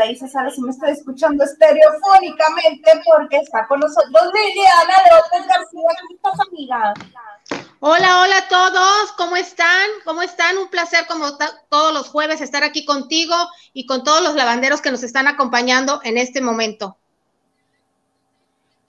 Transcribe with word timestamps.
Raíssa 0.00 0.28
Salas 0.28 0.56
y 0.56 0.62
me 0.62 0.70
estoy 0.70 0.92
escuchando 0.92 1.44
estereofónicamente 1.44 2.90
porque 3.04 3.36
está 3.36 3.66
con 3.66 3.80
nosotros 3.80 4.32
Liliana 4.32 4.94
López 5.10 5.46
García. 5.46 5.88
¿Cómo 6.00 6.14
estás, 6.14 6.46
amiga? 6.48 6.94
Hola, 7.80 8.20
hola 8.22 8.38
a 8.38 8.48
todos, 8.48 9.12
¿cómo 9.18 9.36
están? 9.36 9.88
¿Cómo 10.06 10.22
están? 10.22 10.56
Un 10.56 10.68
placer 10.68 11.06
como 11.06 11.36
todos 11.68 11.92
los 11.92 12.08
jueves 12.08 12.40
estar 12.40 12.64
aquí 12.64 12.86
contigo 12.86 13.34
y 13.74 13.84
con 13.84 14.02
todos 14.02 14.22
los 14.22 14.34
lavanderos 14.34 14.80
que 14.80 14.90
nos 14.90 15.02
están 15.02 15.28
acompañando 15.28 16.00
en 16.02 16.16
este 16.16 16.40
momento. 16.40 16.96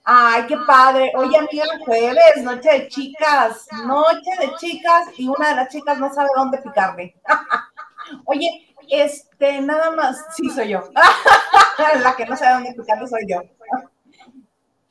Ay, 0.04 0.46
qué 0.46 0.56
padre. 0.66 1.12
Oye, 1.14 1.36
amiga, 1.36 1.64
jueves, 1.84 2.42
noche 2.42 2.70
de 2.70 2.88
chicas, 2.88 3.66
noche 3.84 4.30
de 4.40 4.54
chicas 4.56 5.08
y 5.18 5.28
una 5.28 5.50
de 5.50 5.56
las 5.56 5.68
chicas 5.68 5.98
no 5.98 6.12
sabe 6.12 6.30
dónde 6.34 6.58
picarme. 6.58 7.14
Oye, 8.24 8.71
este, 8.90 9.60
nada 9.60 9.90
más, 9.92 10.24
sí 10.36 10.48
soy 10.50 10.70
yo. 10.70 10.90
La 12.02 12.14
que 12.16 12.26
no 12.26 12.36
sabe 12.36 12.54
dónde 12.54 12.74
picarme 12.74 13.06
soy 13.06 13.26
yo. 13.28 13.42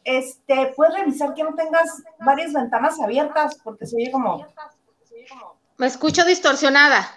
Este, 0.04 0.74
puedes 0.76 0.96
revisar 0.96 1.34
que 1.34 1.44
no 1.44 1.54
tengas 1.54 2.02
varias 2.20 2.54
ventanas 2.54 3.00
abiertas 3.00 3.56
porque 3.64 3.86
se 3.86 3.96
oye 3.96 4.12
como. 4.12 4.46
Me 5.78 5.88
escucho 5.88 6.26
distorsionada. 6.26 7.08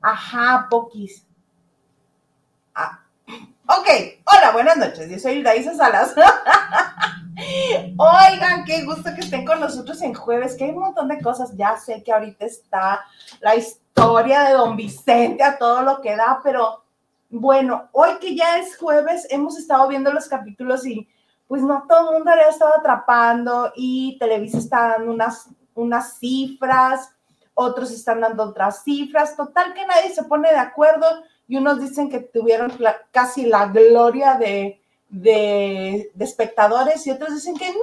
Ajá, 0.00 0.66
poquis. 0.70 1.26
Ah. 2.74 3.00
Ok, 3.66 3.88
hola, 4.24 4.50
buenas 4.52 4.76
noches. 4.76 5.10
Yo 5.10 5.18
soy 5.18 5.42
Daisa 5.42 5.74
Salas. 5.74 6.14
Oigan, 7.96 8.64
qué 8.64 8.84
gusto 8.84 9.14
que 9.14 9.20
estén 9.20 9.44
con 9.44 9.60
nosotros 9.60 10.00
en 10.02 10.14
jueves, 10.14 10.56
que 10.56 10.64
hay 10.64 10.70
un 10.70 10.80
montón 10.80 11.08
de 11.08 11.20
cosas. 11.20 11.56
Ya 11.56 11.76
sé 11.76 12.02
que 12.02 12.12
ahorita 12.12 12.44
está 12.46 13.04
la 13.40 13.54
historia 13.54 13.89
de 14.00 14.52
don 14.52 14.76
Vicente 14.76 15.42
a 15.42 15.58
todo 15.58 15.82
lo 15.82 16.00
que 16.00 16.16
da, 16.16 16.40
pero 16.42 16.84
bueno, 17.28 17.88
hoy 17.92 18.10
que 18.20 18.34
ya 18.34 18.58
es 18.58 18.76
jueves, 18.76 19.26
hemos 19.30 19.58
estado 19.58 19.88
viendo 19.88 20.12
los 20.12 20.28
capítulos 20.28 20.86
y 20.86 21.08
pues 21.46 21.62
no 21.62 21.84
todo 21.88 22.10
el 22.10 22.16
mundo 22.18 22.34
le 22.34 22.42
ha 22.42 22.48
estado 22.48 22.74
atrapando 22.76 23.72
y 23.76 24.16
Televisa 24.18 24.58
está 24.58 24.88
dando 24.88 25.12
unas, 25.12 25.48
unas 25.74 26.18
cifras, 26.18 27.12
otros 27.54 27.90
están 27.90 28.20
dando 28.20 28.44
otras 28.44 28.82
cifras, 28.82 29.36
total 29.36 29.74
que 29.74 29.86
nadie 29.86 30.10
se 30.14 30.24
pone 30.24 30.50
de 30.50 30.58
acuerdo 30.58 31.06
y 31.46 31.56
unos 31.56 31.80
dicen 31.80 32.08
que 32.08 32.20
tuvieron 32.20 32.72
casi 33.12 33.46
la 33.46 33.66
gloria 33.66 34.34
de 34.34 34.80
de, 35.10 36.10
espectadores 36.18 37.06
y 37.06 37.10
otros 37.10 37.34
dicen 37.34 37.56
que 37.56 37.74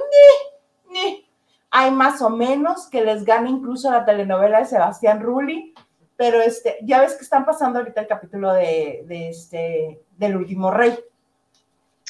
hay 1.70 1.90
más 1.90 2.22
o 2.22 2.30
menos 2.30 2.88
que 2.88 3.04
les 3.04 3.24
gane 3.24 3.50
incluso 3.50 3.90
la 3.90 4.04
telenovela 4.04 4.60
de 4.60 4.64
Sebastián 4.64 5.20
Rulli, 5.20 5.74
pero 6.18 6.42
este, 6.42 6.78
ya 6.82 7.00
ves 7.00 7.14
que 7.14 7.22
están 7.22 7.46
pasando 7.46 7.78
ahorita 7.78 8.00
el 8.00 8.08
capítulo 8.08 8.52
de, 8.52 9.06
este, 9.08 10.02
del 10.16 10.36
último 10.36 10.68
rey. 10.68 10.98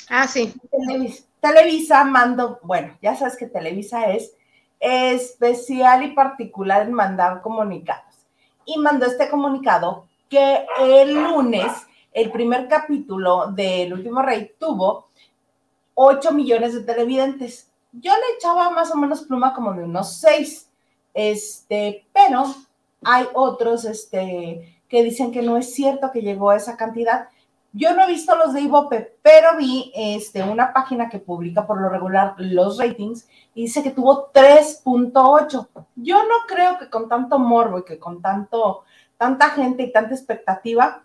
Ah, 0.08 0.26
sí. 0.26 0.54
Televisa, 0.70 1.24
Televisa 1.40 2.04
mando, 2.04 2.58
bueno, 2.62 2.96
ya 3.02 3.14
sabes 3.14 3.36
que 3.36 3.48
Televisa 3.48 4.06
es 4.06 4.32
especial 4.80 6.04
y 6.04 6.12
particular 6.12 6.86
en 6.86 6.94
mandar 6.94 7.42
comunicados. 7.42 8.14
Y 8.64 8.78
mandó 8.78 9.04
este 9.04 9.28
comunicado 9.28 10.06
que 10.30 10.64
el 10.80 11.12
lunes, 11.12 11.70
el 12.10 12.32
primer 12.32 12.66
capítulo 12.66 13.48
del 13.48 13.92
último 13.92 14.22
rey 14.22 14.52
tuvo 14.58 15.10
8 15.92 16.32
millones 16.32 16.72
de 16.72 16.80
televidentes. 16.80 17.70
Yo 17.92 18.12
le 18.14 18.36
echaba 18.36 18.70
más 18.70 18.90
o 18.90 18.96
menos 18.96 19.20
pluma 19.24 19.52
como 19.52 19.74
de 19.74 19.84
unos 19.84 20.16
6, 20.16 20.70
este, 21.12 22.06
pero 22.10 22.54
hay 23.04 23.26
otros 23.34 23.84
este, 23.84 24.80
que 24.88 25.02
dicen 25.02 25.32
que 25.32 25.42
no 25.42 25.56
es 25.56 25.74
cierto 25.74 26.10
que 26.12 26.22
llegó 26.22 26.50
a 26.50 26.56
esa 26.56 26.76
cantidad. 26.76 27.28
Yo 27.72 27.94
no 27.94 28.04
he 28.04 28.08
visto 28.08 28.34
los 28.34 28.54
de 28.54 28.62
Ibope, 28.62 29.18
pero 29.22 29.56
vi 29.56 29.92
este, 29.94 30.42
una 30.42 30.72
página 30.72 31.08
que 31.08 31.18
publica 31.18 31.66
por 31.66 31.80
lo 31.80 31.88
regular 31.88 32.34
los 32.38 32.78
ratings 32.78 33.28
y 33.54 33.62
dice 33.62 33.82
que 33.82 33.90
tuvo 33.90 34.32
3.8. 34.32 35.68
Yo 35.96 36.22
no 36.24 36.34
creo 36.46 36.78
que 36.78 36.88
con 36.88 37.08
tanto 37.08 37.38
morbo 37.38 37.80
y 37.80 37.84
que 37.84 37.98
con 37.98 38.22
tanto, 38.22 38.84
tanta 39.16 39.50
gente 39.50 39.82
y 39.82 39.92
tanta 39.92 40.14
expectativa 40.14 41.04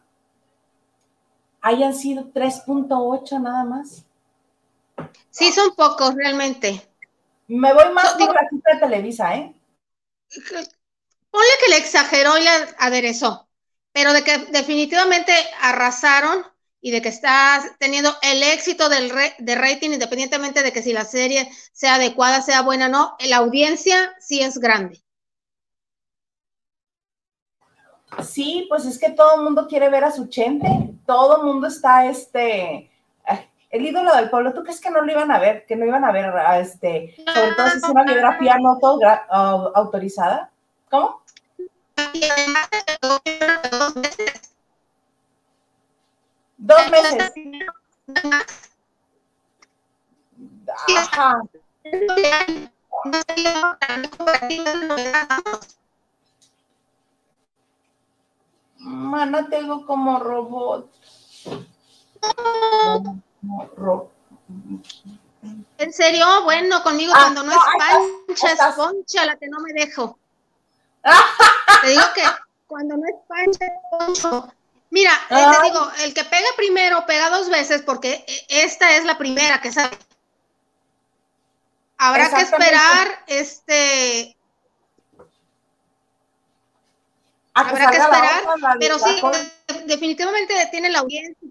hayan 1.62 1.94
sido 1.94 2.32
3.8 2.32 3.42
nada 3.42 3.64
más. 3.66 4.06
Sí, 5.30 5.52
son 5.52 5.76
pocos 5.76 6.16
realmente. 6.16 6.82
Me 7.48 7.74
voy 7.74 7.92
más 7.94 8.14
por 8.14 8.34
la 8.34 8.48
cifra 8.50 8.76
de 8.76 8.80
Televisa, 8.80 9.36
¿eh? 9.36 9.54
Ponle 11.34 11.50
que 11.66 11.72
le 11.72 11.78
exageró 11.78 12.38
y 12.38 12.44
le 12.44 12.50
aderezó, 12.78 13.50
pero 13.92 14.14
de 14.14 14.24
que 14.24 14.38
definitivamente 14.52 15.34
arrasaron 15.62 16.46
y 16.80 16.92
de 16.92 17.02
que 17.02 17.10
está 17.10 17.60
teniendo 17.80 18.16
el 18.22 18.44
éxito 18.44 18.88
del 18.88 19.12
de 19.40 19.56
rating, 19.56 19.90
independientemente 19.90 20.62
de 20.62 20.72
que 20.72 20.84
si 20.84 20.94
la 20.94 21.06
serie 21.06 21.50
sea 21.72 21.96
adecuada, 21.96 22.44
sea 22.44 22.62
buena 22.62 22.86
o 22.86 22.90
no, 22.90 23.16
la 23.28 23.38
audiencia 23.38 24.14
sí 24.20 24.42
es 24.42 24.60
grande. 24.60 25.04
Sí, 28.24 28.68
pues 28.70 28.86
es 28.86 29.00
que 29.00 29.10
todo 29.10 29.38
el 29.38 29.42
mundo 29.42 29.68
quiere 29.68 29.90
ver 29.90 30.04
a 30.04 30.12
su 30.12 30.30
gente, 30.30 30.68
todo 31.08 31.38
el 31.38 31.48
mundo 31.48 31.66
está 31.66 32.06
este 32.06 32.92
el 33.72 33.88
ídolo 33.88 34.16
del 34.16 34.30
pueblo, 34.30 34.54
¿tú 34.54 34.62
crees 34.62 34.80
que 34.80 34.92
no 34.92 35.02
lo 35.02 35.12
iban 35.12 35.32
a 35.32 35.40
ver? 35.40 35.66
Que 35.66 35.76
no 35.76 35.84
iban 35.84 36.06
a 36.06 36.12
ver, 36.12 36.32
este, 36.62 37.16
sobre 37.34 37.54
todo 37.56 37.70
si 37.70 37.78
es 37.78 37.90
una 37.90 38.04
biografía 38.04 38.56
no 38.60 38.78
todo 38.80 39.00
autorizada. 39.74 40.53
¿Cómo? 40.94 41.24
dos 42.98 43.22
meses. 43.96 44.28
Dos 46.58 46.92
meses. 46.92 47.34
Ajá. 50.96 51.42
Mana, 58.78 59.50
tengo 59.50 59.88
como 59.88 60.20
robot. 60.20 60.92
¿En 65.80 65.92
serio? 65.92 66.26
Bueno, 66.44 66.84
conmigo 66.84 67.14
ah, 67.16 67.20
cuando 67.24 67.42
no, 67.42 67.52
es 67.52 67.58
pancha, 67.80 68.52
es 68.52 68.76
concha 68.76 69.26
la 69.26 69.36
que 69.38 69.48
no 69.48 69.60
me 69.60 69.74
dejo. 69.74 70.20
Te 71.82 71.88
digo 71.88 72.04
que 72.16 72.24
cuando 72.68 72.98
no 72.98 73.04
es 73.08 73.16
poncho. 73.90 74.54
Mira, 74.90 75.12
eh, 75.30 75.46
te 75.58 75.64
digo, 75.64 75.92
el 76.04 76.14
que 76.14 76.24
pega 76.24 76.48
primero 76.56 77.06
pega 77.06 77.30
dos 77.30 77.50
veces 77.50 77.82
porque 77.82 78.24
e, 78.28 78.64
esta 78.64 78.96
es 78.96 79.06
la 79.06 79.18
primera 79.18 79.60
que 79.60 79.72
sale. 79.72 79.98
Habrá 81.98 82.30
que 82.30 82.42
esperar, 82.42 83.24
este. 83.28 84.38
Habrá 87.54 87.92
que 87.92 87.98
esperar, 87.98 88.44
pero 88.80 88.98
sí, 89.00 89.22
definitivamente 89.86 90.54
tiene 90.72 90.90
la 90.90 91.00
audiencia 91.00 91.50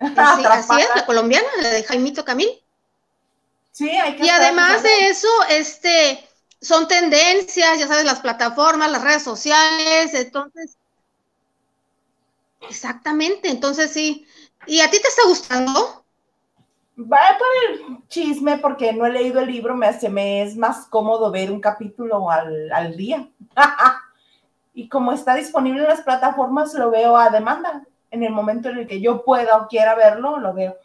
así 0.16 0.80
es, 0.80 0.88
la 0.94 1.04
colombiana, 1.04 1.46
la 1.60 1.70
de 1.70 1.84
Jaimito 1.84 2.24
Camil. 2.24 2.50
Sí, 3.72 3.90
hay 3.90 4.16
que 4.16 4.24
Y 4.24 4.28
además 4.30 4.82
de 4.82 5.08
eso, 5.08 5.28
este, 5.50 6.26
son 6.60 6.88
tendencias, 6.88 7.78
ya 7.78 7.88
sabes, 7.88 8.04
las 8.04 8.20
plataformas, 8.20 8.90
las 8.90 9.02
redes 9.02 9.22
sociales, 9.22 10.14
entonces. 10.14 10.76
Exactamente, 12.60 13.48
entonces 13.48 13.92
sí. 13.92 14.26
¿Y 14.66 14.80
a 14.80 14.90
ti 14.90 15.00
te 15.00 15.08
está 15.08 15.22
gustando? 15.26 16.04
Va 16.98 17.38
por 17.38 17.48
el 17.70 18.08
chisme 18.08 18.58
porque 18.58 18.92
no 18.92 19.06
he 19.06 19.10
leído 19.10 19.40
el 19.40 19.50
libro, 19.50 19.74
me 19.74 19.86
hace, 19.86 20.10
me 20.10 20.42
es 20.42 20.56
más 20.56 20.86
cómodo 20.86 21.30
ver 21.30 21.50
un 21.50 21.60
capítulo 21.60 22.30
al, 22.30 22.70
al 22.72 22.96
día. 22.96 23.26
y 24.74 24.88
como 24.88 25.12
está 25.12 25.34
disponible 25.34 25.80
en 25.80 25.88
las 25.88 26.02
plataformas, 26.02 26.74
lo 26.74 26.90
veo 26.90 27.16
a 27.16 27.30
demanda 27.30 27.84
en 28.10 28.22
el 28.22 28.32
momento 28.32 28.68
en 28.68 28.78
el 28.78 28.86
que 28.86 29.00
yo 29.00 29.24
pueda 29.24 29.56
o 29.56 29.68
quiera 29.68 29.94
verlo, 29.94 30.38
lo 30.38 30.52
veo. 30.52 30.76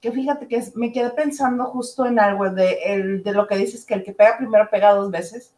Que 0.00 0.12
fíjate 0.12 0.48
que 0.48 0.62
me 0.74 0.92
quedé 0.92 1.10
pensando 1.10 1.64
justo 1.66 2.06
en 2.06 2.18
algo 2.18 2.50
de, 2.50 3.20
de 3.22 3.32
lo 3.32 3.46
que 3.46 3.56
dices, 3.56 3.84
que 3.84 3.94
el 3.94 4.04
que 4.04 4.12
pega 4.12 4.38
primero 4.38 4.68
pega 4.70 4.94
dos 4.94 5.10
veces. 5.10 5.52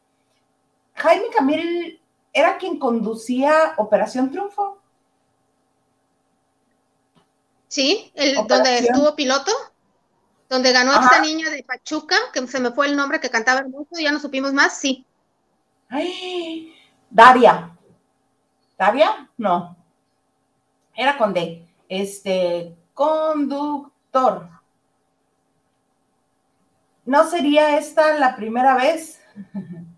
Jaime 0.94 1.26
Camil 1.36 2.00
era 2.32 2.58
quien 2.58 2.78
conducía 2.78 3.74
Operación 3.76 4.30
Triunfo. 4.30 4.78
Sí, 7.68 8.10
el, 8.14 8.34
donde 8.46 8.78
estuvo 8.78 9.14
piloto, 9.14 9.52
donde 10.48 10.72
ganó 10.72 10.92
esta 10.92 11.20
niña 11.20 11.48
de 11.48 11.62
Pachuca, 11.62 12.16
que 12.32 12.46
se 12.46 12.60
me 12.60 12.72
fue 12.72 12.86
el 12.86 12.96
nombre, 12.96 13.20
que 13.20 13.30
cantaba 13.30 13.60
hermoso, 13.60 13.98
ya 13.98 14.12
no 14.12 14.18
supimos 14.18 14.52
más, 14.52 14.76
sí. 14.76 15.06
Ay, 15.88 16.74
Daria. 17.08 17.74
¿Daria? 18.76 19.30
No 19.38 19.76
era 20.94 21.16
con 21.16 21.32
D, 21.32 21.66
este, 21.88 22.76
conductor. 22.94 23.91
¿No 27.04 27.24
sería 27.24 27.78
esta 27.78 28.18
la 28.18 28.36
primera 28.36 28.76
vez? 28.76 29.20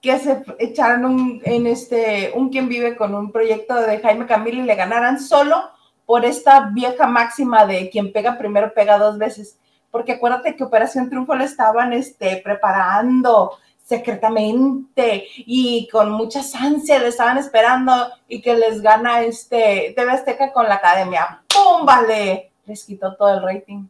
que 0.00 0.18
se 0.18 0.44
echaran 0.58 1.04
un, 1.04 1.40
en 1.44 1.66
este, 1.66 2.32
un 2.34 2.50
quien 2.50 2.68
vive 2.68 2.96
con 2.96 3.14
un 3.14 3.32
proyecto 3.32 3.74
de 3.74 3.98
Jaime 3.98 4.26
Camilo 4.26 4.62
y 4.62 4.66
le 4.66 4.76
ganaran 4.76 5.18
solo 5.18 5.70
por 6.06 6.24
esta 6.24 6.70
vieja 6.72 7.06
máxima 7.06 7.66
de 7.66 7.90
quien 7.90 8.12
pega 8.12 8.38
primero 8.38 8.72
pega 8.72 8.98
dos 8.98 9.18
veces. 9.18 9.58
Porque 9.90 10.12
acuérdate 10.12 10.54
que 10.54 10.64
Operación 10.64 11.08
Triunfo 11.08 11.34
le 11.34 11.44
estaban 11.44 11.92
este, 11.92 12.40
preparando 12.44 13.58
secretamente 13.88 15.26
y 15.38 15.88
con 15.88 16.10
muchas 16.10 16.54
ansias 16.54 17.00
le 17.00 17.08
estaban 17.08 17.38
esperando 17.38 18.10
y 18.28 18.42
que 18.42 18.54
les 18.54 18.82
gana 18.82 19.22
este 19.22 19.94
TV 19.96 20.12
Azteca 20.12 20.52
con 20.52 20.68
la 20.68 20.74
academia. 20.74 21.42
¡Pum! 21.48 21.86
Vale, 21.86 22.50
les 22.66 22.84
quitó 22.84 23.16
todo 23.16 23.34
el 23.34 23.42
rating. 23.42 23.86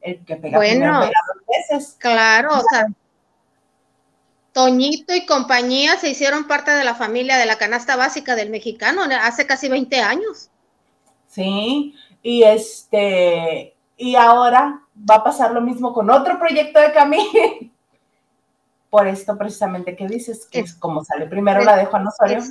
El 0.00 0.24
que 0.24 0.36
pega 0.36 0.58
bueno, 0.58 1.00
dos 1.00 1.10
veces. 1.46 1.96
Claro, 1.98 2.50
o 2.54 2.62
sea, 2.68 2.86
Toñito 4.52 5.14
y 5.14 5.26
compañía 5.26 5.96
se 5.96 6.08
hicieron 6.08 6.48
parte 6.48 6.72
de 6.72 6.82
la 6.82 6.94
familia 6.94 7.36
de 7.36 7.46
la 7.46 7.56
canasta 7.56 7.94
básica 7.94 8.34
del 8.34 8.50
mexicano 8.50 9.02
hace 9.22 9.46
casi 9.46 9.68
20 9.68 10.00
años. 10.00 10.50
Sí, 11.28 11.94
y 12.22 12.42
este, 12.42 13.76
y 13.96 14.16
ahora 14.16 14.80
va 15.08 15.16
a 15.16 15.24
pasar 15.24 15.52
lo 15.52 15.60
mismo 15.60 15.92
con 15.92 16.10
otro 16.10 16.38
proyecto 16.38 16.80
de 16.80 16.92
Camille 16.92 17.70
por 18.90 19.06
esto 19.06 19.36
precisamente 19.36 19.96
que 19.96 20.06
dices, 20.06 20.46
que 20.50 20.60
es, 20.60 20.74
como 20.74 21.04
sale 21.04 21.26
primero 21.26 21.62
la 21.64 21.76
de 21.76 21.86
Juan 21.86 22.06
Osorio. 22.06 22.42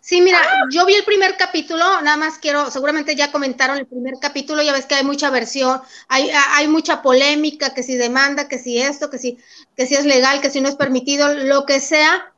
Sí, 0.00 0.20
mira, 0.20 0.40
yo 0.70 0.86
vi 0.86 0.94
el 0.94 1.04
primer 1.04 1.36
capítulo, 1.36 2.00
nada 2.00 2.16
más 2.16 2.38
quiero, 2.38 2.70
seguramente 2.70 3.16
ya 3.16 3.32
comentaron 3.32 3.76
el 3.76 3.86
primer 3.86 4.14
capítulo, 4.20 4.62
ya 4.62 4.72
ves 4.72 4.86
que 4.86 4.94
hay 4.94 5.02
mucha 5.02 5.30
versión, 5.30 5.82
hay, 6.06 6.30
hay 6.30 6.68
mucha 6.68 7.02
polémica, 7.02 7.74
que 7.74 7.82
si 7.82 7.96
demanda, 7.96 8.46
que 8.46 8.60
si 8.60 8.78
esto, 8.78 9.10
que 9.10 9.18
si, 9.18 9.36
que 9.76 9.84
si 9.84 9.96
es 9.96 10.04
legal, 10.04 10.40
que 10.40 10.50
si 10.50 10.60
no 10.60 10.68
es 10.68 10.76
permitido, 10.76 11.34
lo 11.34 11.66
que 11.66 11.80
sea. 11.80 12.32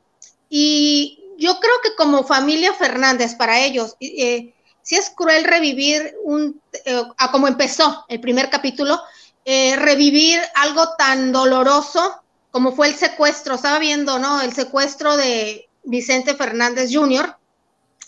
Y 0.49 1.23
yo 1.37 1.59
creo 1.59 1.75
que 1.83 1.95
como 1.95 2.23
familia 2.23 2.73
Fernández, 2.73 3.35
para 3.35 3.59
ellos, 3.59 3.95
eh, 3.99 4.55
si 4.81 4.95
es 4.95 5.11
cruel 5.11 5.43
revivir 5.43 6.15
un, 6.23 6.59
eh, 6.85 7.03
a 7.17 7.31
como 7.31 7.47
empezó 7.47 8.03
el 8.07 8.19
primer 8.19 8.49
capítulo, 8.49 8.99
eh, 9.45 9.75
revivir 9.75 10.39
algo 10.55 10.95
tan 10.97 11.31
doloroso 11.31 12.21
como 12.51 12.71
fue 12.71 12.87
el 12.87 12.95
secuestro. 12.95 13.55
Estaba 13.55 13.79
viendo, 13.79 14.19
¿no? 14.19 14.41
El 14.41 14.53
secuestro 14.53 15.17
de 15.17 15.69
Vicente 15.83 16.35
Fernández 16.35 16.89
Jr., 16.93 17.35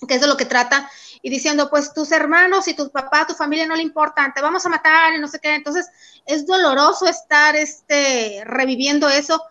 que 0.07 0.15
es 0.15 0.21
de 0.21 0.27
lo 0.27 0.37
que 0.37 0.45
trata, 0.45 0.89
y 1.21 1.29
diciendo, 1.29 1.69
pues 1.69 1.93
tus 1.93 2.11
hermanos 2.11 2.67
y 2.67 2.73
tu 2.73 2.89
papá, 2.89 3.27
tu 3.27 3.35
familia 3.35 3.67
no 3.67 3.75
le 3.75 3.83
importan, 3.83 4.33
te 4.33 4.41
vamos 4.41 4.65
a 4.65 4.69
matar 4.69 5.13
y 5.13 5.19
no 5.19 5.27
sé 5.27 5.39
qué. 5.39 5.53
Entonces, 5.53 5.87
es 6.25 6.47
doloroso 6.47 7.07
estar 7.07 7.55
este, 7.55 8.41
reviviendo 8.45 9.07
eso, 9.09 9.43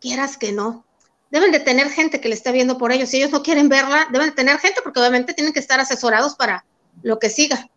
quieras 0.00 0.36
que 0.36 0.52
no. 0.52 0.84
Deben 1.30 1.52
de 1.52 1.60
tener 1.60 1.90
gente 1.90 2.20
que 2.20 2.28
le 2.28 2.34
esté 2.34 2.52
viendo 2.52 2.78
por 2.78 2.92
ellos. 2.92 3.08
Si 3.08 3.16
ellos 3.16 3.30
no 3.30 3.42
quieren 3.42 3.68
verla, 3.68 4.08
deben 4.10 4.30
de 4.30 4.36
tener 4.36 4.58
gente 4.58 4.82
porque 4.82 5.00
obviamente 5.00 5.34
tienen 5.34 5.52
que 5.52 5.60
estar 5.60 5.80
asesorados 5.80 6.34
para 6.34 6.64
lo 7.02 7.18
que 7.18 7.30
siga. 7.30 7.68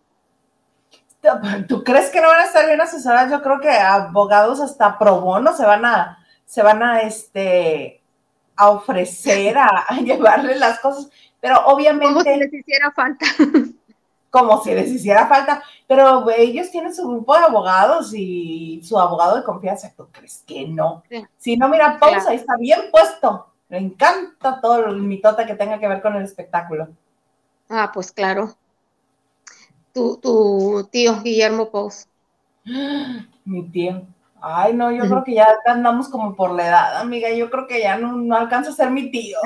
¿Tú 1.68 1.83
crees 1.83 2.09
que 2.09 2.21
no 2.21 2.27
van 2.27 2.41
a 2.41 2.45
estar 2.45 2.65
bien 2.65 2.81
asesoradas? 2.81 3.31
Yo 3.31 3.41
creo 3.41 3.59
que 3.59 3.69
abogados 3.69 4.59
hasta 4.59 4.97
pro 4.97 5.21
bono 5.21 5.53
se 5.56 5.65
van 5.65 5.85
a, 5.85 6.18
se 6.45 6.62
van 6.63 6.81
a, 6.83 7.01
este, 7.01 8.01
a 8.56 8.69
ofrecer 8.69 9.57
a, 9.57 9.85
llevarle 10.03 10.57
las 10.57 10.79
cosas, 10.79 11.09
pero 11.39 11.65
obviamente... 11.65 12.13
Como 12.13 12.24
si 12.24 12.39
les 12.39 12.53
hiciera 12.53 12.91
falta. 12.91 13.25
Como 14.29 14.63
si 14.63 14.74
les 14.74 14.89
hiciera 14.89 15.27
falta, 15.27 15.63
pero 15.88 16.29
ellos 16.29 16.69
tienen 16.69 16.94
su 16.94 17.07
grupo 17.07 17.38
de 17.38 17.45
abogados 17.45 18.13
y 18.13 18.81
su 18.83 19.00
abogado 19.00 19.38
de 19.38 19.44
confianza, 19.44 19.94
¿tú 19.95 20.07
crees 20.12 20.44
que 20.45 20.68
no? 20.68 21.03
Si 21.38 21.56
no, 21.56 21.69
mira, 21.69 21.97
pausa, 21.97 22.30
ahí 22.30 22.35
está 22.35 22.57
bien 22.57 22.91
puesto. 22.91 23.47
Me 23.69 23.77
encanta 23.77 24.59
todo 24.62 24.85
el 24.85 25.01
mitota 25.01 25.45
que 25.45 25.56
tenga 25.56 25.80
que 25.80 25.88
ver 25.88 26.01
con 26.01 26.15
el 26.15 26.23
espectáculo. 26.23 26.89
Ah, 27.69 27.89
pues 27.94 28.12
claro 28.12 28.56
tu, 30.21 30.88
tío 30.91 31.21
Guillermo 31.21 31.69
Pous? 31.69 32.07
Mi 33.45 33.69
tío. 33.69 34.05
Ay, 34.39 34.73
no, 34.73 34.91
yo 34.91 35.03
creo 35.05 35.23
que 35.23 35.33
ya 35.33 35.47
andamos 35.65 36.09
como 36.09 36.35
por 36.35 36.51
la 36.51 36.67
edad, 36.67 36.97
amiga. 36.97 37.31
Yo 37.31 37.49
creo 37.49 37.67
que 37.67 37.81
ya 37.81 37.97
no, 37.97 38.13
no 38.13 38.35
alcanza 38.35 38.69
a 38.69 38.73
ser 38.73 38.91
mi 38.91 39.09
tío. 39.09 39.38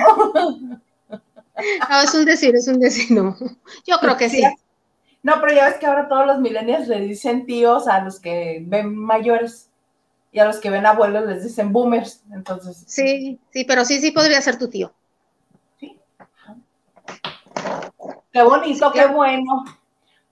No, 1.89 2.01
es 2.01 2.13
un 2.13 2.25
decir, 2.25 2.56
es 2.56 2.68
un 2.68 2.80
decir, 2.80 3.12
no. 3.12 3.36
Yo 3.86 3.98
creo 4.00 4.18
que 4.18 4.30
sí. 4.30 4.44
No, 5.24 5.39
pero 5.39 5.53
ya 5.53 5.65
ves 5.65 5.77
que 5.77 5.86
ahora 5.86 6.07
todos 6.07 6.25
los 6.25 6.39
millennials 6.39 6.88
le 6.88 7.01
dicen 7.01 7.45
tíos 7.45 7.88
a 7.88 8.03
los 8.03 8.19
que 8.19 8.63
ven 8.65 8.95
mayores 8.95 9.69
y 10.31 10.39
a 10.39 10.45
los 10.45 10.59
que 10.59 10.69
ven 10.69 10.86
abuelos 10.86 11.27
les 11.27 11.44
dicen 11.44 11.71
boomers, 11.71 12.24
entonces. 12.33 12.83
Sí, 12.88 13.39
sí, 13.51 13.63
pero 13.65 13.86
sí, 13.86 14.00
sí 14.00 14.12
podría 14.12 14.42
ser 14.42 14.57
tu 14.57 14.69
tío. 14.69 14.92
Sí. 15.80 15.98
Qué 18.31 18.42
bonito, 18.42 18.92
qué 18.92 19.06
bueno. 19.07 19.65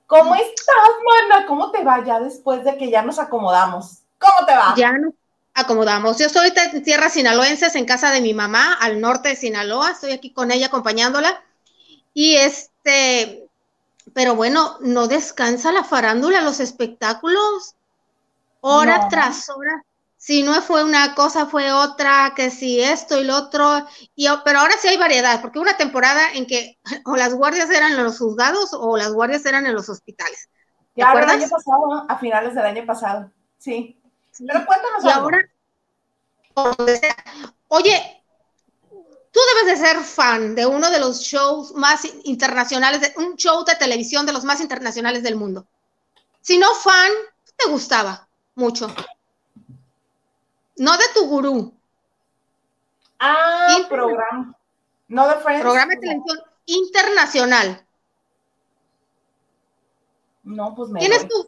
¿Cómo 0.09 0.33
estás, 0.33 0.89
mana? 1.05 1.45
¿Cómo 1.45 1.69
te 1.69 1.83
va 1.83 2.03
ya 2.03 2.19
después 2.19 2.63
de 2.63 2.75
que 2.77 2.89
ya 2.89 3.03
nos 3.03 3.19
acomodamos? 3.19 3.99
¿Cómo 4.17 4.47
te 4.47 4.55
va? 4.55 4.73
Ya 4.75 4.91
nos 4.93 5.13
acomodamos. 5.53 6.17
Yo 6.17 6.25
estoy 6.25 6.51
en 6.55 6.83
tierras 6.83 7.13
sinaloenses, 7.13 7.75
en 7.75 7.85
casa 7.85 8.09
de 8.09 8.19
mi 8.19 8.33
mamá, 8.33 8.73
al 8.81 8.99
norte 8.99 9.29
de 9.29 9.35
Sinaloa. 9.35 9.91
Estoy 9.91 10.13
aquí 10.13 10.33
con 10.33 10.49
ella 10.49 10.65
acompañándola. 10.65 11.43
Y 12.11 12.37
este, 12.37 13.47
pero 14.15 14.33
bueno, 14.33 14.77
no 14.79 15.07
descansa 15.07 15.71
la 15.71 15.83
farándula, 15.83 16.41
los 16.41 16.59
espectáculos, 16.59 17.75
hora 18.61 19.09
tras 19.09 19.47
hora 19.49 19.85
si 20.19 20.43
no 20.43 20.61
fue 20.61 20.83
una 20.83 21.15
cosa, 21.15 21.45
fue 21.45 21.71
otra, 21.71 22.33
que 22.35 22.51
si 22.51 22.81
esto 22.81 23.17
y 23.17 23.23
lo 23.23 23.37
otro, 23.37 23.85
y, 24.15 24.27
pero 24.43 24.59
ahora 24.59 24.73
sí 24.77 24.89
hay 24.89 24.97
variedad, 24.97 25.41
porque 25.41 25.59
una 25.59 25.77
temporada 25.77 26.33
en 26.33 26.45
que 26.45 26.77
o 27.05 27.15
las 27.15 27.33
guardias 27.33 27.69
eran 27.69 27.93
en 27.93 28.03
los 28.03 28.19
juzgados 28.19 28.71
o 28.73 28.97
las 28.97 29.13
guardias 29.13 29.45
eran 29.45 29.65
en 29.65 29.73
los 29.73 29.87
hospitales. 29.87 30.49
¿Te 30.93 31.01
claro, 31.01 31.19
el 31.19 31.29
año 31.29 31.47
pasado, 31.47 32.05
a 32.09 32.17
finales 32.17 32.53
del 32.53 32.65
año 32.65 32.85
pasado, 32.85 33.31
sí. 33.57 33.97
Pero 34.37 34.65
cuéntanos 34.65 35.05
y 35.05 35.09
ahora, 35.09 35.39
oye, 37.69 38.23
tú 39.31 39.39
debes 39.55 39.79
de 39.79 39.87
ser 39.87 40.03
fan 40.03 40.53
de 40.53 40.65
uno 40.65 40.89
de 40.89 40.99
los 40.99 41.21
shows 41.21 41.73
más 41.75 42.05
internacionales, 42.25 42.99
de, 42.99 43.13
un 43.23 43.37
show 43.37 43.63
de 43.63 43.75
televisión 43.75 44.25
de 44.25 44.33
los 44.33 44.43
más 44.43 44.59
internacionales 44.59 45.23
del 45.23 45.37
mundo. 45.37 45.65
Si 46.41 46.57
no 46.57 46.73
fan, 46.73 47.11
te 47.55 47.69
gustaba 47.69 48.27
mucho. 48.55 48.93
No 50.79 50.97
de 50.97 51.03
tu 51.13 51.27
gurú. 51.27 51.73
Ah, 53.19 53.75
programa. 53.89 54.55
No 55.09 55.27
de 55.27 55.35
Friends. 55.35 55.61
Programa 55.61 55.93
de 55.93 55.99
televisión 55.99 56.39
internacional. 56.65 57.85
No, 60.43 60.73
pues 60.73 60.89
me. 60.89 60.99
¿Quién 60.99 61.11
es 61.11 61.27
tu, 61.27 61.45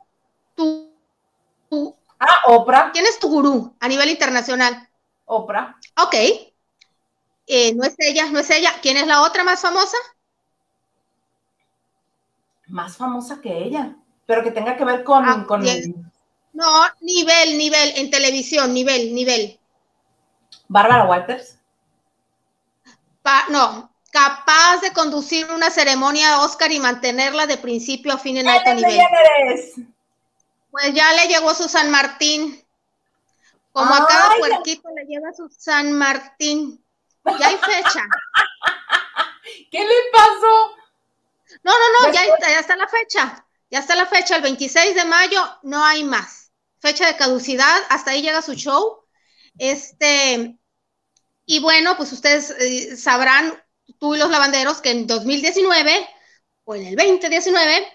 tu, 1.70 1.96
Ah, 2.20 2.38
Oprah. 2.48 2.92
¿Quién 2.92 3.06
es 3.06 3.20
tu 3.20 3.30
gurú 3.30 3.74
a 3.80 3.88
nivel 3.88 4.10
internacional? 4.10 4.90
Oprah. 5.26 5.78
Ok. 6.04 6.14
Eh, 7.48 7.74
no 7.74 7.84
es 7.86 7.96
ella, 8.00 8.30
no 8.30 8.40
es 8.40 8.50
ella. 8.50 8.74
¿Quién 8.82 8.98
es 8.98 9.08
la 9.08 9.22
otra 9.22 9.46
más 9.46 9.62
famosa? 9.62 9.98
Más 12.68 12.98
famosa 12.98 13.40
que 13.42 13.64
ella, 13.64 13.96
pero 14.26 14.44
que 14.44 14.52
tenga 14.52 14.76
que 14.76 14.86
ver 14.86 15.04
con, 15.06 15.24
ah, 15.26 15.46
con 15.48 15.64
no, 16.54 16.86
nivel, 17.00 17.58
nivel, 17.58 17.94
en 17.96 18.12
televisión, 18.12 18.74
nivel, 18.74 19.14
nivel. 19.14 19.60
Bárbara 20.68 21.06
Walters. 21.06 21.58
no, 23.50 23.92
capaz 24.12 24.82
de 24.82 24.92
conducir 24.92 25.50
una 25.52 25.70
ceremonia 25.70 26.42
Oscar 26.42 26.72
y 26.72 26.80
mantenerla 26.80 27.48
de 27.48 27.58
principio 27.58 28.14
a 28.14 28.18
fin 28.18 28.38
en 28.38 28.50
alto 28.50 28.74
nivel. 28.74 29.00
Pues 30.70 30.94
ya 30.94 31.14
le 31.14 31.28
llegó 31.28 31.54
su 31.54 31.68
San 31.68 31.90
Martín. 31.90 32.64
Como 33.72 33.94
a 33.94 34.06
cada 34.06 34.36
puerquito 34.36 34.90
le 34.94 35.06
lleva 35.06 35.32
su 35.34 35.50
San 35.50 35.94
Martín. 35.94 36.84
Ya 37.40 37.48
hay 37.48 37.58
fecha. 37.58 38.06
¿Qué 39.72 39.80
le 39.80 39.96
pasó? 40.12 40.76
No, 41.64 41.72
no, 41.72 42.08
no, 42.08 42.14
ya, 42.14 42.22
ya 42.42 42.60
está 42.60 42.76
la 42.76 42.88
fecha. 42.88 43.46
Ya 43.70 43.80
está 43.80 43.96
la 43.96 44.06
fecha, 44.06 44.36
el 44.36 44.42
26 44.42 44.96
de 44.96 45.06
mayo, 45.06 45.42
no 45.64 45.84
hay 45.84 46.04
más 46.04 46.41
fecha 46.82 47.06
de 47.08 47.16
caducidad, 47.16 47.78
hasta 47.90 48.12
ahí 48.12 48.22
llega 48.22 48.42
su 48.42 48.54
show. 48.56 49.02
Este, 49.58 50.58
y 51.46 51.60
bueno, 51.60 51.96
pues 51.98 52.12
ustedes 52.12 52.52
eh, 52.52 52.98
sabrán, 52.98 53.62
tú 54.00 54.16
y 54.16 54.18
los 54.18 54.30
lavanderos, 54.30 54.82
que 54.82 54.92
en 54.92 55.08
2019 55.08 56.08
o 56.64 56.76
en 56.76 56.88
el 56.88 56.96
2019, 56.96 57.88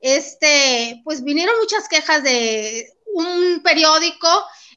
este, 0.00 1.00
pues 1.04 1.22
vinieron 1.22 1.58
muchas 1.60 1.88
quejas 1.88 2.22
de 2.22 2.92
un 3.14 3.62
periódico, 3.62 4.28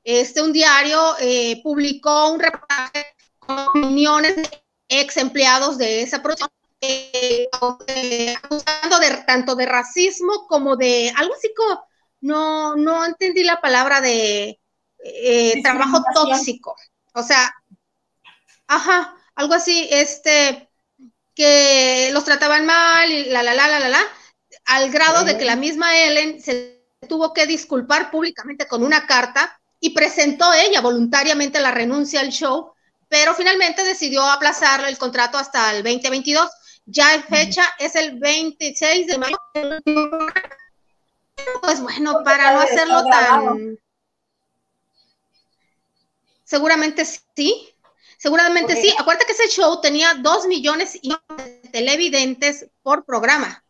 este, 0.03 0.41
un 0.41 0.53
diario, 0.53 1.15
eh, 1.19 1.61
publicó 1.63 2.31
un 2.31 2.39
reportaje 2.39 3.07
con 3.39 3.59
opiniones 3.59 4.35
de 4.35 4.63
ex 4.89 5.17
empleados 5.17 5.77
de 5.77 6.01
esa 6.03 6.21
producción, 6.21 6.49
eh, 6.81 7.47
acusando 8.41 8.99
de, 8.99 9.23
tanto 9.25 9.55
de 9.55 9.65
racismo 9.65 10.45
como 10.47 10.75
de 10.75 11.11
algo 11.15 11.33
así 11.33 11.51
como 11.55 11.81
no, 12.21 12.75
no 12.75 13.05
entendí 13.05 13.43
la 13.43 13.61
palabra 13.61 14.01
de 14.01 14.59
eh, 15.03 15.61
trabajo 15.61 16.03
tóxico. 16.13 16.75
O 17.13 17.23
sea, 17.23 17.53
ajá, 18.67 19.15
algo 19.35 19.53
así, 19.53 19.87
este, 19.91 20.69
que 21.35 22.09
los 22.13 22.25
trataban 22.25 22.65
mal 22.65 23.11
y 23.11 23.25
la, 23.25 23.43
la, 23.43 23.53
la, 23.53 23.67
la, 23.67 23.79
la, 23.79 23.89
la, 23.89 24.01
al 24.65 24.89
grado 24.91 25.23
de 25.23 25.37
que 25.37 25.45
la 25.45 25.55
misma 25.55 25.97
Ellen 25.97 26.41
se 26.41 26.83
tuvo 27.07 27.33
que 27.33 27.45
disculpar 27.45 28.11
públicamente 28.11 28.67
con 28.67 28.83
una 28.83 29.05
carta 29.05 29.59
y 29.79 29.91
presentó 29.91 30.51
ella 30.53 30.81
voluntariamente 30.81 31.59
la 31.59 31.71
renuncia 31.71 32.19
al 32.21 32.29
show, 32.29 32.71
pero 33.07 33.33
finalmente 33.35 33.83
decidió 33.83 34.23
aplazar 34.23 34.83
el 34.87 34.97
contrato 34.97 35.37
hasta 35.37 35.75
el 35.75 35.83
2022. 35.83 36.49
Ya 36.85 37.13
en 37.13 37.23
fecha 37.23 37.63
es 37.79 37.95
el 37.95 38.17
26 38.17 39.07
de 39.07 39.17
mayo. 39.17 39.37
Pues 41.61 41.81
bueno, 41.81 42.23
para 42.23 42.53
no 42.53 42.61
hacerlo 42.61 43.03
tan... 43.05 43.79
Seguramente 46.43 47.03
sí, 47.05 47.73
seguramente 48.17 48.81
sí. 48.81 48.93
Acuérdate 48.97 49.25
que 49.25 49.33
ese 49.33 49.49
show 49.49 49.81
tenía 49.81 50.13
dos 50.15 50.47
millones 50.47 50.97
y 51.01 51.09
de 51.09 51.69
televidentes 51.71 52.67
por 52.81 53.03
programa. 53.03 53.63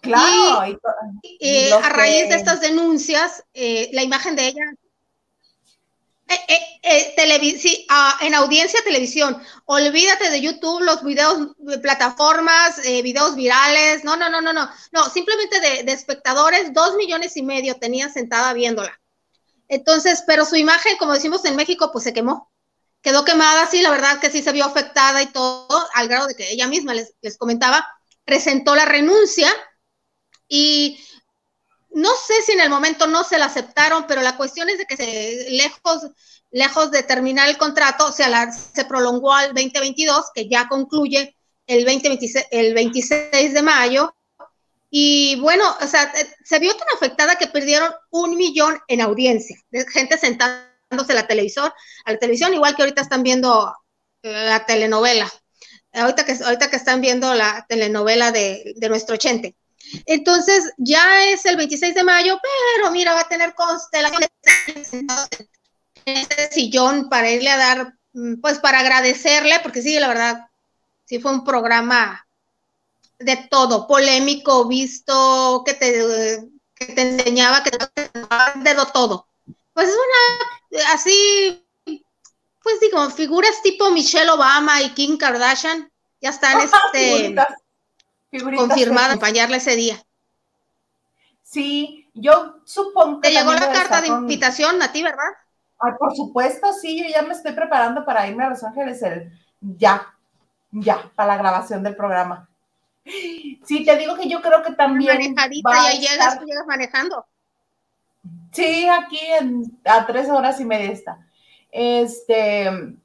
Claro. 0.00 0.78
Y, 1.22 1.70
a 1.70 1.88
raíz 1.90 2.28
de 2.28 2.36
estas 2.36 2.60
denuncias, 2.60 3.44
eh, 3.52 3.90
la 3.92 4.02
imagen 4.02 4.36
de 4.36 4.46
ella 4.48 4.64
eh, 6.28 6.60
eh, 6.82 7.58
sí, 7.58 7.86
ah, 7.88 8.18
en 8.20 8.34
audiencia 8.34 8.80
televisión, 8.82 9.40
olvídate 9.64 10.30
de 10.30 10.40
YouTube, 10.40 10.82
los 10.82 11.04
videos, 11.04 11.54
plataformas, 11.82 12.80
videos 13.02 13.36
virales, 13.36 14.04
no, 14.04 14.16
no, 14.16 14.28
no, 14.28 14.40
no, 14.40 14.52
no, 14.52 14.70
no, 14.92 15.10
simplemente 15.10 15.60
de, 15.60 15.82
de, 15.84 15.92
espectadores, 15.92 16.72
dos 16.72 16.96
millones 16.96 17.36
y 17.36 17.42
medio 17.42 17.76
tenía 17.76 18.08
sentada 18.08 18.52
viéndola. 18.52 19.00
Entonces, 19.68 20.24
pero 20.26 20.44
su 20.44 20.56
imagen, 20.56 20.96
como 20.96 21.12
decimos 21.12 21.44
en 21.44 21.56
México, 21.56 21.90
pues 21.92 22.04
se 22.04 22.12
quemó, 22.12 22.52
quedó 23.02 23.24
quemada, 23.24 23.66
sí, 23.68 23.82
la 23.82 23.90
verdad 23.90 24.18
que 24.20 24.30
sí 24.30 24.42
se 24.42 24.52
vio 24.52 24.64
afectada 24.64 25.22
y 25.22 25.26
todo, 25.26 25.86
al 25.94 26.08
grado 26.08 26.26
de 26.26 26.34
que 26.34 26.50
ella 26.50 26.66
misma 26.66 26.94
les, 26.94 27.14
les 27.20 27.36
comentaba, 27.38 27.86
presentó 28.24 28.74
la 28.74 28.84
renuncia 28.84 29.48
y 30.48 30.98
no 31.96 32.10
sé 32.14 32.42
si 32.44 32.52
en 32.52 32.60
el 32.60 32.68
momento 32.68 33.06
no 33.06 33.24
se 33.24 33.38
la 33.38 33.46
aceptaron, 33.46 34.06
pero 34.06 34.20
la 34.20 34.36
cuestión 34.36 34.68
es 34.68 34.76
de 34.76 34.84
que 34.84 34.98
se, 34.98 35.50
lejos, 35.50 36.10
lejos 36.50 36.90
de 36.90 37.02
terminar 37.02 37.48
el 37.48 37.56
contrato, 37.56 38.08
o 38.08 38.12
sea, 38.12 38.52
se 38.52 38.84
prolongó 38.84 39.32
al 39.32 39.54
2022, 39.54 40.26
que 40.34 40.46
ya 40.46 40.68
concluye 40.68 41.34
el, 41.66 41.86
2026, 41.86 42.46
el 42.50 42.74
26 42.74 43.54
de 43.54 43.62
mayo. 43.62 44.14
Y 44.90 45.40
bueno, 45.40 45.64
o 45.80 45.86
sea, 45.86 46.12
eh, 46.14 46.34
se 46.44 46.58
vio 46.58 46.76
tan 46.76 46.86
afectada 46.94 47.36
que 47.36 47.46
perdieron 47.46 47.90
un 48.10 48.36
millón 48.36 48.78
en 48.88 49.00
audiencia, 49.00 49.56
gente 49.90 50.18
sentándose 50.18 51.12
a 51.12 51.14
la 51.14 51.26
televisor, 51.26 51.72
a 52.04 52.12
la 52.12 52.18
televisión, 52.18 52.52
igual 52.52 52.76
que 52.76 52.82
ahorita 52.82 53.00
están 53.00 53.22
viendo 53.22 53.74
la 54.20 54.66
telenovela. 54.66 55.32
Ahorita 55.94 56.26
que, 56.26 56.32
ahorita 56.44 56.68
que 56.68 56.76
están 56.76 57.00
viendo 57.00 57.32
la 57.32 57.64
telenovela 57.66 58.32
de, 58.32 58.74
de 58.76 58.88
nuestro 58.90 59.16
Chente. 59.16 59.56
Entonces, 60.06 60.72
ya 60.78 61.24
es 61.26 61.44
el 61.46 61.56
26 61.56 61.94
de 61.94 62.04
mayo, 62.04 62.38
pero 62.76 62.90
mira, 62.90 63.14
va 63.14 63.20
a 63.20 63.28
tener 63.28 63.54
constelaciones 63.54 64.30
en 64.92 65.06
este 66.04 66.50
sillón 66.52 67.08
para 67.08 67.30
irle 67.30 67.50
a 67.50 67.56
dar, 67.56 67.94
mm, 68.12 68.40
pues 68.40 68.58
para 68.58 68.80
agradecerle, 68.80 69.60
porque 69.62 69.82
sí, 69.82 69.98
la 69.98 70.08
verdad, 70.08 70.46
sí 71.04 71.18
fue 71.18 71.32
un 71.32 71.44
programa 71.44 72.26
de 73.18 73.36
todo, 73.50 73.86
polémico, 73.86 74.66
visto, 74.66 75.62
que 75.64 75.74
te, 75.74 76.48
que 76.74 76.86
te 76.86 77.02
enseñaba, 77.02 77.62
que 77.62 77.70
te 77.70 77.78
de 77.78 78.74
todo. 78.92 79.28
Pues 79.72 79.88
es 79.88 79.94
una, 79.94 80.92
así, 80.92 81.66
pues 82.62 82.80
digo, 82.80 83.08
figuras 83.10 83.62
tipo 83.62 83.90
Michelle 83.90 84.30
Obama 84.30 84.82
y 84.82 84.90
Kim 84.90 85.16
Kardashian, 85.16 85.90
ya 86.20 86.30
están 86.30 86.60
este 86.60 87.34
confirmada 88.30 89.08
acompañarle 89.08 89.56
ese 89.56 89.76
día. 89.76 89.96
Sí, 91.42 92.08
yo 92.14 92.56
supongo 92.64 93.20
que. 93.20 93.28
¿Te 93.28 93.34
llegó 93.34 93.52
la 93.52 93.72
carta 93.72 94.00
de 94.00 94.08
invitación 94.08 94.82
a 94.82 94.92
ti, 94.92 95.02
verdad? 95.02 95.30
Ay, 95.78 95.92
por 95.98 96.14
supuesto, 96.14 96.72
sí, 96.72 97.02
yo 97.02 97.08
ya 97.08 97.22
me 97.22 97.34
estoy 97.34 97.52
preparando 97.52 98.04
para 98.04 98.26
irme 98.26 98.44
a 98.44 98.50
Los 98.50 98.64
Ángeles 98.64 99.02
el 99.02 99.30
ya, 99.60 100.14
ya, 100.70 101.10
para 101.14 101.34
la 101.34 101.36
grabación 101.36 101.82
del 101.82 101.94
programa. 101.94 102.48
Sí, 103.04 103.84
te 103.84 103.96
digo 103.96 104.16
que 104.16 104.28
yo 104.28 104.40
creo 104.42 104.62
que 104.62 104.72
también. 104.72 105.14
Manejadita, 105.14 105.70
va 105.70 105.92
y 105.92 106.00
llegas, 106.00 106.38
tú 106.38 106.44
llegas 106.44 106.66
manejando. 106.66 107.26
Sí, 108.52 108.88
aquí 108.88 109.20
en, 109.38 109.78
a 109.84 110.06
tres 110.06 110.28
horas 110.28 110.58
y 110.60 110.64
media 110.64 110.90
está. 110.90 111.26
Este, 111.70 112.96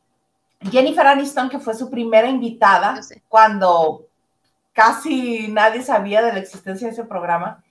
Jennifer 0.72 1.06
Aniston, 1.06 1.50
que 1.50 1.60
fue 1.60 1.76
su 1.76 1.90
primera 1.90 2.28
invitada 2.28 3.00
cuando 3.28 4.08
casi 4.74 5.48
nadie 5.50 5.82
sabía 5.82 6.22
de 6.22 6.34
la 6.34 6.40
existencia 6.40 6.88
de 6.88 6.94
ese 6.94 7.06
programa. 7.06 7.64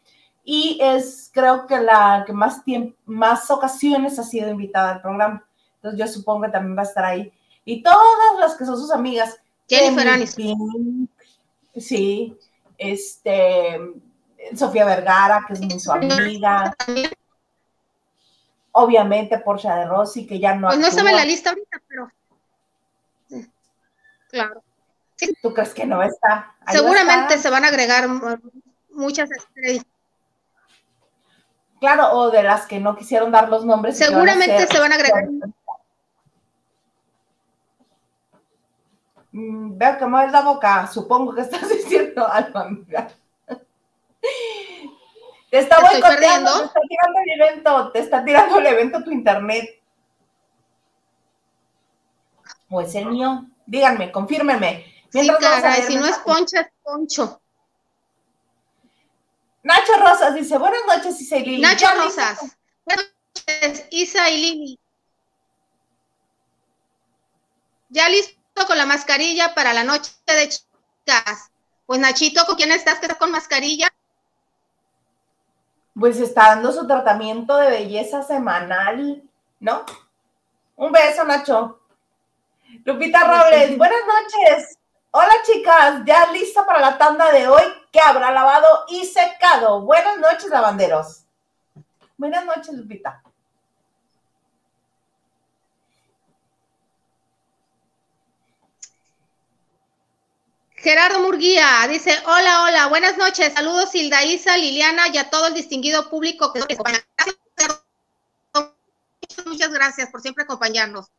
Y 0.44 0.78
es, 0.80 1.30
creo 1.32 1.66
que 1.66 1.78
la 1.78 2.24
que 2.26 2.32
más, 2.32 2.64
tiempo, 2.64 2.96
más 3.06 3.50
ocasiones 3.50 4.18
ha 4.18 4.24
sido 4.24 4.50
invitada 4.50 4.92
al 4.92 5.02
programa. 5.02 5.44
Entonces 5.76 6.00
yo 6.00 6.06
supongo 6.06 6.42
que 6.42 6.52
también 6.52 6.76
va 6.76 6.82
a 6.82 6.86
estar 6.86 7.04
ahí. 7.04 7.32
Y 7.64 7.82
todas 7.82 8.38
las 8.38 8.56
que 8.56 8.64
son 8.64 8.76
sus 8.76 8.90
amigas. 8.90 9.38
Jennifer 9.68 10.08
Aniston. 10.08 11.08
Sí, 11.76 12.36
este, 12.76 13.78
Sofía 14.56 14.84
Vergara, 14.84 15.44
que 15.46 15.52
es 15.52 15.82
su 15.82 15.92
amiga. 15.92 16.74
Obviamente 18.72 19.38
Porcia 19.38 19.74
de 19.76 19.86
Rossi, 19.86 20.26
que 20.26 20.38
ya 20.38 20.54
no 20.54 20.68
Pues 20.68 20.78
no 20.78 20.90
sabe 20.90 21.12
la 21.12 21.24
lista 21.24 21.50
ahorita, 21.50 21.82
pero... 21.86 22.10
Claro. 24.30 24.62
¿Tú 25.42 25.54
crees 25.54 25.74
que 25.74 25.86
no 25.86 26.02
está? 26.02 26.54
Seguramente 26.70 27.38
se 27.38 27.50
van 27.50 27.64
a 27.64 27.68
agregar 27.68 28.08
muchas 28.90 29.30
estrellas. 29.30 29.84
Claro, 31.80 32.12
o 32.12 32.30
de 32.30 32.42
las 32.42 32.66
que 32.66 32.78
no 32.78 32.94
quisieron 32.94 33.32
dar 33.32 33.48
los 33.48 33.64
nombres. 33.64 33.96
Seguramente 33.96 34.66
se 34.66 34.78
van 34.78 34.92
a 34.92 34.94
agregar. 34.96 35.24
Mm, 39.32 39.78
veo 39.78 39.98
que 39.98 40.06
mueves 40.06 40.32
la 40.32 40.42
boca. 40.42 40.86
Supongo 40.86 41.34
que 41.34 41.40
estás 41.42 41.68
diciendo 41.68 42.26
algo, 42.26 42.58
amiga. 42.58 43.08
Te 45.50 45.58
está 45.58 45.80
boicoteando, 45.80 46.60
te 46.60 46.66
está 46.66 46.80
tirando 46.88 47.18
el 47.24 47.40
evento, 47.40 47.92
te 47.92 47.98
está 47.98 48.24
tirando 48.24 48.58
el 48.58 48.66
evento 48.66 49.02
tu 49.02 49.10
internet. 49.10 49.80
¿O 52.68 52.80
es 52.80 52.94
el 52.94 53.06
mío? 53.06 53.46
Díganme, 53.66 54.12
Sí, 55.12 55.28
caray, 55.40 55.82
si 55.82 55.96
no 55.96 56.06
es 56.06 56.18
Poncho, 56.18 56.56
es 56.56 56.66
Poncho. 56.82 57.40
Nacho 59.62 59.92
Rosas 59.98 60.34
dice, 60.34 60.56
buenas 60.56 60.80
noches, 60.86 61.20
Isa 61.20 61.36
y 61.36 61.44
Lili. 61.44 61.62
Nacho 61.62 61.86
Rosas. 61.96 62.56
Buenas 62.84 63.06
noches, 63.34 63.86
Isa 63.90 64.30
y 64.30 64.36
Lili. 64.40 64.80
Ya 67.88 68.08
listo 68.08 68.66
con 68.66 68.78
la 68.78 68.86
mascarilla 68.86 69.54
para 69.54 69.72
la 69.72 69.84
noche 69.84 70.12
de 70.26 70.48
chicas. 70.48 71.50
Pues 71.86 72.00
Nachito, 72.00 72.46
¿con 72.46 72.54
quién 72.54 72.70
estás 72.70 73.00
que 73.00 73.06
estás 73.06 73.18
con 73.18 73.32
mascarilla? 73.32 73.88
Pues 75.98 76.18
está 76.20 76.50
dando 76.50 76.72
su 76.72 76.86
tratamiento 76.86 77.56
de 77.56 77.68
belleza 77.68 78.22
semanal, 78.22 79.22
¿no? 79.58 79.84
Un 80.76 80.92
beso, 80.92 81.24
Nacho. 81.24 81.80
Lupita 82.84 83.24
Robles, 83.24 83.76
buenas 83.76 84.00
noches. 84.06 84.78
Hola 85.12 85.32
chicas, 85.44 86.02
ya 86.06 86.30
lista 86.32 86.64
para 86.64 86.80
la 86.80 86.96
tanda 86.96 87.32
de 87.32 87.48
hoy 87.48 87.62
que 87.90 88.00
habrá 88.00 88.30
lavado 88.30 88.84
y 88.88 89.04
secado. 89.04 89.80
Buenas 89.80 90.18
noches, 90.18 90.48
lavanderos. 90.50 91.24
Buenas 92.16 92.44
noches, 92.44 92.74
Lupita. 92.74 93.20
Gerardo 100.76 101.20
Murguía 101.20 101.86
dice, 101.88 102.12
hola, 102.26 102.62
hola, 102.62 102.86
buenas 102.86 103.18
noches, 103.18 103.52
saludos 103.52 103.94
Hilda 103.94 104.24
Isa, 104.24 104.56
Liliana 104.56 105.08
y 105.08 105.18
a 105.18 105.28
todo 105.28 105.48
el 105.48 105.54
distinguido 105.54 106.08
público 106.08 106.52
que 106.52 106.60
Muchas 109.44 109.72
gracias 109.72 110.08
por 110.10 110.22
siempre 110.22 110.44
acompañarnos. 110.44 111.10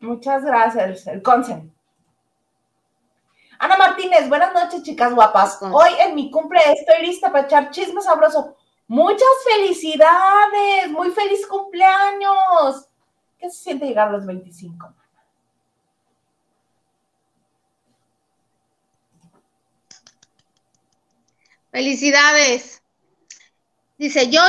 Muchas 0.00 0.44
gracias, 0.44 1.06
el 1.06 1.22
consen. 1.22 1.73
Ana 3.58 3.76
Martínez, 3.76 4.28
buenas 4.28 4.52
noches, 4.52 4.82
chicas 4.82 5.14
guapas. 5.14 5.58
Hoy 5.62 5.90
en 6.00 6.14
mi 6.14 6.30
cumple 6.30 6.60
estoy 6.72 7.06
lista 7.06 7.30
para 7.30 7.46
echar 7.46 7.70
chisme 7.70 8.00
sabroso. 8.00 8.56
Muchas 8.86 9.28
felicidades, 9.44 10.90
muy 10.90 11.10
feliz 11.10 11.46
cumpleaños. 11.46 12.86
¿Qué 13.38 13.50
se 13.50 13.62
siente 13.62 13.86
llegar 13.86 14.08
a 14.08 14.12
los 14.12 14.26
25? 14.26 14.94
Felicidades. 21.70 22.82
Dice, 23.98 24.30
yo 24.30 24.40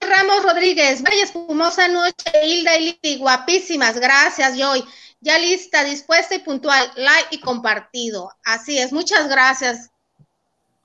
Ramos 0.00 0.42
Rodríguez, 0.42 1.02
vaya 1.02 1.22
espumosa 1.22 1.86
noche, 1.88 2.30
Hilda 2.44 2.76
y 2.76 2.98
Lili, 3.02 3.18
guapísimas, 3.18 3.98
gracias, 3.98 4.56
Joy. 4.58 4.84
Ya 5.22 5.38
lista, 5.38 5.84
dispuesta 5.84 6.34
y 6.34 6.40
puntual, 6.40 6.90
like 6.96 7.28
y 7.30 7.40
compartido. 7.40 8.32
Así 8.44 8.76
es, 8.78 8.92
muchas 8.92 9.28
gracias. 9.28 9.90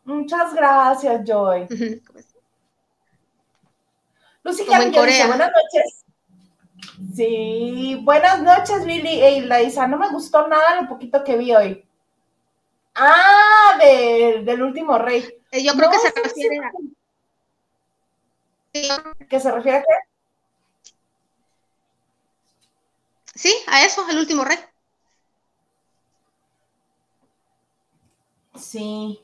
Muchas 0.04 0.54
gracias, 0.54 1.22
Joy. 1.26 1.68
Lucy 4.44 4.66
Como 4.66 4.92
Corea. 4.94 5.28
buenas 5.28 5.52
noches. 5.52 6.06
Sí, 7.16 8.00
buenas 8.04 8.42
noches, 8.42 8.86
Lili 8.86 9.22
e 9.22 9.38
Hilda 9.38 9.62
Isa. 9.62 9.88
No 9.88 9.98
me 9.98 10.10
gustó 10.10 10.48
nada 10.48 10.82
lo 10.82 10.88
poquito 10.88 11.24
que 11.24 11.36
vi 11.36 11.54
hoy. 11.56 11.84
Ah, 12.94 13.78
del 13.80 14.62
último 14.62 15.00
rey. 15.00 15.28
Eh, 15.52 15.64
yo 15.64 15.74
creo 15.74 15.90
que 15.90 15.98
se 15.98 16.12
refiere 16.12 16.60
a. 16.60 16.72
¿Que 19.28 19.40
se 19.40 19.52
refiere 19.52 19.80
a 19.80 19.82
qué? 19.82 19.88
Sí, 23.38 23.54
a 23.68 23.86
eso, 23.86 24.06
el 24.10 24.18
último 24.18 24.44
rey. 24.44 24.58
Sí. 28.56 29.24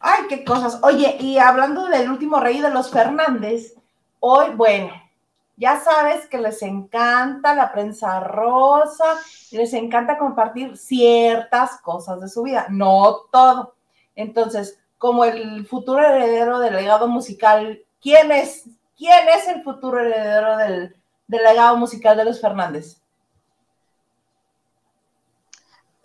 Ay, 0.00 0.24
qué 0.28 0.44
cosas. 0.44 0.78
Oye, 0.82 1.16
y 1.20 1.38
hablando 1.38 1.86
del 1.86 2.08
último 2.10 2.40
rey 2.40 2.60
de 2.60 2.70
los 2.70 2.90
Fernández, 2.90 3.74
hoy, 4.20 4.50
bueno, 4.54 4.92
ya 5.56 5.80
sabes 5.80 6.26
que 6.28 6.38
les 6.38 6.62
encanta 6.62 7.54
la 7.54 7.72
prensa 7.72 8.20
rosa 8.20 9.16
les 9.50 9.72
encanta 9.72 10.18
compartir 10.18 10.76
ciertas 10.76 11.80
cosas 11.80 12.20
de 12.20 12.28
su 12.28 12.42
vida, 12.42 12.66
no 12.68 13.22
todo. 13.32 13.74
Entonces, 14.14 14.78
como 14.98 15.24
el 15.24 15.66
futuro 15.66 16.02
heredero 16.04 16.58
del 16.58 16.74
legado 16.74 17.08
musical, 17.08 17.82
¿quién 18.00 18.32
es? 18.32 18.68
¿Quién 18.96 19.28
es 19.28 19.46
el 19.48 19.62
futuro 19.62 20.00
heredero 20.00 20.56
del, 20.56 20.96
legado 21.28 21.76
musical 21.76 22.16
de 22.16 22.24
los 22.24 22.40
Fernández? 22.40 23.00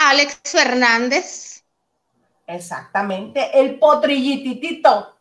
Alex 0.09 0.41
Fernández. 0.43 1.63
Exactamente, 2.47 3.59
el 3.59 3.79
potrillititito, 3.79 5.15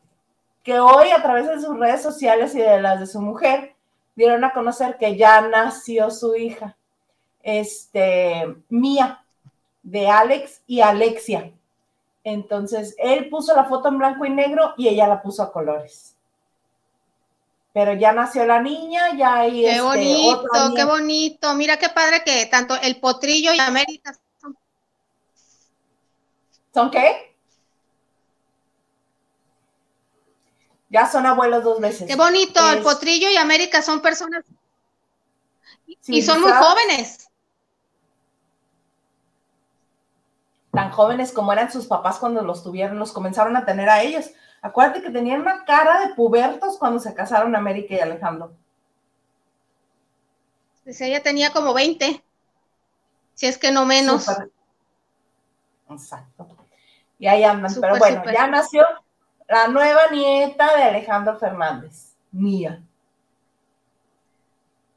que 0.62 0.80
hoy 0.80 1.10
a 1.10 1.22
través 1.22 1.46
de 1.46 1.60
sus 1.60 1.78
redes 1.78 2.02
sociales 2.02 2.54
y 2.54 2.58
de 2.58 2.80
las 2.80 2.99
de 2.99 3.06
su 3.06 3.20
mujer, 3.20 3.75
dieron 4.16 4.42
a 4.44 4.52
conocer 4.52 4.96
que 4.98 5.16
ya 5.16 5.40
nació 5.42 6.11
su 6.11 6.35
hija, 6.35 6.76
este, 7.42 8.57
Mía, 8.68 9.24
de 9.83 10.09
Alex 10.09 10.62
y 10.66 10.81
Alexia. 10.81 11.52
Entonces, 12.24 12.94
él 12.98 13.28
puso 13.28 13.55
la 13.55 13.64
foto 13.64 13.88
en 13.88 13.98
blanco 13.98 14.24
y 14.26 14.31
negro 14.31 14.74
y 14.76 14.88
ella 14.88 15.07
la 15.07 15.22
puso 15.22 15.42
a 15.42 15.52
colores. 15.52 16.14
Pero 17.72 17.94
ya 17.94 18.12
nació 18.12 18.44
la 18.44 18.61
niña, 18.61 19.14
ya 19.16 19.37
hay. 19.37 19.62
Qué 19.62 19.70
este, 19.70 19.83
bonito, 19.83 20.74
qué 20.74 20.85
bonito. 20.85 21.55
Mira 21.55 21.78
qué 21.78 21.88
padre 21.88 22.22
que 22.24 22.46
tanto 22.46 22.74
el 22.83 22.98
potrillo 22.98 23.55
y 23.55 23.61
América 23.61 24.12
son. 26.72 26.83
¿Son 26.85 26.90
qué? 26.90 27.37
Ya 30.90 31.06
son 31.06 31.24
abuelos 31.24 31.62
dos 31.62 31.80
veces. 31.80 32.09
Qué 32.09 32.16
bonito, 32.16 32.61
el 32.70 32.83
potrillo 32.83 33.30
y 33.30 33.37
América 33.37 33.80
son 33.80 34.00
personas 34.00 34.44
y 35.87 36.22
son 36.22 36.40
muy 36.40 36.50
jóvenes. 36.50 37.28
Tan 40.72 40.90
jóvenes 40.90 41.33
como 41.33 41.52
eran 41.52 41.70
sus 41.70 41.87
papás 41.87 42.18
cuando 42.18 42.42
los 42.42 42.62
tuvieron, 42.62 42.98
los 42.98 43.12
comenzaron 43.12 43.56
a 43.56 43.64
tener 43.64 43.88
a 43.88 44.02
ellos. 44.02 44.30
Acuérdate 44.62 45.02
que 45.02 45.11
tenían 45.11 45.40
una 45.40 45.64
cara 45.64 46.06
de 46.06 46.14
pubertos 46.14 46.76
cuando 46.78 46.98
se 47.00 47.14
casaron 47.14 47.56
América 47.56 47.94
y 47.94 48.00
Alejandro. 48.00 48.52
Pues 50.85 51.00
ella 51.00 51.22
tenía 51.22 51.52
como 51.52 51.72
20, 51.72 52.22
si 53.35 53.46
es 53.46 53.59
que 53.59 53.70
no 53.70 53.85
menos. 53.87 54.26
Exacto. 55.88 56.60
Y 57.20 57.26
ahí 57.26 57.44
andan, 57.44 57.72
pero 57.78 57.98
bueno, 57.98 58.22
ya 58.33 58.46
nació 58.46 58.83
la 59.46 59.68
nueva 59.68 60.09
nieta 60.11 60.74
de 60.74 60.85
Alejandro 60.85 61.38
Fernández, 61.38 62.14
mía. 62.33 62.83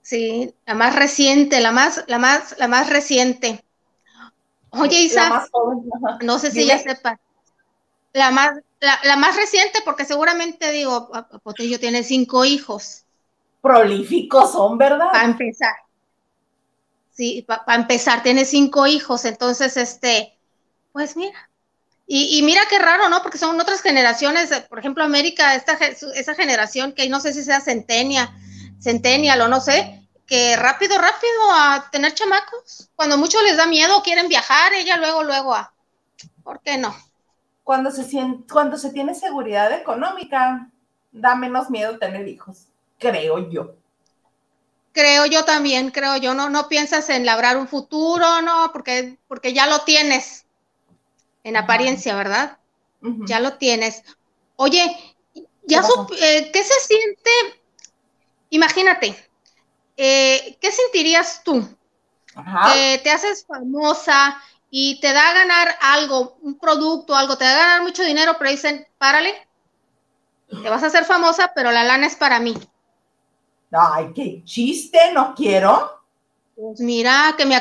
Sí, 0.01 0.55
la 0.65 0.73
más 0.73 0.95
reciente, 0.95 1.59
la 1.59 1.71
más, 1.71 2.05
la 2.07 2.19
más, 2.19 2.55
la 2.57 2.69
más 2.69 2.89
reciente. 2.89 3.63
Oye, 4.69 5.01
Isa, 5.01 5.47
no 6.21 6.39
sé 6.39 6.51
si 6.51 6.65
ya 6.65 6.79
sepa. 6.79 7.19
La 8.13 8.31
más, 8.31 8.57
la, 8.79 9.15
más 9.17 9.35
reciente, 9.35 9.79
porque 9.83 10.05
seguramente 10.05 10.71
digo, 10.71 11.09
Potillo 11.43 11.79
tiene 11.79 12.03
cinco 12.03 12.45
hijos. 12.45 13.03
Prolíficos 13.61 14.51
son, 14.51 14.77
¿verdad? 14.77 15.11
Para 15.11 15.25
empezar. 15.25 15.75
Sí, 17.11 17.45
para 17.47 17.75
empezar, 17.75 18.23
tiene 18.23 18.45
cinco 18.45 18.87
hijos, 18.87 19.25
entonces, 19.25 19.77
este, 19.77 20.37
pues 20.91 21.15
mira, 21.15 21.49
y, 22.05 22.41
mira 22.43 22.61
qué 22.69 22.79
raro, 22.79 23.07
¿no? 23.07 23.21
Porque 23.23 23.37
son 23.37 23.59
otras 23.59 23.81
generaciones, 23.81 24.51
eh, 24.51 24.65
por 24.67 24.77
ejemplo, 24.77 25.03
América, 25.03 25.55
esta, 25.55 25.73
esa 25.73 26.35
generación 26.35 26.91
que 26.91 27.07
no 27.07 27.21
sé 27.21 27.33
si 27.33 27.43
sea 27.43 27.61
centenia, 27.61 28.35
centennial 28.79 29.39
o 29.41 29.47
no 29.47 29.61
sé, 29.61 30.01
que 30.27 30.55
rápido, 30.57 30.97
rápido 30.97 31.51
a 31.53 31.89
tener 31.91 32.13
chamacos. 32.13 32.89
Cuando 32.95 33.17
mucho 33.17 33.41
les 33.41 33.55
da 33.55 33.67
miedo, 33.67 34.03
quieren 34.03 34.27
viajar, 34.27 34.73
ella 34.73 34.97
luego, 34.97 35.23
luego 35.23 35.55
a... 35.55 35.73
¿Por 36.43 36.59
qué 36.61 36.77
no? 36.77 36.93
Cuando 37.63 37.89
se, 37.89 38.05
cuando 38.51 38.77
se 38.77 38.91
tiene 38.91 39.15
seguridad 39.15 39.71
económica, 39.71 40.69
da 41.13 41.35
menos 41.35 41.69
miedo 41.69 41.97
tener 41.97 42.27
hijos, 42.27 42.67
creo 42.99 43.49
yo. 43.49 43.75
Creo 44.91 45.25
yo 45.25 45.45
también, 45.45 45.89
creo 45.89 46.17
yo, 46.17 46.33
no, 46.33 46.49
no 46.49 46.67
piensas 46.67 47.09
en 47.09 47.25
labrar 47.25 47.55
un 47.55 47.69
futuro, 47.69 48.41
no, 48.41 48.71
porque, 48.73 49.17
porque 49.27 49.53
ya 49.53 49.67
lo 49.67 49.79
tienes 49.79 50.42
en 51.43 51.57
apariencia, 51.57 52.15
¿verdad? 52.15 52.57
Ya 53.25 53.39
lo 53.39 53.57
tienes. 53.57 54.03
Oye, 54.55 55.15
ya 55.63 55.81
eh, 56.21 56.51
¿qué 56.53 56.63
se 56.63 56.79
siente? 56.87 57.31
Imagínate, 58.49 59.15
eh, 59.97 60.57
¿qué 60.61 60.71
sentirías 60.71 61.43
tú? 61.43 61.67
Que 62.65 62.99
te 63.03 63.11
haces 63.11 63.45
famosa 63.45 64.41
y 64.69 64.99
te 64.99 65.13
da 65.13 65.29
a 65.29 65.33
ganar 65.33 65.75
algo, 65.81 66.37
un 66.41 66.57
producto, 66.57 67.15
algo, 67.15 67.37
te 67.37 67.45
da 67.45 67.53
a 67.53 67.57
ganar 67.57 67.81
mucho 67.83 68.03
dinero, 68.03 68.35
pero 68.37 68.51
dicen, 68.51 68.87
párale, 68.97 69.47
te 70.47 70.69
vas 70.69 70.83
a 70.83 70.87
hacer 70.87 71.05
famosa, 71.05 71.51
pero 71.53 71.71
la 71.71 71.83
lana 71.83 72.07
es 72.07 72.15
para 72.15 72.39
mí. 72.39 72.55
Ay, 73.71 74.13
qué 74.13 74.43
chiste, 74.43 75.11
no 75.13 75.33
quiero. 75.35 76.03
Pues 76.55 76.79
mira, 76.79 77.33
que 77.37 77.45
me, 77.45 77.59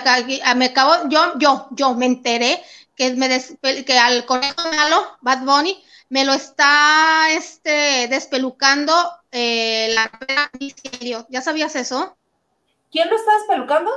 me 0.57 0.67
acabo, 0.67 1.09
yo, 1.09 1.39
yo, 1.39 1.69
yo 1.71 1.95
me 1.95 2.07
enteré 2.07 2.63
que, 2.97 3.15
me 3.15 3.85
que 3.85 3.99
al 3.99 4.27
conejo 4.27 4.71
malo, 4.71 5.17
Bad 5.21 5.45
Bunny, 5.45 5.83
me 6.09 6.25
lo 6.25 6.33
está 6.35 7.31
este, 7.31 8.07
despelucando 8.09 8.93
eh, 9.31 9.95
la 9.95 10.11
¿Ya 11.29 11.41
sabías 11.41 11.75
eso? 11.75 12.17
¿Quién 12.91 13.09
lo 13.09 13.17
está 13.17 13.33
despelucando? 13.39 13.91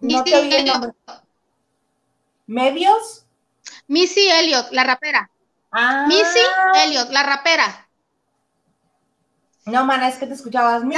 No 0.00 0.24
te 0.24 0.36
oí 0.36 0.52
el 0.52 0.66
nombre. 0.66 0.92
¿Medios? 2.46 3.24
Missy 3.86 4.28
Elliot, 4.28 4.72
la 4.72 4.84
rapera. 4.84 5.30
Ah. 5.70 6.06
Missy 6.08 6.40
Elliot, 6.84 7.10
la 7.10 7.22
rapera. 7.22 7.85
No, 9.66 9.84
mana, 9.84 10.08
es 10.08 10.16
que 10.16 10.26
te 10.26 10.32
escuchabas. 10.34 10.84
Ay, 10.84 10.90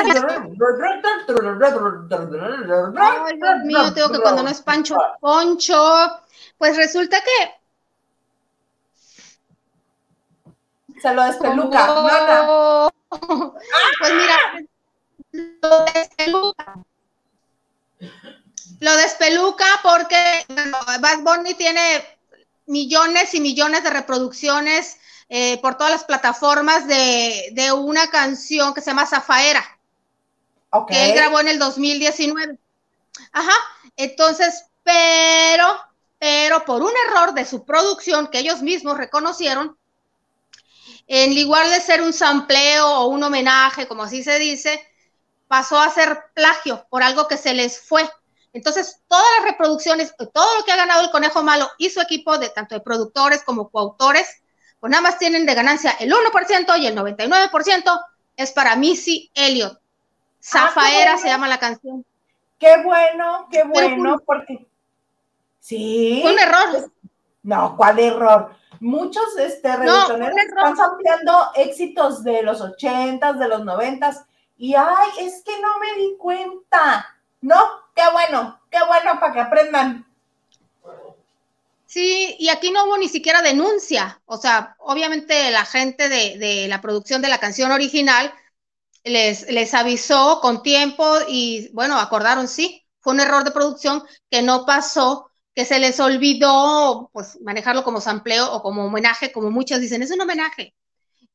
Dios 3.36 3.58
mío, 3.64 3.94
tengo 3.94 4.10
que 4.10 4.20
cuando 4.20 4.42
no 4.42 4.50
es 4.50 4.60
Pancho, 4.60 4.94
Poncho. 5.20 6.20
Pues 6.58 6.76
resulta 6.76 7.22
que. 7.22 7.54
Se 11.00 11.14
lo 11.14 11.24
despeluca. 11.24 12.90
Pues 13.08 14.12
mira, 14.12 14.36
lo 15.62 15.84
despeluca. 15.94 16.74
Lo 18.80 18.96
despeluca 18.96 19.64
porque 19.82 20.44
Bad 21.00 21.20
Bunny 21.20 21.54
tiene 21.54 22.04
millones 22.66 23.32
y 23.32 23.40
millones 23.40 23.82
de 23.82 23.88
reproducciones 23.90 24.97
eh, 25.28 25.60
por 25.60 25.76
todas 25.76 25.92
las 25.92 26.04
plataformas 26.04 26.86
de, 26.86 27.72
una 27.76 28.08
canción 28.08 28.72
que 28.72 28.80
se 28.80 28.90
llama 28.90 29.06
Zafaera, 29.06 29.62
que 30.88 31.10
él 31.10 31.14
grabó 31.14 31.40
en 31.40 31.48
el 31.48 31.58
2019. 31.58 32.58
Ajá, 33.32 33.54
entonces, 33.96 34.64
pero, 34.82 35.66
pero 36.18 36.64
por 36.64 36.82
un 36.82 36.92
error 37.08 37.34
de 37.34 37.44
su 37.44 37.64
producción 37.64 38.28
que 38.28 38.38
ellos 38.38 38.62
mismos 38.62 38.96
reconocieron, 38.96 39.76
en 41.06 41.42
lugar 41.42 41.68
de 41.68 41.80
ser 41.80 42.02
un 42.02 42.12
sampleo 42.12 42.86
o 42.86 43.08
un 43.08 43.22
homenaje, 43.22 43.86
como 43.86 44.04
así 44.04 44.22
se 44.22 44.38
dice, 44.38 44.86
pasó 45.46 45.78
a 45.80 45.90
ser 45.90 46.24
plagio 46.34 46.86
por 46.90 47.02
algo 47.02 47.28
que 47.28 47.36
se 47.36 47.54
les 47.54 47.80
fue. 47.80 48.08
Entonces, 48.52 49.00
todas 49.08 49.26
las 49.36 49.50
reproducciones, 49.50 50.14
todo 50.32 50.56
lo 50.56 50.64
que 50.64 50.72
ha 50.72 50.76
ganado 50.76 51.02
el 51.02 51.10
Conejo 51.10 51.42
Malo 51.42 51.68
y 51.78 51.90
su 51.90 52.00
equipo, 52.00 52.38
de 52.38 52.50
tanto 52.50 52.74
de 52.74 52.80
productores 52.80 53.42
como 53.42 53.70
coautores, 53.70 54.42
pues 54.80 54.90
nada 54.90 55.02
más 55.02 55.18
tienen 55.18 55.46
de 55.46 55.54
ganancia 55.54 55.92
el 56.00 56.12
1% 56.12 56.78
y 56.78 56.86
el 56.86 56.96
99% 56.96 58.04
es 58.36 58.52
para 58.52 58.76
Missy 58.76 59.30
Elliott. 59.34 59.74
Ah, 59.74 59.80
Zafaera 60.40 61.18
se 61.18 61.28
llama 61.28 61.48
la 61.48 61.58
canción. 61.58 62.04
Qué 62.58 62.82
bueno, 62.82 63.48
qué 63.50 63.64
bueno, 63.64 64.20
porque 64.24 64.66
sí. 65.60 66.20
Fue 66.22 66.32
un 66.32 66.38
error. 66.38 66.92
No, 67.42 67.76
¿cuál 67.76 67.98
error? 67.98 68.54
Muchos 68.80 69.36
este, 69.38 69.68
están 69.68 70.80
ampliando 70.80 71.50
éxitos 71.56 72.22
de 72.22 72.42
los 72.42 72.60
ochentas, 72.60 73.38
de 73.38 73.48
los 73.48 73.64
noventas, 73.64 74.24
y 74.56 74.74
ay, 74.74 75.08
es 75.20 75.42
que 75.44 75.60
no 75.60 75.78
me 75.78 76.00
di 76.00 76.16
cuenta. 76.16 77.06
No, 77.40 77.56
qué 77.94 78.02
bueno, 78.12 78.60
qué 78.70 78.78
bueno 78.86 79.20
para 79.20 79.32
que 79.32 79.40
aprendan. 79.40 80.06
Sí, 81.88 82.36
y 82.38 82.50
aquí 82.50 82.70
no 82.70 82.84
hubo 82.84 82.98
ni 82.98 83.08
siquiera 83.08 83.40
denuncia. 83.42 84.20
O 84.26 84.36
sea, 84.36 84.76
obviamente 84.80 85.50
la 85.50 85.64
gente 85.64 86.08
de, 86.10 86.68
la 86.68 86.82
producción 86.82 87.22
de 87.22 87.28
la 87.30 87.38
canción 87.38 87.72
original 87.72 88.32
les, 89.04 89.50
les 89.50 89.72
avisó 89.74 90.40
con 90.42 90.62
tiempo 90.62 91.06
y 91.28 91.70
bueno, 91.72 91.98
acordaron, 91.98 92.46
sí, 92.46 92.86
fue 93.00 93.14
un 93.14 93.20
error 93.20 93.42
de 93.44 93.52
producción 93.52 94.04
que 94.30 94.42
no 94.42 94.66
pasó, 94.66 95.30
que 95.54 95.64
se 95.64 95.78
les 95.78 95.98
olvidó 96.00 97.10
pues 97.12 97.40
manejarlo 97.40 97.84
como 97.84 98.02
sampleo 98.02 98.52
o 98.52 98.62
como 98.62 98.84
homenaje, 98.86 99.32
como 99.32 99.50
muchos 99.50 99.80
dicen, 99.80 100.02
es 100.02 100.10
un 100.10 100.20
homenaje. 100.20 100.74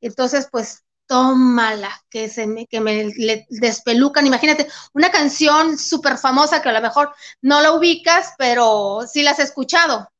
Entonces, 0.01 0.47
pues 0.51 0.83
tómala, 1.07 1.91
que, 2.09 2.29
se 2.29 2.47
me, 2.47 2.67
que 2.67 2.79
me 2.79 3.11
despelucan. 3.49 4.27
Imagínate, 4.27 4.67
una 4.93 5.11
canción 5.11 5.77
súper 5.79 6.17
famosa 6.17 6.61
que 6.61 6.69
a 6.69 6.73
lo 6.73 6.81
mejor 6.81 7.13
no 7.41 7.61
la 7.61 7.71
ubicas, 7.73 8.33
pero 8.37 9.01
sí 9.11 9.23
la 9.23 9.31
has 9.31 9.39
escuchado 9.39 10.12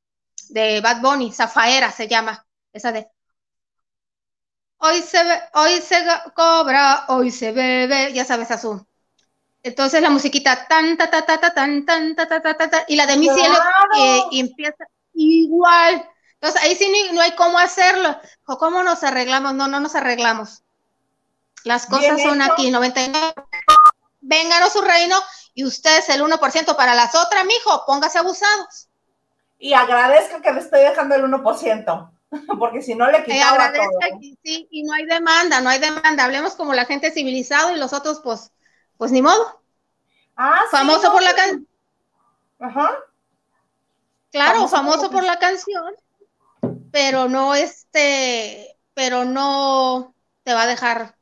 de 0.54 0.82
Bad 0.82 1.02
Bunny, 1.02 1.34
Zafaera 1.34 1.92
se 1.92 2.08
llama, 2.08 2.46
esa 2.72 2.92
de 2.92 3.10
hoy 4.78 5.02
se 5.02 5.20
hoy 5.56 5.82
se 5.82 6.06
cobra, 6.36 7.06
hoy 7.08 7.32
se 7.32 7.52
bebe, 7.52 8.14
ya 8.14 8.24
sabes, 8.24 8.52
azul. 8.52 8.86
Entonces 9.64 10.00
la 10.04 10.12
musiquita 10.12 10.68
tan 10.68 10.96
ta 10.96 11.10
ta 11.10 11.26
ta 11.26 11.40
ta 11.40 11.56
tan 11.56 11.86
tan 11.88 12.16
ta 12.16 12.28
ta 12.28 12.40
ta 12.40 12.56
ta, 12.56 12.86
y 12.88 12.96
la 12.96 13.08
de 13.08 13.18
Missy 13.18 13.40
Elliott 13.40 14.28
y 14.30 14.42
empieza 14.42 14.86
igual. 15.16 16.08
Entonces 16.36 16.62
ahí 16.62 16.76
sí 16.76 16.88
no 17.14 17.22
hay 17.22 17.32
cómo 17.32 17.58
hacerlo. 17.58 18.16
O 18.46 18.60
cómo 18.60 18.84
nos 18.84 19.04
arreglamos, 19.04 19.56
no, 19.56 19.68
no 19.68 19.80
nos 19.80 19.96
arreglamos. 19.96 20.62
Las 21.64 21.88
cosas 21.88 22.22
son 22.22 22.44
aquí, 22.44 22.70
99. 22.70 23.34
Vénganos 24.22 24.74
su 24.74 24.82
reino 24.82 25.18
y 25.56 25.64
ustedes 25.64 26.10
el 26.10 26.22
1% 26.22 26.76
para 26.76 26.94
las 26.94 27.16
otras, 27.16 27.44
mijo, 27.46 27.86
póngase 27.88 28.20
abusados 28.20 28.90
y 29.64 29.74
agradezca 29.74 30.42
que 30.42 30.52
le 30.52 30.60
estoy 30.60 30.82
dejando 30.82 31.16
el 31.16 31.24
1%, 31.24 32.12
porque 32.60 32.82
si 32.82 32.96
no 32.96 33.10
le 33.10 33.24
quitaba 33.24 33.72
todo. 33.72 34.20
sí, 34.44 34.68
y 34.70 34.84
no 34.84 34.92
hay 34.92 35.06
demanda, 35.06 35.62
no 35.62 35.70
hay 35.70 35.80
demanda. 35.80 36.26
Hablemos 36.26 36.56
como 36.56 36.74
la 36.74 36.84
gente 36.84 37.12
civilizado 37.12 37.74
y 37.74 37.80
los 37.80 37.94
otros, 37.94 38.20
pues, 38.22 38.52
pues 38.98 39.14
ni 39.14 39.22
modo. 39.22 39.62
Ah, 40.36 40.64
famoso 40.70 41.14
por 41.14 41.24
la 41.24 41.34
canción. 41.34 41.66
Ajá. 42.60 42.92
Claro, 44.34 44.68
famoso, 44.68 45.10
por 45.10 45.24
la 45.24 45.40
canción, 45.40 45.94
pero 46.92 47.30
no 47.30 47.56
este, 47.56 48.76
pero 48.94 49.24
no 49.24 50.14
te 50.44 50.54
va 50.54 50.64
a 50.64 50.68
dejar 50.68 51.16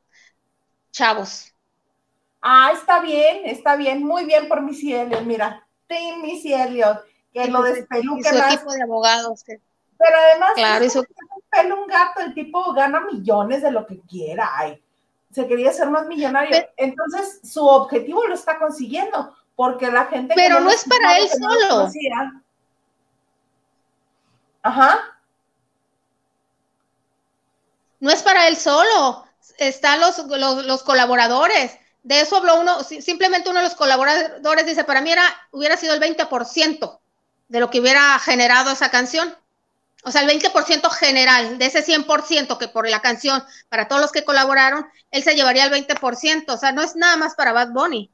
chavos. 0.90 1.54
Ah, 2.40 2.72
está 2.72 2.98
bien, 2.98 3.42
está 3.44 3.76
bien, 3.76 4.02
muy 4.02 4.24
bien 4.24 4.48
por 4.48 4.62
Missy 4.62 4.94
Elliot, 4.94 5.22
mira, 5.22 5.64
Team 5.86 6.22
Missy 6.22 6.54
Elliot 6.54 7.11
que 7.32 7.48
lo 7.48 7.62
despeluque 7.62 8.28
su 8.28 8.36
equipo 8.36 8.72
de 8.72 8.82
abogados. 8.82 9.44
Pero 9.46 10.16
además, 10.16 10.50
claro, 10.54 10.84
eso... 10.84 11.04
pelo 11.50 11.82
un 11.82 11.86
gato, 11.86 12.20
el 12.20 12.34
tipo 12.34 12.72
gana 12.72 13.00
millones 13.00 13.62
de 13.62 13.70
lo 13.70 13.86
que 13.86 14.00
quiera. 14.00 14.50
Ay, 14.56 14.82
se 15.30 15.46
quería 15.46 15.72
ser 15.72 15.88
más 15.88 16.06
millonario. 16.06 16.56
Entonces, 16.76 17.40
su 17.44 17.64
objetivo 17.66 18.26
lo 18.26 18.34
está 18.34 18.58
consiguiendo, 18.58 19.34
porque 19.54 19.90
la 19.90 20.06
gente. 20.06 20.34
Pero 20.34 20.60
no, 20.60 20.70
es 20.70 20.84
para 20.84 21.18
él 21.18 21.28
solo. 21.28 21.88
Ajá. 24.62 25.18
No 28.00 28.10
es 28.10 28.22
para 28.22 28.48
él 28.48 28.56
solo. 28.56 29.24
Están 29.58 30.00
los, 30.00 30.18
los, 30.26 30.66
los 30.66 30.82
colaboradores. 30.82 31.78
De 32.02 32.20
eso 32.20 32.36
habló 32.36 32.60
uno, 32.60 32.82
simplemente 32.82 33.48
uno 33.48 33.60
de 33.60 33.66
los 33.66 33.76
colaboradores 33.76 34.66
dice, 34.66 34.82
para 34.82 35.00
mí 35.00 35.12
era, 35.12 35.22
hubiera 35.52 35.76
sido 35.76 35.94
el 35.94 36.00
20% 36.00 36.98
de 37.52 37.60
lo 37.60 37.68
que 37.68 37.80
hubiera 37.80 38.18
generado 38.18 38.70
esa 38.70 38.90
canción. 38.90 39.36
O 40.04 40.10
sea, 40.10 40.22
el 40.22 40.40
20% 40.40 40.90
general 40.90 41.58
de 41.58 41.66
ese 41.66 41.84
100% 41.84 42.56
que 42.56 42.66
por 42.66 42.88
la 42.88 43.00
canción, 43.00 43.44
para 43.68 43.88
todos 43.88 44.00
los 44.00 44.10
que 44.10 44.24
colaboraron, 44.24 44.86
él 45.10 45.22
se 45.22 45.34
llevaría 45.34 45.66
el 45.66 45.86
20%. 45.86 46.44
O 46.48 46.56
sea, 46.56 46.72
no 46.72 46.80
es 46.80 46.96
nada 46.96 47.18
más 47.18 47.34
para 47.34 47.52
Bad 47.52 47.68
Bunny. 47.72 48.10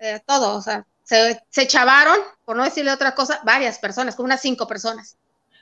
Eh, 0.00 0.20
todo, 0.26 0.56
o 0.56 0.60
sea, 0.60 0.84
se, 1.04 1.40
se 1.50 1.68
chavaron, 1.68 2.18
por 2.44 2.56
no 2.56 2.64
decirle 2.64 2.90
otra 2.90 3.14
cosa, 3.14 3.40
varias 3.44 3.78
personas, 3.78 4.16
como 4.16 4.26
unas 4.26 4.42
cinco 4.42 4.66
personas. 4.66 5.16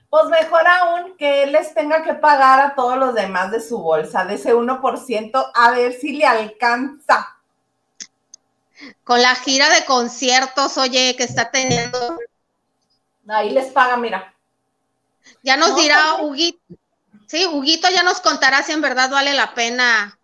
Pues 0.09 0.25
mejor 0.27 0.67
aún 0.67 1.15
que 1.19 1.43
él 1.43 1.53
les 1.53 1.75
tenga 1.75 2.03
que 2.03 2.15
pagar 2.15 2.61
a 2.61 2.75
todos 2.75 2.97
los 2.97 3.15
demás 3.15 3.51
de 3.51 3.61
su 3.61 3.77
bolsa, 3.77 4.25
de 4.25 4.37
ese 4.37 4.55
1%, 4.55 5.51
a 5.55 5.71
ver 5.71 5.93
si 5.93 6.17
le 6.17 6.25
alcanza. 6.25 7.37
Con 9.05 9.21
la 9.21 9.35
gira 9.35 9.69
de 9.69 9.85
conciertos, 9.85 10.79
oye, 10.79 11.15
que 11.15 11.25
está 11.25 11.51
teniendo 11.51 12.19
Ahí 13.29 13.51
les 13.51 13.71
paga, 13.73 13.97
mira. 13.97 14.35
Ya 15.43 15.57
nos 15.57 15.77
dirá 15.77 16.17
Huguito. 16.21 16.59
Sí, 17.27 17.47
Huguito 17.47 17.89
ya 17.91 18.03
nos 18.03 18.21
contará 18.21 18.63
si 18.63 18.73
en 18.73 18.81
verdad 18.81 19.11
vale 19.11 19.33
la 19.33 19.55
pena 19.55 20.19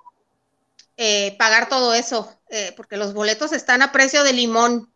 eh, 0.96 1.36
pagar 1.38 1.68
todo 1.68 1.94
eso, 1.94 2.30
eh, 2.50 2.72
porque 2.76 2.96
los 2.96 3.14
boletos 3.14 3.52
están 3.52 3.82
a 3.82 3.92
precio 3.92 4.24
de 4.24 4.32
limón. 4.32 4.92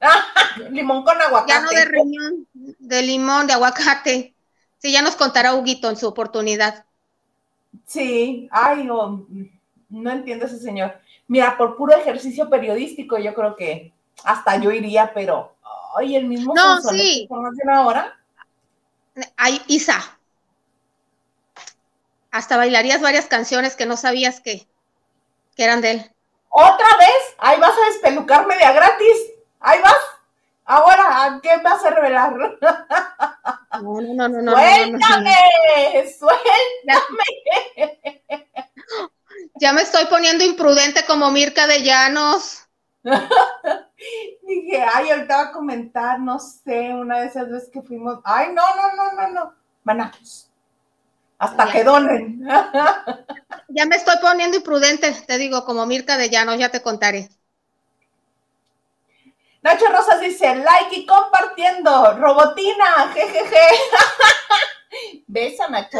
limón 0.70 1.04
con 1.04 1.20
aguacate. 1.20 1.52
Ya 1.52 1.60
no 1.60 1.70
de 1.70 1.84
riñón, 1.84 2.46
de 2.54 3.02
limón, 3.02 3.46
de 3.46 3.52
aguacate. 3.52 4.34
Sí, 4.78 4.92
ya 4.92 5.02
nos 5.02 5.16
contará 5.16 5.54
Huguito 5.54 5.90
en 5.90 5.96
su 5.96 6.06
oportunidad. 6.06 6.84
Sí, 7.86 8.48
ay, 8.50 8.84
no, 8.84 9.26
no 9.90 10.10
entiendo 10.10 10.46
ese 10.46 10.58
señor. 10.58 10.98
Mira, 11.26 11.58
por 11.58 11.76
puro 11.76 11.94
ejercicio 11.94 12.48
periodístico, 12.48 13.18
yo 13.18 13.34
creo 13.34 13.54
que 13.54 13.92
hasta 14.24 14.56
yo 14.56 14.72
iría, 14.72 15.12
pero 15.12 15.54
Ay, 15.96 16.16
el 16.16 16.26
mismo 16.26 16.54
no, 16.54 16.80
sí. 16.82 17.28
ahora. 17.72 18.18
Hay 19.36 19.62
Isa. 19.66 20.18
Hasta 22.30 22.56
bailarías 22.56 23.00
varias 23.00 23.26
canciones 23.26 23.74
que 23.74 23.86
no 23.86 23.96
sabías 23.96 24.40
que, 24.40 24.66
que 25.56 25.64
eran 25.64 25.80
de 25.80 25.90
él. 25.92 26.12
¿Otra 26.50 26.96
vez? 26.98 27.34
Ahí 27.38 27.58
vas 27.58 27.72
a 27.72 27.86
despelucarme 27.86 28.56
de 28.56 28.64
a 28.64 28.72
gratis. 28.72 29.16
Ahí 29.60 29.80
vas. 29.80 29.96
Ahora, 30.64 31.24
¿a 31.24 31.40
qué 31.40 31.56
vas 31.62 31.84
a 31.84 31.90
revelar? 31.90 32.34
No, 33.82 34.00
no, 34.00 34.28
no, 34.28 34.42
no. 34.42 34.52
Suéltame, 34.52 35.34
suéltame. 36.18 37.24
Ya 39.54 39.72
me 39.72 39.82
estoy 39.82 40.06
poniendo 40.06 40.44
imprudente 40.44 41.04
como 41.04 41.30
Mirka 41.30 41.66
de 41.66 41.82
Llanos. 41.82 42.67
Dije, 44.46 44.84
ay, 44.94 45.10
ahorita 45.10 45.36
va 45.36 45.42
a 45.44 45.52
comentar, 45.52 46.20
no 46.20 46.38
sé, 46.38 46.94
una 46.94 47.20
de 47.20 47.26
esas 47.26 47.50
veces 47.50 47.70
que 47.72 47.82
fuimos, 47.82 48.20
ay, 48.24 48.48
no, 48.52 48.62
no, 48.76 48.94
no, 48.94 49.12
no, 49.12 49.28
no, 49.32 49.54
van 49.84 50.12
hasta 51.38 51.70
que 51.70 51.84
donen. 51.84 52.40
ya 53.68 53.86
me 53.86 53.96
estoy 53.96 54.16
poniendo 54.20 54.56
imprudente, 54.56 55.12
te 55.26 55.38
digo, 55.38 55.64
como 55.64 55.86
Mirka 55.86 56.16
de 56.16 56.28
Llanos, 56.30 56.58
ya 56.58 56.70
te 56.70 56.82
contaré. 56.82 57.28
Nacho 59.62 59.86
Rosas 59.88 60.20
dice, 60.20 60.54
like 60.56 60.96
y 60.96 61.06
compartiendo, 61.06 62.16
robotina, 62.16 63.12
jejeje. 63.12 63.66
Besa, 65.26 65.68
Nacho. 65.68 65.98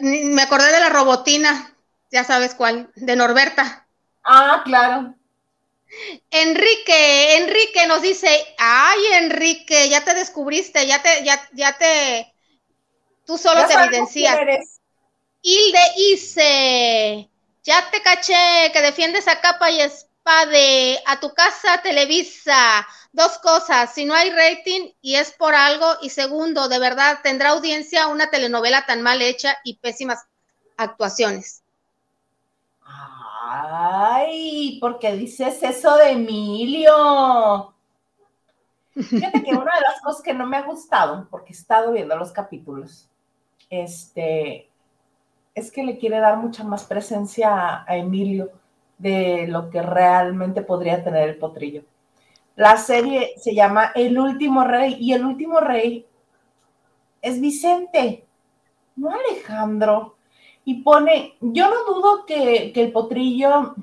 me 0.00 0.42
acordé 0.42 0.72
de 0.72 0.80
la 0.80 0.88
robotina, 0.88 1.74
ya 2.10 2.24
sabes 2.24 2.54
cuál, 2.54 2.90
de 2.94 3.16
Norberta. 3.16 3.86
Ah, 4.24 4.62
claro. 4.64 5.14
Enrique, 6.30 7.36
Enrique 7.36 7.86
nos 7.86 8.02
dice, 8.02 8.28
ay 8.58 9.00
Enrique, 9.14 9.88
ya 9.88 10.04
te 10.04 10.14
descubriste, 10.14 10.86
ya 10.86 11.02
te, 11.02 11.24
ya, 11.24 11.48
ya 11.52 11.76
te, 11.76 12.32
tú 13.24 13.38
solo 13.38 13.66
te 13.66 13.74
evidencias. 13.74 14.80
Hilde 15.40 15.80
Ice, 16.12 17.30
ya 17.62 17.90
te 17.90 18.02
caché 18.02 18.70
que 18.72 18.82
defiendes 18.82 19.28
a 19.28 19.40
capa 19.40 19.70
y 19.70 19.80
espade, 19.80 21.00
a 21.06 21.20
tu 21.20 21.32
casa 21.32 21.80
Televisa. 21.82 22.86
Dos 23.12 23.38
cosas, 23.38 23.94
si 23.94 24.04
no 24.04 24.14
hay 24.14 24.30
rating 24.30 24.92
y 25.00 25.14
es 25.14 25.32
por 25.32 25.54
algo, 25.54 25.96
y 26.02 26.10
segundo, 26.10 26.68
de 26.68 26.78
verdad, 26.78 27.20
tendrá 27.22 27.50
audiencia 27.50 28.06
una 28.08 28.30
telenovela 28.30 28.84
tan 28.84 29.00
mal 29.00 29.22
hecha 29.22 29.58
y 29.64 29.78
pésimas 29.78 30.26
actuaciones. 30.76 31.62
Ay, 33.40 34.78
¿por 34.80 34.98
qué 34.98 35.12
dices 35.12 35.62
eso 35.62 35.96
de 35.96 36.12
Emilio? 36.12 37.74
Fíjate 38.94 39.42
que 39.42 39.52
una 39.52 39.74
de 39.74 39.80
las 39.80 40.00
cosas 40.02 40.22
que 40.22 40.34
no 40.34 40.46
me 40.46 40.56
ha 40.56 40.62
gustado, 40.62 41.28
porque 41.30 41.52
he 41.52 41.56
estado 41.56 41.92
viendo 41.92 42.16
los 42.16 42.32
capítulos, 42.32 43.08
este, 43.70 44.68
es 45.54 45.70
que 45.70 45.84
le 45.84 45.98
quiere 45.98 46.18
dar 46.18 46.36
mucha 46.38 46.64
más 46.64 46.84
presencia 46.84 47.84
a 47.84 47.96
Emilio 47.96 48.50
de 48.98 49.46
lo 49.46 49.70
que 49.70 49.82
realmente 49.82 50.62
podría 50.62 51.04
tener 51.04 51.28
el 51.28 51.38
potrillo. 51.38 51.84
La 52.56 52.76
serie 52.76 53.34
se 53.36 53.54
llama 53.54 53.92
El 53.94 54.18
último 54.18 54.64
rey 54.64 54.96
y 54.98 55.12
el 55.12 55.24
último 55.24 55.60
rey 55.60 56.06
es 57.22 57.40
Vicente, 57.40 58.26
no 58.96 59.10
Alejandro. 59.10 60.17
Y 60.68 60.82
pone, 60.82 61.34
yo 61.40 61.70
no 61.70 61.94
dudo 61.94 62.26
que, 62.26 62.72
el 62.74 62.92
potrillo 62.92 63.74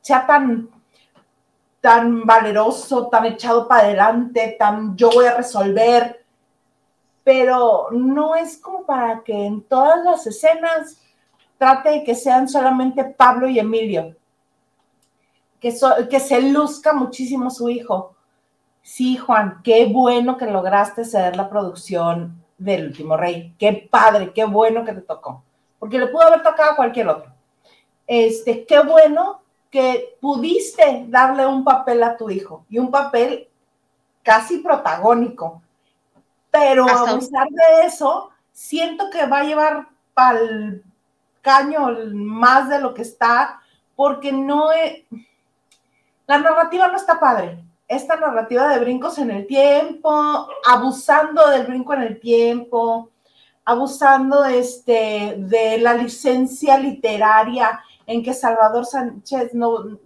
sea 0.00 0.26
tan, 0.26 0.68
tan 1.80 2.26
valeroso, 2.26 3.06
tan 3.06 3.26
echado 3.26 3.68
para 3.68 3.84
adelante, 3.84 4.56
tan 4.58 4.96
yo 4.96 5.10
voy 5.12 5.26
a 5.26 5.36
resolver, 5.36 6.24
pero 7.22 7.90
no 7.92 8.34
es 8.34 8.58
como 8.58 8.84
para 8.84 9.22
que 9.22 9.46
en 9.46 9.62
todas 9.62 10.04
las 10.04 10.26
escenas 10.26 11.00
trate 11.58 11.90
de 11.90 12.02
que 12.02 12.16
sean 12.16 12.48
solamente 12.48 13.04
Pablo 13.04 13.48
y 13.48 13.60
Emilio, 13.60 14.16
que, 15.60 15.72
que 16.10 16.18
se 16.18 16.42
luzca 16.42 16.92
muchísimo 16.92 17.50
su 17.50 17.70
hijo. 17.70 18.16
Sí, 18.82 19.16
Juan, 19.16 19.60
qué 19.62 19.86
bueno 19.86 20.36
que 20.36 20.46
lograste 20.46 21.04
ceder 21.04 21.36
la 21.36 21.48
producción 21.48 22.42
del 22.58 22.86
último 22.88 23.16
rey. 23.16 23.54
Qué 23.60 23.88
padre, 23.88 24.32
qué 24.32 24.44
bueno 24.44 24.84
que 24.84 24.94
te 24.94 25.02
tocó. 25.02 25.44
Porque 25.82 25.98
le 25.98 26.06
pudo 26.06 26.22
haber 26.22 26.44
tocado 26.44 26.70
a 26.70 26.76
cualquier 26.76 27.08
otro. 27.08 27.32
Este, 28.06 28.64
qué 28.64 28.78
bueno 28.84 29.42
que 29.68 30.16
pudiste 30.20 31.06
darle 31.08 31.44
un 31.44 31.64
papel 31.64 32.04
a 32.04 32.16
tu 32.16 32.30
hijo 32.30 32.64
y 32.70 32.78
un 32.78 32.88
papel 32.88 33.48
casi 34.22 34.58
protagónico. 34.58 35.60
Pero 36.52 36.88
a 36.88 37.16
pesar 37.16 37.48
de 37.48 37.86
eso, 37.86 38.30
siento 38.52 39.10
que 39.10 39.26
va 39.26 39.40
a 39.40 39.44
llevar 39.44 39.88
el 40.40 40.84
caño 41.40 41.88
más 42.12 42.68
de 42.68 42.80
lo 42.80 42.94
que 42.94 43.02
está, 43.02 43.60
porque 43.96 44.30
no 44.30 44.70
es, 44.70 45.02
la 46.28 46.38
narrativa 46.38 46.86
no 46.86 46.96
está 46.96 47.18
padre 47.18 47.58
esta 47.88 48.14
narrativa 48.14 48.68
de 48.68 48.78
brincos 48.78 49.18
en 49.18 49.32
el 49.32 49.48
tiempo, 49.48 50.48
abusando 50.64 51.48
del 51.48 51.66
brinco 51.66 51.92
en 51.94 52.02
el 52.02 52.20
tiempo, 52.20 53.10
abusando 53.64 54.44
este, 54.44 55.34
de 55.38 55.78
la 55.78 55.94
licencia 55.94 56.78
literaria 56.78 57.80
en 58.06 58.22
que 58.22 58.34
Salvador 58.34 58.84
Sánchez 58.84 59.54
no, 59.54 59.98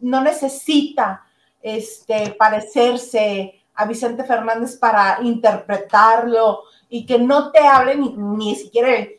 no 0.00 0.20
necesita 0.20 1.24
este, 1.62 2.30
parecerse 2.38 3.62
a 3.74 3.84
Vicente 3.86 4.24
Fernández 4.24 4.76
para 4.76 5.18
interpretarlo 5.22 6.62
y 6.88 7.04
que 7.04 7.18
no 7.18 7.50
te 7.50 7.60
hable 7.60 7.96
ni, 7.96 8.54
siquiera 8.54 8.90
eh, 8.98 9.16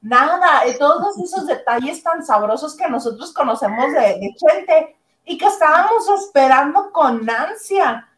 nada, 0.00 0.62
todos 0.78 1.18
esos 1.18 1.46
detalles 1.46 2.02
tan 2.02 2.24
sabrosos 2.24 2.76
que 2.76 2.88
nosotros 2.88 3.32
conocemos 3.32 3.92
de, 3.92 4.18
de 4.18 4.34
Chente 4.36 4.96
y 5.24 5.36
que 5.36 5.46
estábamos 5.46 6.08
esperando 6.08 6.92
con 6.92 7.28
ansia. 7.28 8.08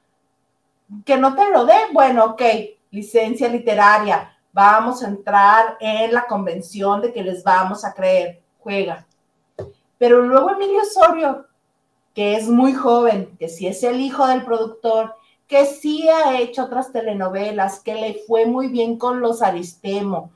Que 1.05 1.17
no 1.17 1.35
te 1.35 1.51
lo 1.51 1.65
dé. 1.67 1.75
Bueno, 1.93 2.25
ok, 2.27 2.43
licencia 2.91 3.49
literaria. 3.49 4.33
Vamos 4.53 5.03
a 5.03 5.09
entrar 5.09 5.77
en 5.81 6.13
la 6.13 6.27
convención 6.27 7.01
de 7.01 7.13
que 7.13 7.23
les 7.23 7.43
vamos 7.43 7.85
a 7.85 7.95
creer. 7.95 8.43
Juega. 8.59 9.07
Pero 9.99 10.23
luego 10.23 10.51
Emilio 10.51 10.81
Osorio, 10.83 11.47
que 12.15 12.37
es 12.37 12.49
muy 12.49 12.75
joven, 12.75 13.37
que 13.39 13.49
sí 13.49 13.67
es 13.67 13.83
el 13.83 14.01
hijo 14.01 14.27
del 14.27 14.45
productor, 14.45 15.15
que 15.47 15.65
sí 15.65 16.09
ha 16.09 16.39
hecho 16.39 16.65
otras 16.65 16.93
telenovelas, 16.93 17.81
que 17.81 17.95
le 17.95 18.23
fue 18.27 18.47
muy 18.47 18.69
bien 18.69 18.99
con 18.99 19.21
los 19.21 19.43
Aristemo, 19.43 20.31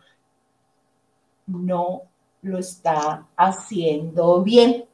no 1.47 2.03
lo 2.41 2.59
está 2.59 3.27
haciendo 3.37 4.43
bien. 4.43 4.87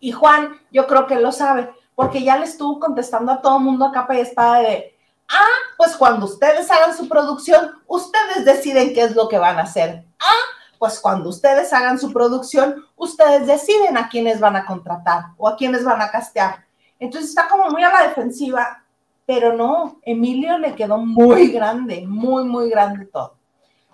Y 0.00 0.12
Juan, 0.12 0.52
yo 0.72 0.86
creo 0.86 1.06
que 1.06 1.16
lo 1.16 1.30
sabe, 1.30 1.70
porque 1.94 2.22
ya 2.22 2.38
le 2.38 2.46
estuvo 2.46 2.80
contestando 2.80 3.32
a 3.32 3.40
todo 3.40 3.58
mundo 3.58 3.84
a 3.84 3.92
capa 3.92 4.16
y 4.16 4.20
espada 4.20 4.60
de, 4.60 4.97
ah, 5.28 5.74
pues 5.76 5.96
cuando 5.96 6.26
ustedes 6.26 6.70
hagan 6.70 6.96
su 6.96 7.08
producción, 7.08 7.72
ustedes 7.86 8.44
deciden 8.44 8.94
qué 8.94 9.02
es 9.02 9.14
lo 9.14 9.28
que 9.28 9.38
van 9.38 9.58
a 9.58 9.62
hacer. 9.62 10.04
Ah, 10.18 10.48
pues 10.78 11.00
cuando 11.00 11.28
ustedes 11.28 11.72
hagan 11.72 11.98
su 11.98 12.12
producción, 12.12 12.84
ustedes 12.96 13.46
deciden 13.46 13.96
a 13.96 14.08
quiénes 14.08 14.40
van 14.40 14.56
a 14.56 14.64
contratar 14.64 15.26
o 15.36 15.48
a 15.48 15.56
quiénes 15.56 15.84
van 15.84 16.00
a 16.00 16.10
castear. 16.10 16.64
Entonces 16.98 17.30
está 17.30 17.48
como 17.48 17.70
muy 17.70 17.82
a 17.82 17.92
la 17.92 18.08
defensiva, 18.08 18.84
pero 19.26 19.52
no, 19.52 19.98
Emilio 20.02 20.58
le 20.58 20.74
quedó 20.74 20.98
muy 20.98 21.48
grande, 21.48 22.04
muy, 22.06 22.44
muy 22.44 22.70
grande 22.70 23.06
todo. 23.06 23.36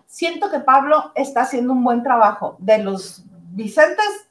Siento 0.07 0.51
que 0.51 0.61
Pablo 0.61 1.12
está 1.14 1.42
haciendo 1.42 1.73
un 1.73 1.83
buen 1.83 2.03
trabajo. 2.03 2.57
De 2.61 2.79
los 2.79 3.25
Vicentes, 3.51 4.29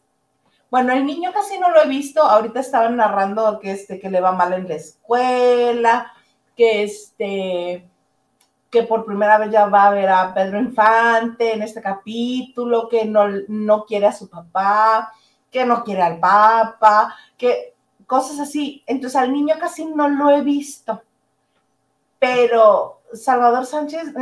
bueno, 0.70 0.94
el 0.94 1.06
niño 1.06 1.32
casi 1.34 1.60
no 1.60 1.70
lo 1.70 1.84
he 1.84 1.88
visto. 1.88 2.24
Ahorita 2.24 2.60
estaban 2.60 2.96
narrando 2.96 3.60
que, 3.60 3.72
este, 3.72 4.00
que 4.00 4.10
le 4.10 4.22
va 4.22 4.32
mal 4.32 4.54
en 4.54 4.68
la 4.68 4.76
escuela, 4.76 6.14
que, 6.56 6.84
este, 6.84 7.90
que 8.70 8.84
por 8.84 9.06
primera 9.06 9.38
vez 9.38 9.52
ya 9.52 9.68
va 9.68 9.88
a 9.88 9.92
ver 9.92 10.10
a 10.10 10.34
Pedro 10.34 10.60
Infante 10.60 11.54
en 11.54 11.62
este 11.62 11.82
capítulo, 11.82 12.90
que 12.90 13.06
no, 13.06 13.26
no 13.48 13.86
quiere 13.86 14.08
a 14.08 14.12
su 14.12 14.30
papá, 14.30 15.12
que 15.52 15.66
no 15.66 15.84
quiere 15.84 16.02
al 16.02 16.20
papá, 16.20 17.16
que 17.38 17.76
cosas 18.08 18.40
así. 18.40 18.84
Entonces 18.88 19.20
al 19.20 19.32
niño 19.32 19.56
casi 19.60 19.86
no 19.86 20.10
lo 20.10 20.30
he 20.30 20.42
visto. 20.42 21.02
Pero 22.20 23.02
Salvador 23.14 23.66
Sánchez, 23.66 24.14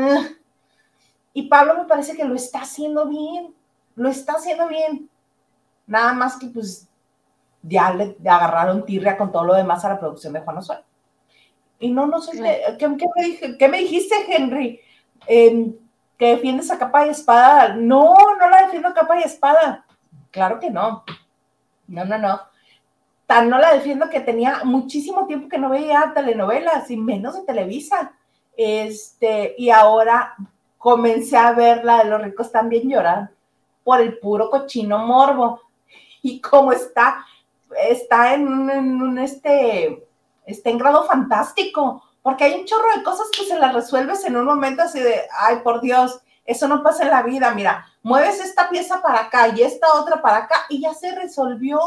y 1.33 1.43
Pablo 1.43 1.75
me 1.77 1.85
parece 1.85 2.15
que 2.15 2.25
lo 2.25 2.35
está 2.35 2.61
haciendo 2.61 3.07
bien, 3.07 3.55
lo 3.95 4.09
está 4.09 4.33
haciendo 4.33 4.67
bien. 4.67 5.09
Nada 5.87 6.13
más 6.13 6.37
que 6.37 6.47
pues 6.47 6.87
ya 7.61 7.93
le 7.93 8.17
agarraron 8.25 8.85
tirria 8.85 9.17
con 9.17 9.31
todo 9.31 9.45
lo 9.45 9.53
demás 9.53 9.85
a 9.85 9.89
la 9.89 9.99
producción 9.99 10.33
de 10.33 10.41
Juan 10.41 10.57
Osorio. 10.57 10.83
Y 11.81 11.91
no, 11.91 12.07
no 12.07 12.21
sé, 12.21 12.39
¿qué, 12.79 13.67
me, 13.67 13.77
dijiste, 13.79 14.15
Henry? 14.29 14.79
Em, 15.27 15.75
¿Que 16.17 16.35
defiendes 16.35 16.71
a 16.71 16.77
capa 16.77 17.07
y 17.07 17.09
espada? 17.09 17.73
No, 17.75 18.15
no 18.39 18.49
la 18.49 18.65
defiendo 18.65 18.89
a 18.89 18.93
capa 18.93 19.19
y 19.19 19.23
espada. 19.23 19.85
Claro 20.29 20.59
que 20.59 20.69
no. 20.69 21.03
No, 21.87 22.05
no, 22.05 22.17
no. 22.17 22.39
Tan 23.25 23.49
no 23.49 23.57
la 23.57 23.73
defiendo 23.73 24.09
que 24.09 24.19
tenía 24.19 24.61
muchísimo 24.63 25.25
tiempo 25.25 25.49
que 25.49 25.57
no 25.57 25.69
veía 25.69 26.11
telenovelas 26.13 26.89
y 26.91 26.97
menos 26.97 27.35
de 27.35 27.45
Televisa. 27.45 28.13
Este, 28.55 29.55
y 29.57 29.71
ahora 29.71 30.35
comencé 30.77 31.37
a 31.37 31.51
ver 31.53 31.83
la 31.83 32.03
de 32.03 32.09
los 32.09 32.21
ricos 32.21 32.51
también 32.51 32.89
lloran 32.89 33.31
por 33.83 33.99
el 34.01 34.19
puro 34.19 34.49
cochino 34.49 34.99
morbo 34.99 35.61
y 36.21 36.39
cómo 36.39 36.71
está, 36.71 37.25
está 37.89 38.33
en 38.33 38.47
un, 38.47 39.19
este, 39.19 40.07
está 40.45 40.69
en 40.69 40.77
grado 40.77 41.05
fantástico, 41.05 42.03
porque 42.21 42.43
hay 42.43 42.59
un 42.59 42.65
chorro 42.65 42.87
de 42.95 43.03
cosas 43.03 43.27
que 43.35 43.45
se 43.45 43.57
las 43.57 43.73
resuelves 43.73 44.23
en 44.25 44.37
un 44.37 44.45
momento 44.45 44.83
así 44.83 44.99
de, 44.99 45.21
ay, 45.39 45.57
por 45.63 45.81
Dios, 45.81 46.21
eso 46.45 46.67
no 46.67 46.83
pasa 46.83 47.03
en 47.03 47.11
la 47.11 47.23
vida, 47.23 47.53
mira, 47.53 47.85
mueves 48.03 48.39
esta 48.39 48.69
pieza 48.69 49.01
para 49.01 49.21
acá 49.21 49.49
y 49.49 49.61
esta 49.61 49.93
otra 49.93 50.21
para 50.21 50.37
acá 50.37 50.65
y 50.69 50.81
ya 50.81 50.93
se 50.93 51.15
resolvió, 51.15 51.79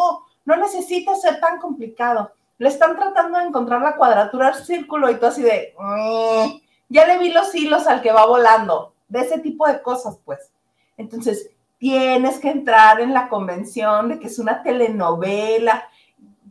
no 0.44 0.56
necesita 0.56 1.14
ser 1.14 1.40
tan 1.40 1.58
complicado. 1.58 2.32
Le 2.58 2.68
están 2.68 2.96
tratando 2.96 3.38
de 3.38 3.46
encontrar 3.46 3.82
la 3.82 3.96
cuadratura 3.96 4.48
al 4.48 4.64
círculo 4.64 5.10
y 5.10 5.16
tú 5.16 5.26
así 5.26 5.42
de, 5.42 5.74
mm, 5.78 6.60
ya 6.88 7.06
le 7.06 7.18
vi 7.18 7.30
los 7.30 7.54
hilos 7.54 7.86
al 7.86 8.00
que 8.00 8.12
va 8.12 8.26
volando, 8.26 8.94
de 9.08 9.20
ese 9.20 9.38
tipo 9.38 9.66
de 9.66 9.82
cosas, 9.82 10.18
pues. 10.24 10.52
Entonces, 10.96 11.50
tienes 11.78 12.38
que 12.38 12.50
entrar 12.50 13.00
en 13.00 13.12
la 13.12 13.28
convención 13.28 14.08
de 14.08 14.18
que 14.18 14.28
es 14.28 14.38
una 14.38 14.62
telenovela. 14.62 15.88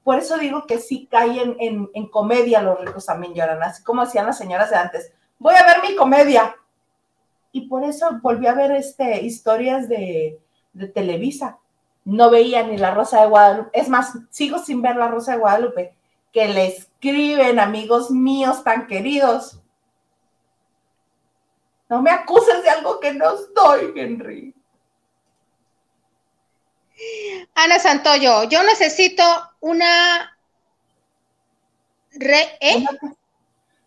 Por 0.04 0.18
eso 0.18 0.38
digo 0.38 0.66
que 0.68 0.80
sí 0.80 1.08
caen 1.10 1.56
en, 1.60 2.08
comedia 2.10 2.62
los 2.62 2.80
ricos 2.80 3.06
también 3.06 3.34
lloran, 3.34 3.64
así 3.64 3.84
como 3.84 4.02
hacían 4.02 4.26
las 4.26 4.38
señoras 4.38 4.70
de 4.70 4.76
antes. 4.76 5.14
Voy 5.40 5.56
a 5.56 5.66
ver 5.66 5.78
mi 5.88 5.96
comedia. 5.96 6.56
Y 7.52 7.68
por 7.68 7.84
eso 7.84 8.20
volví 8.22 8.48
a 8.48 8.54
ver 8.54 8.72
este, 8.72 9.22
historias 9.24 9.88
de, 9.88 10.40
de 10.74 10.88
Televisa. 10.88 11.60
No 12.04 12.30
veía 12.30 12.64
ni 12.64 12.78
La 12.78 12.94
Rosa 12.94 13.22
de 13.22 13.28
Guadalupe. 13.28 13.70
Es 13.80 13.88
más, 13.88 14.14
sigo 14.30 14.60
sin 14.60 14.82
ver 14.82 14.98
La 14.98 15.08
Rosa 15.08 15.34
de 15.34 15.40
Guadalupe, 15.40 15.96
que 16.34 16.48
le 16.50 16.68
escriben 16.68 17.60
amigos 17.60 18.12
míos 18.12 18.64
tan 18.64 18.88
queridos. 18.88 19.62
No 21.90 22.02
me 22.02 22.12
acuses 22.12 22.64
de 22.64 22.70
algo 22.70 23.00
que 23.00 23.14
no 23.14 23.36
estoy, 23.36 23.94
Henry. 23.96 24.53
Ana 27.56 27.80
Santoyo, 27.80 28.44
yo 28.46 28.64
necesito 28.64 29.24
una 29.60 30.36
re 32.14 32.58
¿eh? 32.60 32.86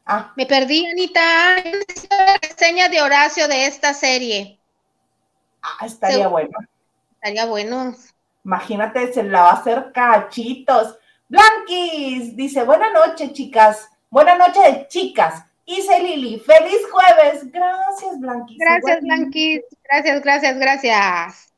ah. 0.06 0.32
Me 0.36 0.46
perdí, 0.46 0.86
Anita. 0.86 1.56
Necesito 1.64 2.16
la 2.16 2.36
reseña 2.42 2.88
de 2.88 3.02
Horacio 3.02 3.48
de 3.48 3.66
esta 3.66 3.94
serie. 3.94 4.58
Ah, 5.62 5.86
estaría 5.86 6.28
bueno. 6.28 6.58
Estaría 7.14 7.46
bueno. 7.46 7.94
Imagínate, 8.44 9.12
se 9.12 9.24
la 9.24 9.42
va 9.42 9.50
a 9.50 9.54
hacer 9.54 9.90
cachitos. 9.92 10.96
Blanquis 11.28 12.36
dice, 12.36 12.62
buenas 12.62 12.92
noches, 12.92 13.32
chicas. 13.32 13.88
Buenas 14.08 14.38
noches, 14.38 14.86
chicas. 14.88 15.44
Isa 15.64 15.98
Lili, 15.98 16.38
feliz 16.38 16.78
jueves. 16.92 17.50
Gracias, 17.50 18.20
Blanquis. 18.20 18.58
Gracias, 18.58 19.00
Blanquis. 19.00 19.62
Gracias, 19.82 20.22
gracias, 20.22 20.58
gracias. 20.58 21.55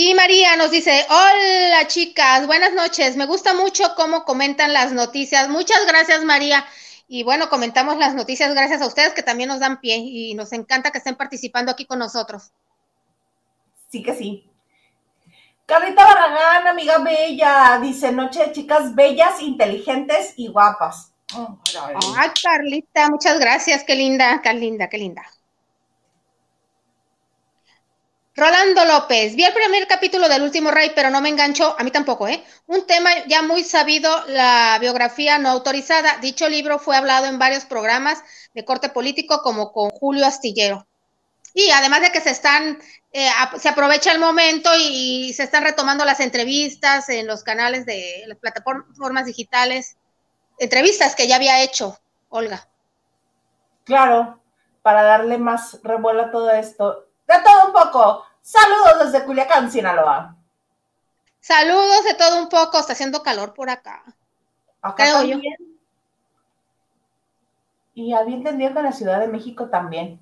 Y 0.00 0.14
María 0.14 0.54
nos 0.54 0.70
dice, 0.70 1.04
hola 1.10 1.88
chicas, 1.88 2.46
buenas 2.46 2.72
noches. 2.72 3.16
Me 3.16 3.26
gusta 3.26 3.52
mucho 3.52 3.96
cómo 3.96 4.22
comentan 4.22 4.72
las 4.72 4.92
noticias. 4.92 5.48
Muchas 5.48 5.84
gracias, 5.88 6.24
María. 6.24 6.64
Y 7.08 7.24
bueno, 7.24 7.48
comentamos 7.48 7.96
las 7.96 8.14
noticias 8.14 8.54
gracias 8.54 8.80
a 8.80 8.86
ustedes 8.86 9.12
que 9.12 9.24
también 9.24 9.48
nos 9.48 9.58
dan 9.58 9.80
pie 9.80 9.96
y 9.96 10.34
nos 10.34 10.52
encanta 10.52 10.92
que 10.92 10.98
estén 10.98 11.16
participando 11.16 11.72
aquí 11.72 11.84
con 11.84 11.98
nosotros. 11.98 12.52
Sí 13.88 14.04
que 14.04 14.14
sí. 14.14 14.48
Carlita 15.66 16.04
Barragán, 16.04 16.68
amiga 16.68 16.98
bella, 16.98 17.80
dice 17.82 18.12
noche 18.12 18.44
de 18.44 18.52
chicas 18.52 18.94
bellas, 18.94 19.42
inteligentes 19.42 20.32
y 20.36 20.46
guapas. 20.46 21.12
Ay, 22.16 22.30
Carlita, 22.40 23.10
muchas 23.10 23.40
gracias, 23.40 23.82
qué 23.82 23.96
linda, 23.96 24.40
qué 24.44 24.54
linda, 24.54 24.88
qué 24.88 24.98
linda. 24.98 25.22
Rolando 28.38 28.84
López, 28.84 29.34
vi 29.34 29.42
el 29.42 29.52
primer 29.52 29.88
capítulo 29.88 30.28
del 30.28 30.42
último 30.42 30.70
rey, 30.70 30.92
pero 30.94 31.10
no 31.10 31.20
me 31.20 31.28
enganchó, 31.28 31.74
a 31.76 31.82
mí 31.82 31.90
tampoco, 31.90 32.28
¿eh? 32.28 32.44
Un 32.68 32.86
tema 32.86 33.10
ya 33.26 33.42
muy 33.42 33.64
sabido, 33.64 34.08
la 34.28 34.78
biografía 34.80 35.40
no 35.40 35.48
autorizada. 35.48 36.18
Dicho 36.18 36.48
libro 36.48 36.78
fue 36.78 36.96
hablado 36.96 37.26
en 37.26 37.40
varios 37.40 37.64
programas 37.64 38.22
de 38.54 38.64
corte 38.64 38.90
político, 38.90 39.42
como 39.42 39.72
con 39.72 39.90
Julio 39.90 40.24
Astillero. 40.24 40.86
Y 41.52 41.70
además 41.70 42.00
de 42.00 42.12
que 42.12 42.20
se 42.20 42.30
están, 42.30 42.78
eh, 43.12 43.28
se 43.58 43.70
aprovecha 43.70 44.12
el 44.12 44.20
momento 44.20 44.70
y, 44.78 45.32
se 45.32 45.42
están 45.42 45.64
retomando 45.64 46.04
las 46.04 46.20
entrevistas 46.20 47.08
en 47.08 47.26
los 47.26 47.42
canales 47.42 47.86
de 47.86 48.22
las 48.28 48.38
plataformas 48.38 49.26
digitales, 49.26 49.96
entrevistas 50.60 51.16
que 51.16 51.26
ya 51.26 51.34
había 51.34 51.60
hecho 51.64 51.98
Olga. 52.28 52.68
Claro, 53.82 54.40
para 54.82 55.02
darle 55.02 55.38
más 55.38 55.80
revuelo 55.82 56.26
a 56.26 56.30
todo 56.30 56.52
esto. 56.52 57.07
De 57.28 57.34
todo 57.44 57.66
un 57.66 57.72
poco. 57.72 58.24
Saludos 58.40 59.12
desde 59.12 59.26
Culiacán, 59.26 59.70
Sinaloa. 59.70 60.34
Saludos 61.40 62.04
de 62.04 62.14
todo 62.14 62.42
un 62.42 62.48
poco, 62.48 62.78
está 62.78 62.94
haciendo 62.94 63.22
calor 63.22 63.54
por 63.54 63.70
acá. 63.70 64.02
Acá 64.80 65.12
también. 65.12 65.42
Y 67.94 68.12
había 68.14 68.36
entendido 68.36 68.72
que 68.72 68.78
en 68.78 68.84
la 68.84 68.92
Ciudad 68.92 69.20
de 69.20 69.28
México 69.28 69.68
también. 69.68 70.18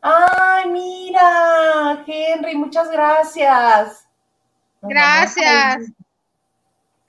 Ay, 0.00 0.70
mira, 0.70 2.02
Henry, 2.06 2.56
muchas 2.56 2.90
gracias. 2.90 4.08
gracias. 4.80 5.92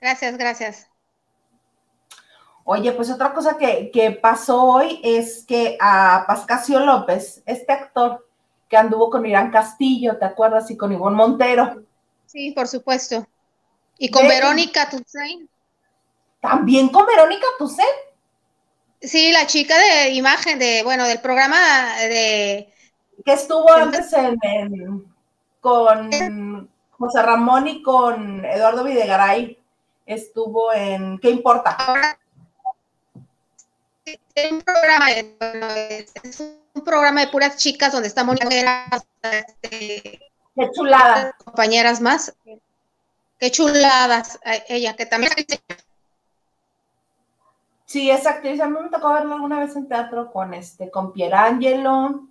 Gracias, 0.00 0.36
gracias. 0.36 0.90
Oye, 2.64 2.92
pues 2.92 3.10
otra 3.10 3.32
cosa 3.32 3.56
que, 3.56 3.90
que 3.90 4.10
pasó 4.10 4.62
hoy 4.62 5.00
es 5.02 5.44
que 5.46 5.78
a 5.80 6.24
Pascasio 6.26 6.80
López, 6.80 7.42
este 7.46 7.72
actor, 7.72 8.28
que 8.72 8.78
anduvo 8.78 9.10
con 9.10 9.26
Irán 9.26 9.50
Castillo, 9.50 10.16
¿te 10.16 10.24
acuerdas? 10.24 10.70
Y 10.70 10.78
con 10.78 10.90
Ivonne 10.90 11.14
Montero. 11.14 11.82
Sí, 12.24 12.52
por 12.52 12.66
supuesto. 12.66 13.26
Y 13.98 14.10
con 14.10 14.26
Verónica 14.26 14.88
Tucen. 14.88 15.46
¿También 16.40 16.88
con 16.88 17.04
Verónica 17.04 17.44
Tucen? 17.58 17.84
Sí, 18.98 19.30
la 19.30 19.46
chica 19.46 19.74
de 19.76 20.12
imagen, 20.12 20.58
de, 20.58 20.82
bueno, 20.84 21.06
del 21.06 21.20
programa 21.20 21.58
de... 21.98 22.72
Que 23.22 23.34
estuvo 23.34 23.70
antes 23.70 24.10
en, 24.14 25.04
con 25.60 26.70
José 26.92 27.22
Ramón 27.22 27.68
y 27.68 27.82
con 27.82 28.42
Eduardo 28.42 28.84
Videgaray. 28.84 29.58
Estuvo 30.06 30.72
en 30.72 31.18
¿Qué 31.18 31.28
importa? 31.28 31.72
Ahora, 31.72 32.18
un 34.50 34.60
programa, 34.62 35.10
es 35.10 36.40
un 36.74 36.84
programa 36.84 37.20
de 37.20 37.28
puras 37.28 37.56
chicas 37.56 37.92
donde 37.92 38.08
estamos 38.08 38.36
este, 39.22 40.20
Qué 40.54 40.70
chulada. 40.74 41.34
Compañeras 41.44 42.00
más. 42.00 42.34
Qué 43.38 43.50
chuladas 43.50 44.38
eh, 44.44 44.64
ella, 44.68 44.94
que 44.94 45.06
también 45.06 45.32
Sí, 47.86 48.10
es 48.10 48.26
actriz. 48.26 48.60
A 48.60 48.68
mí 48.68 48.76
me 48.80 48.88
tocó 48.88 49.12
verla 49.12 49.34
alguna 49.34 49.58
vez 49.58 49.76
en 49.76 49.88
teatro 49.88 50.32
con 50.32 50.54
este, 50.54 50.90
con 50.90 51.12
Pierangelo, 51.12 52.28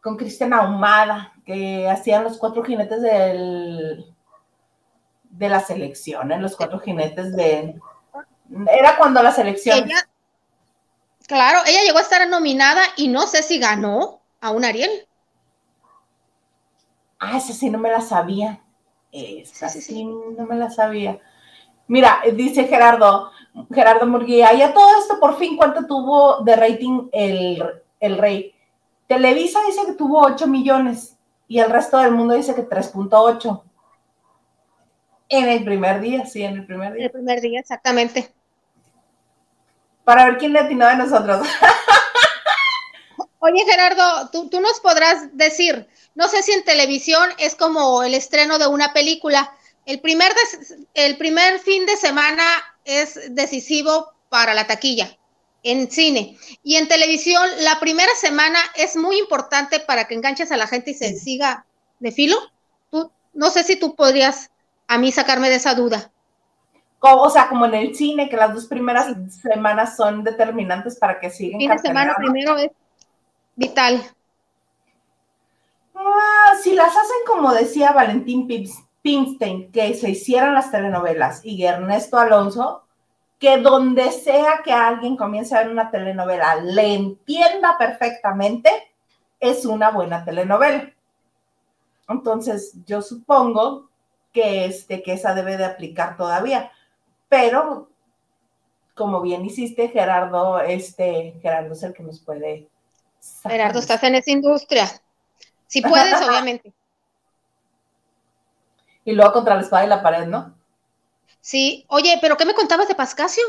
con 0.00 0.16
Cristian 0.16 0.52
Ahumada, 0.52 1.32
que 1.44 1.88
hacían 1.88 2.24
los 2.24 2.38
cuatro 2.38 2.62
jinetes 2.62 3.02
del 3.02 4.14
de 5.24 5.48
la 5.48 5.60
selección, 5.60 6.32
en 6.32 6.42
los 6.42 6.56
cuatro 6.56 6.80
jinetes 6.80 7.34
de 7.36 7.80
era 8.72 8.96
cuando 8.96 9.22
la 9.22 9.30
selección 9.30 9.88
Claro, 11.30 11.60
ella 11.64 11.84
llegó 11.84 11.98
a 11.98 12.02
estar 12.02 12.28
nominada 12.28 12.82
y 12.96 13.06
no 13.06 13.24
sé 13.28 13.44
si 13.44 13.60
ganó 13.60 14.20
a 14.40 14.50
un 14.50 14.64
Ariel. 14.64 14.90
Ah, 17.20 17.36
esa 17.36 17.52
sí 17.52 17.70
no 17.70 17.78
me 17.78 17.88
la 17.88 18.00
sabía. 18.00 18.58
Esa 19.12 19.68
sí, 19.68 20.04
no 20.04 20.44
me 20.44 20.56
la 20.56 20.70
sabía. 20.70 21.20
Mira, 21.86 22.20
dice 22.34 22.64
Gerardo, 22.64 23.30
Gerardo 23.72 24.08
Murguía, 24.08 24.52
y 24.54 24.62
a 24.62 24.74
todo 24.74 24.98
esto 24.98 25.20
por 25.20 25.38
fin, 25.38 25.56
¿cuánto 25.56 25.86
tuvo 25.86 26.42
de 26.42 26.56
rating 26.56 27.08
el, 27.12 27.62
el 28.00 28.18
rey? 28.18 28.52
Televisa 29.06 29.60
dice 29.68 29.86
que 29.86 29.92
tuvo 29.92 30.22
8 30.22 30.48
millones 30.48 31.16
y 31.46 31.60
el 31.60 31.70
resto 31.70 31.98
del 31.98 32.10
mundo 32.10 32.34
dice 32.34 32.56
que 32.56 32.68
3.8. 32.68 33.62
En 35.28 35.48
el 35.48 35.62
primer 35.64 36.00
día, 36.00 36.26
sí, 36.26 36.42
en 36.42 36.54
el 36.54 36.66
primer 36.66 36.94
día. 36.94 37.02
En 37.02 37.04
el 37.04 37.12
primer 37.12 37.40
día, 37.40 37.60
exactamente 37.60 38.34
para 40.10 40.24
ver 40.24 40.38
quién 40.38 40.52
le 40.52 40.58
atinó 40.58 40.88
de 40.88 40.96
nosotros. 40.96 41.46
Oye, 43.38 43.64
Gerardo, 43.64 44.28
tú, 44.30 44.60
nos 44.60 44.80
podrás 44.80 45.36
decir, 45.36 45.86
no 46.16 46.26
sé 46.26 46.42
si 46.42 46.50
en 46.50 46.64
televisión 46.64 47.30
es 47.38 47.54
como 47.54 48.02
el 48.02 48.14
estreno 48.14 48.58
de 48.58 48.66
una 48.66 48.92
película. 48.92 49.54
El 49.86 50.00
primer, 50.00 50.32
el 50.94 51.16
primer 51.16 51.60
fin 51.60 51.86
de 51.86 51.96
semana 51.96 52.42
es 52.84 53.20
decisivo 53.36 54.10
para 54.28 54.52
la 54.52 54.66
taquilla 54.66 55.16
en 55.62 55.88
cine. 55.88 56.36
Y 56.64 56.74
en 56.74 56.88
televisión, 56.88 57.48
la 57.60 57.78
primera 57.78 58.12
semana 58.16 58.58
es 58.74 58.96
muy 58.96 59.16
importante 59.16 59.78
para 59.78 60.08
que 60.08 60.14
enganches 60.14 60.50
a 60.50 60.56
la 60.56 60.66
gente 60.66 60.90
y 60.90 60.94
se 60.94 61.16
siga 61.16 61.66
de 62.00 62.10
filo. 62.10 62.36
Tú, 62.90 63.12
no 63.32 63.48
sé 63.50 63.62
si 63.62 63.76
tú 63.76 63.94
podrías 63.94 64.50
a 64.88 64.98
mí 64.98 65.12
sacarme 65.12 65.50
de 65.50 65.54
esa 65.54 65.74
duda 65.74 66.10
o 67.00 67.30
sea, 67.30 67.48
como 67.48 67.66
en 67.66 67.74
el 67.74 67.94
cine, 67.94 68.28
que 68.28 68.36
las 68.36 68.54
dos 68.54 68.66
primeras 68.66 69.14
semanas 69.40 69.96
son 69.96 70.22
determinantes 70.22 70.98
para 70.98 71.18
que 71.18 71.30
sigan. 71.30 71.58
Fin 71.58 71.70
de 71.70 71.78
semana 71.78 72.14
primero 72.16 72.56
es 72.58 72.70
vital. 73.56 74.02
Ah, 75.94 76.52
si 76.62 76.74
las 76.74 76.90
hacen 76.90 77.16
como 77.26 77.52
decía 77.52 77.92
Valentín 77.92 78.46
Pimstein, 79.02 79.72
que 79.72 79.94
se 79.94 80.10
hicieran 80.10 80.54
las 80.54 80.70
telenovelas 80.70 81.44
y 81.44 81.64
Ernesto 81.64 82.18
Alonso, 82.18 82.84
que 83.38 83.58
donde 83.58 84.12
sea 84.12 84.60
que 84.62 84.72
alguien 84.72 85.16
comience 85.16 85.54
a 85.54 85.60
ver 85.60 85.70
una 85.70 85.90
telenovela 85.90 86.56
le 86.56 86.94
entienda 86.94 87.76
perfectamente, 87.78 88.70
es 89.38 89.64
una 89.64 89.90
buena 89.90 90.24
telenovela. 90.24 90.92
Entonces, 92.08 92.74
yo 92.86 93.00
supongo 93.00 93.88
que, 94.32 94.66
este, 94.66 95.02
que 95.02 95.14
esa 95.14 95.32
debe 95.34 95.56
de 95.56 95.64
aplicar 95.64 96.16
todavía 96.16 96.70
pero 97.30 97.88
como 98.94 99.22
bien 99.22 99.46
hiciste, 99.46 99.88
Gerardo, 99.88 100.60
este, 100.60 101.38
Gerardo 101.40 101.72
es 101.72 101.82
el 101.82 101.94
que 101.94 102.02
nos 102.02 102.20
puede. 102.20 102.68
Gerardo, 103.42 103.78
estás 103.78 104.02
en 104.02 104.16
esa 104.16 104.30
industria. 104.30 104.90
Si 105.66 105.80
puedes, 105.80 106.20
obviamente. 106.28 106.74
Y 109.06 109.12
luego 109.12 109.32
contra 109.32 109.54
la 109.54 109.62
espada 109.62 109.86
y 109.86 109.88
la 109.88 110.02
pared, 110.02 110.26
¿no? 110.26 110.54
Sí. 111.40 111.86
Oye, 111.88 112.18
¿pero 112.20 112.36
qué 112.36 112.44
me 112.44 112.52
contabas 112.52 112.88
de 112.88 112.94
Pascasio? 112.94 113.44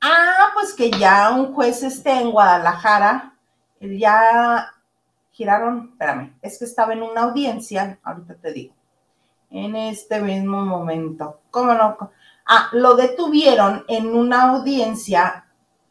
Ah, 0.00 0.50
pues 0.54 0.74
que 0.74 0.90
ya 0.92 1.30
un 1.30 1.54
juez 1.54 1.82
este 1.82 2.10
en 2.10 2.30
Guadalajara, 2.30 3.36
ya 3.80 4.72
giraron, 5.32 5.90
espérame, 5.92 6.36
es 6.42 6.58
que 6.58 6.66
estaba 6.66 6.92
en 6.92 7.02
una 7.02 7.22
audiencia, 7.22 7.98
ahorita 8.02 8.34
te 8.36 8.52
digo, 8.52 8.74
en 9.50 9.74
este 9.74 10.20
mismo 10.20 10.64
momento. 10.64 11.40
¿Cómo 11.50 11.74
no? 11.74 11.96
Ah, 12.46 12.68
lo 12.72 12.94
detuvieron 12.94 13.84
en 13.88 14.14
una 14.14 14.50
audiencia 14.50 15.46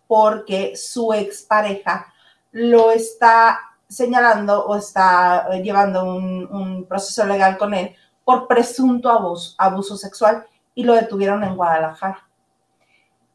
porque 0.07 0.75
su 0.75 1.13
expareja 1.13 2.13
lo 2.51 2.91
está 2.91 3.59
señalando 3.87 4.65
o 4.65 4.75
está 4.75 5.47
eh, 5.51 5.61
llevando 5.61 6.03
un, 6.03 6.85
proceso 6.87 7.25
legal 7.25 7.57
con 7.57 7.73
él 7.73 7.95
por 8.25 8.47
presunto 8.47 9.09
abuso, 9.09 9.55
abuso 9.57 9.95
sexual 9.95 10.45
y 10.75 10.83
lo 10.83 10.93
detuvieron 10.93 11.43
en 11.43 11.55
Guadalajara. 11.55 12.27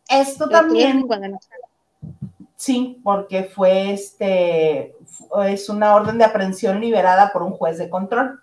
Esto 0.09 0.49
también. 0.49 1.07
Sí, 2.57 3.01
porque 3.03 3.45
fue 3.45 3.93
este, 3.93 4.97
es 5.45 5.69
una 5.69 5.95
orden 5.95 6.19
de 6.19 6.25
aprehensión 6.25 6.81
liberada 6.81 7.33
por 7.33 7.43
un 7.43 7.53
juez 7.53 7.79
de 7.79 7.91
control. 7.91 8.41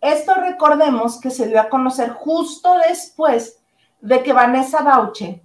Esto 0.00 0.34
recordemos 0.34 1.20
que 1.20 1.30
se 1.30 1.48
dio 1.48 1.60
a 1.60 1.68
conocer 1.68 2.10
justo 2.10 2.76
después 2.88 3.58
de 4.00 4.22
que 4.22 4.32
Vanessa 4.32 4.82
Bauche 4.82 5.42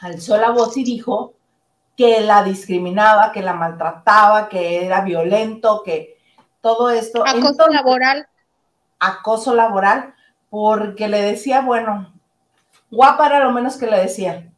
alzó 0.00 0.38
la 0.38 0.50
voz 0.50 0.76
y 0.76 0.84
dijo 0.84 1.34
que 1.96 2.20
la 2.20 2.42
discriminaba, 2.42 3.32
que 3.32 3.42
la 3.42 3.52
maltrataba, 3.52 4.48
que 4.48 4.86
era 4.86 5.02
violento, 5.02 5.82
que 5.84 6.16
todo 6.60 6.90
esto. 6.90 7.24
Acoso 7.26 7.66
laboral. 7.68 8.28
Acoso 9.00 9.54
laboral, 9.54 10.14
porque 10.48 11.08
le 11.08 11.20
decía, 11.20 11.60
bueno, 11.60 12.12
guapa 12.90 13.26
era 13.26 13.40
lo 13.40 13.52
menos 13.52 13.76
que 13.76 13.86
le 13.86 13.98
decía. 13.98 14.50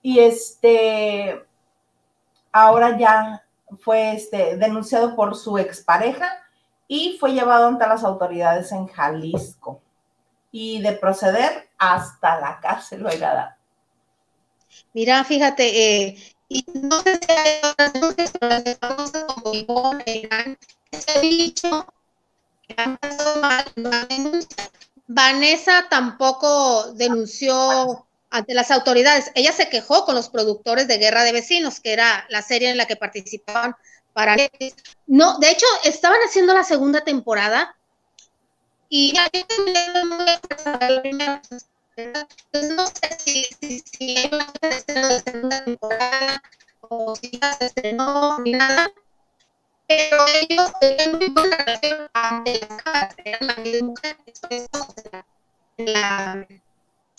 Y 0.00 0.18
este, 0.18 1.44
ahora 2.50 2.98
ya 2.98 3.44
fue 3.80 4.14
este, 4.14 4.56
denunciado 4.56 5.14
por 5.14 5.36
su 5.36 5.58
expareja 5.58 6.41
y 6.94 7.16
fue 7.18 7.32
llevado 7.32 7.68
ante 7.68 7.86
las 7.86 8.04
autoridades 8.04 8.70
en 8.70 8.86
Jalisco. 8.86 9.80
Y 10.50 10.82
de 10.82 10.92
proceder 10.92 11.70
hasta 11.78 12.38
la 12.38 12.60
cárcel 12.60 13.02
lo 13.02 13.14
irá 13.14 13.30
a 13.30 13.34
dar. 13.34 13.56
Mira, 14.92 15.24
fíjate, 15.24 15.64
eh, 15.68 16.34
y 16.48 16.62
no 16.74 17.00
sé 17.00 17.18
si 17.18 17.32
hay 17.32 17.60
otras 17.62 17.92
que 17.94 18.78
como 18.78 19.06
se 20.92 21.12
ha 21.16 21.20
dicho 21.22 21.86
que 22.68 22.74
han 22.76 22.98
pasado 22.98 23.40
mal, 23.40 23.64
Vanessa 25.06 25.86
tampoco 25.88 26.92
denunció 26.92 28.06
ante 28.28 28.52
las 28.52 28.70
autoridades. 28.70 29.32
Ella 29.34 29.52
se 29.52 29.70
quejó 29.70 30.04
con 30.04 30.14
los 30.14 30.28
productores 30.28 30.88
de 30.88 30.98
Guerra 30.98 31.24
de 31.24 31.32
Vecinos, 31.32 31.80
que 31.80 31.94
era 31.94 32.26
la 32.28 32.42
serie 32.42 32.68
en 32.68 32.76
la 32.76 32.84
que 32.84 32.96
participaban 32.96 33.76
para 34.12 34.36
No, 35.06 35.38
de 35.38 35.50
hecho, 35.50 35.66
estaban 35.84 36.20
haciendo 36.20 36.54
la 36.54 36.64
segunda 36.64 37.02
temporada 37.02 37.76
y 38.88 39.12
pues 42.50 42.70
no 42.70 42.86
sé 42.86 43.18
si, 43.18 43.44
si, 43.60 43.80
si 43.80 44.16
hay 44.18 44.30
segunda 45.24 45.64
temporada 45.64 46.42
o 46.80 47.14
si 47.16 47.38
ya 47.38 47.52
se 47.54 47.66
estrenó 47.66 48.38
ni 48.40 48.52
nada, 48.52 48.90
pero 49.86 50.24
ellos 50.42 50.72
tenían 50.80 51.18
muy 51.18 51.28
buena 51.28 51.56
relación 51.56 52.08
ante 52.12 52.60
las 52.60 52.82
cámaras, 52.82 53.14
eran 53.24 53.46
la 53.46 53.56
misma 53.56 53.94
en 55.78 55.92
la, 55.92 56.46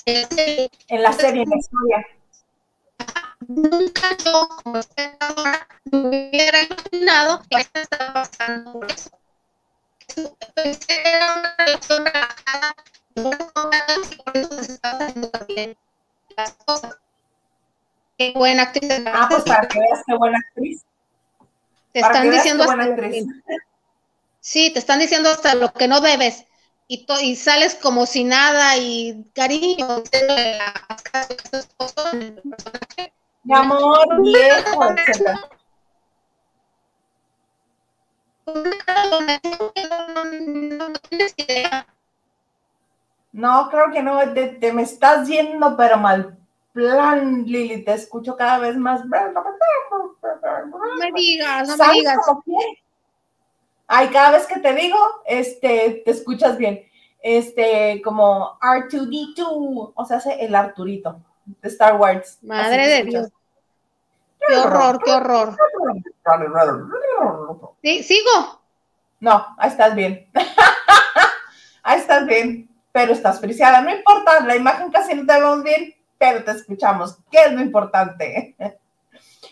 en 0.05 0.21
la 0.21 0.27
serie. 0.27 0.71
En 0.87 1.03
la 1.03 1.13
serie, 1.13 1.41
en 1.43 1.49
la 1.49 1.57
historia. 1.57 2.07
Nunca 3.47 4.17
yo, 4.23 4.47
como 4.63 4.77
espectadora, 4.79 5.67
me 5.91 6.29
hubiera 6.29 6.63
imaginado 6.63 7.41
que 7.49 7.57
esto 7.61 7.79
estaba 7.79 8.13
pasando 8.13 8.73
por 8.73 8.91
eso. 8.91 9.09
Era 10.87 11.35
una 11.35 11.55
relación 11.57 12.05
relajada 12.05 12.75
Qué 18.17 18.33
buena 18.35 18.63
actriz. 18.63 18.91
Ah, 19.07 19.27
pues 19.29 19.43
para 19.43 19.67
que 19.67 19.79
veas 19.79 20.01
qué 20.05 20.15
buena 20.15 20.37
actriz. 20.37 20.83
Te 21.91 21.99
están 21.99 22.29
diciendo 22.29 22.63
hasta 22.63 22.89
Sí, 24.39 24.71
te 24.73 24.79
están 24.79 24.99
diciendo 24.99 25.29
hasta 25.29 25.55
lo 25.55 25.71
que 25.73 25.87
no 25.87 26.01
debes. 26.01 26.45
Y, 26.87 27.05
y 27.21 27.35
sales 27.35 27.75
como 27.75 28.05
si 28.05 28.23
nada 28.23 28.77
y 28.77 29.25
cariño, 29.33 30.03
Mi 33.43 33.55
amor, 33.55 34.21
viejo, 34.21 34.83
etcétera. 34.89 35.49
No 43.33 43.69
creo 43.69 43.91
que 43.91 44.01
no, 44.01 44.19
te, 44.33 44.71
me 44.71 44.83
estás 44.83 45.27
yendo, 45.27 45.75
pero 45.75 45.97
mal 45.97 46.37
plan, 46.71 47.43
Lili, 47.45 47.83
te 47.83 47.93
escucho 47.93 48.35
cada 48.35 48.59
vez 48.59 48.77
más. 48.77 49.03
No 49.05 49.11
me 50.99 51.11
digas, 51.13 51.67
no 51.67 51.77
me 51.77 51.93
digas. 51.93 52.17
Ay, 53.87 54.07
cada 54.09 54.31
vez 54.31 54.47
que 54.47 54.59
te 54.59 54.73
digo, 54.73 54.97
este, 55.25 56.01
te 56.05 56.11
escuchas 56.11 56.57
bien. 56.57 56.83
Este, 57.21 58.01
como 58.03 58.57
R2D2, 58.59 59.91
o 59.95 60.05
sea, 60.05 60.17
hace 60.17 60.43
el 60.43 60.55
Arturito 60.55 61.21
de 61.45 61.69
Star 61.69 61.95
Wars. 61.95 62.39
Madre 62.41 62.87
de 62.87 63.03
Dios. 63.03 63.29
Qué 64.47 64.55
horror, 64.55 64.99
qué 65.03 65.11
horror. 65.11 65.57
¿Sí? 67.81 68.03
¿Sigo? 68.03 68.61
No, 69.19 69.55
ahí 69.57 69.69
estás 69.69 69.95
bien. 69.95 70.27
ahí 71.83 71.99
estás 71.99 72.25
bien 72.25 72.69
pero 72.93 73.11
estás 73.11 73.41
friciada. 73.41 73.81
No 73.81 73.93
importa, 73.93 74.39
la 74.45 74.55
imagen 74.55 74.89
casi 74.91 75.15
no 75.15 75.25
te 75.25 75.33
vemos 75.33 75.63
bien, 75.63 75.93
pero 76.17 76.43
te 76.45 76.51
escuchamos, 76.51 77.17
¿Qué 77.29 77.39
es 77.47 77.51
lo 77.51 77.59
importante. 77.59 78.55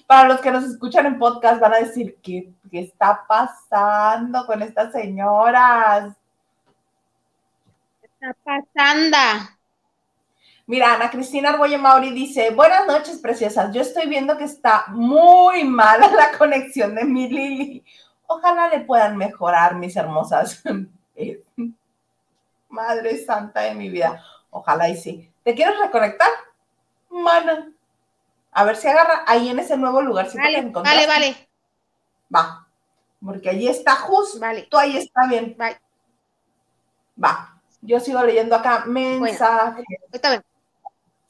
Para 0.07 0.29
los 0.29 0.39
que 0.39 0.51
nos 0.51 0.63
escuchan 0.63 1.05
en 1.05 1.19
podcast 1.19 1.59
van 1.59 1.73
a 1.73 1.79
decir, 1.79 2.17
¿qué, 2.21 2.49
qué 2.69 2.81
está 2.81 3.25
pasando 3.27 4.45
con 4.45 4.61
estas 4.61 4.91
señoras? 4.93 6.13
¿Qué 7.99 8.07
está 8.07 8.35
pasando? 8.43 9.17
Mira, 10.68 10.93
Ana 10.93 11.09
Cristina 11.09 11.49
Argüello 11.49 11.80
Mauri 11.80 12.12
dice, 12.12 12.51
buenas 12.51 12.86
noches, 12.88 13.20
preciosas. 13.20 13.74
Yo 13.74 13.82
estoy 13.82 14.07
viendo 14.07 14.38
que 14.38 14.45
está 14.45 14.86
muy 14.89 15.64
mala 15.64 16.07
la 16.07 16.38
conexión 16.38 16.95
de 16.95 17.03
mi 17.03 17.28
Lili. 17.28 17.84
Ojalá 18.28 18.70
le 18.70 18.82
puedan 18.82 19.18
mejorar, 19.18 19.76
mis 19.76 19.95
hermosas. 19.95 20.64
Madre 22.70 23.26
santa 23.26 23.62
de 23.62 23.76
mi 23.76 23.89
vida. 23.89 24.24
Ojalá 24.49 24.88
y 24.88 24.95
sí. 24.95 25.30
¿Te 25.43 25.55
quieres 25.55 25.78
reconectar? 25.80 26.30
Mana. 27.09 27.72
A 28.51 28.64
ver 28.64 28.76
si 28.76 28.88
agarra 28.88 29.24
ahí 29.28 29.49
en 29.49 29.59
ese 29.59 29.78
nuevo 29.78 30.01
lugar. 30.01 30.28
vale, 30.34 30.72
vale, 30.72 31.07
vale. 31.07 31.49
Va. 32.34 32.68
Porque 33.24 33.49
allí 33.49 33.68
está 33.68 33.95
justo. 33.95 34.39
Vale. 34.39 34.68
Tú 34.70 34.78
ahí 34.78 34.97
está 34.97 35.28
bien. 35.28 35.57
Va. 37.22 37.59
Yo 37.82 37.99
sigo 37.99 38.24
leyendo 38.24 38.55
acá 38.55 38.86
mensajes. 38.86 39.86
está 40.12 40.30
bien. 40.30 40.43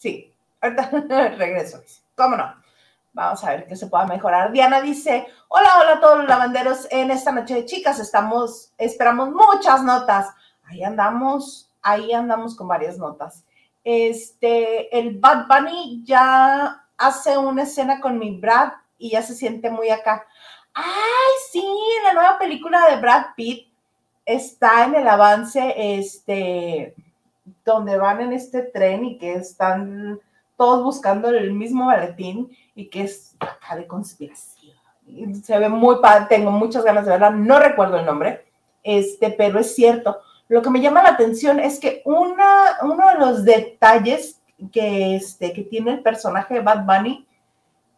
Sí. 0.02 0.34
Ahorita 0.62 0.90
regreso. 1.38 1.84
¿Cómo 2.16 2.36
no? 2.36 2.56
Vamos 3.14 3.44
a 3.44 3.52
ver 3.52 3.68
qué 3.68 3.76
se 3.76 3.88
pueda 3.88 4.06
mejorar. 4.08 4.52
Diana 4.52 4.82
dice, 4.82 5.28
hola, 5.48 5.70
hola 5.80 5.92
a 5.94 6.00
todos 6.00 6.18
los 6.20 6.28
lavanderos. 6.28 6.88
En 6.90 7.12
esta 7.12 7.32
noche 7.32 7.54
de 7.54 7.66
chicas 7.66 8.00
estamos, 8.00 8.74
esperamos 8.80 9.30
muchas 9.30 9.84
notas 9.84 10.28
ahí 10.72 10.84
andamos, 10.84 11.70
ahí 11.82 12.14
andamos 12.14 12.56
con 12.56 12.68
varias 12.68 12.98
notas. 12.98 13.46
Este, 13.84 14.98
el 14.98 15.20
Bad 15.20 15.48
Bunny 15.48 16.04
ya 16.04 16.86
hace 16.98 17.38
una 17.38 17.64
escena 17.64 18.00
con 18.00 18.18
mi 18.18 18.38
Brad 18.38 18.72
y 18.98 19.12
ya 19.12 19.22
se 19.22 19.36
siente 19.36 19.70
muy 19.70 19.90
acá. 19.90 20.26
Ay, 20.74 20.84
sí, 21.52 21.66
la 22.04 22.14
nueva 22.14 22.40
película 22.40 22.90
de 22.90 23.02
Brad 23.02 23.28
Pitt 23.36 23.68
está 24.26 24.86
en 24.86 24.96
el 24.96 25.08
avance, 25.08 25.74
este, 25.98 26.96
donde 27.66 27.98
van 27.98 28.22
en 28.22 28.34
este 28.34 28.62
tren 28.62 29.06
y 29.06 29.18
que 29.18 29.34
están 29.34 30.20
todos 30.58 30.84
buscando 30.84 31.30
el 31.30 31.54
mismo 31.54 31.86
maletín 31.86 32.52
y 32.76 32.88
que 32.88 33.04
es 33.04 33.36
de 33.76 33.88
conspiración. 33.88 34.76
Se 35.44 35.58
ve 35.58 35.70
muy 35.70 35.98
padre, 36.02 36.28
tengo 36.30 36.52
muchas 36.52 36.84
ganas 36.84 37.06
de 37.06 37.12
verla, 37.12 37.32
no 37.32 37.60
recuerdo 37.60 37.98
el 37.98 38.06
nombre, 38.06 38.46
este, 38.84 39.32
pero 39.32 39.60
es 39.60 39.76
cierto 39.76 40.20
lo 40.52 40.62
que 40.62 40.70
me 40.70 40.82
llama 40.82 41.02
la 41.02 41.12
atención 41.12 41.62
es 41.62 41.80
que 41.80 42.02
una, 42.04 42.78
uno 42.82 43.08
de 43.08 43.20
los 43.20 43.46
detalles 43.46 44.42
que, 44.70 45.16
este, 45.16 45.54
que 45.54 45.64
tiene 45.64 45.94
el 45.94 46.02
personaje 46.02 46.56
de 46.56 46.60
Bad 46.60 46.86
Bunny 46.86 47.26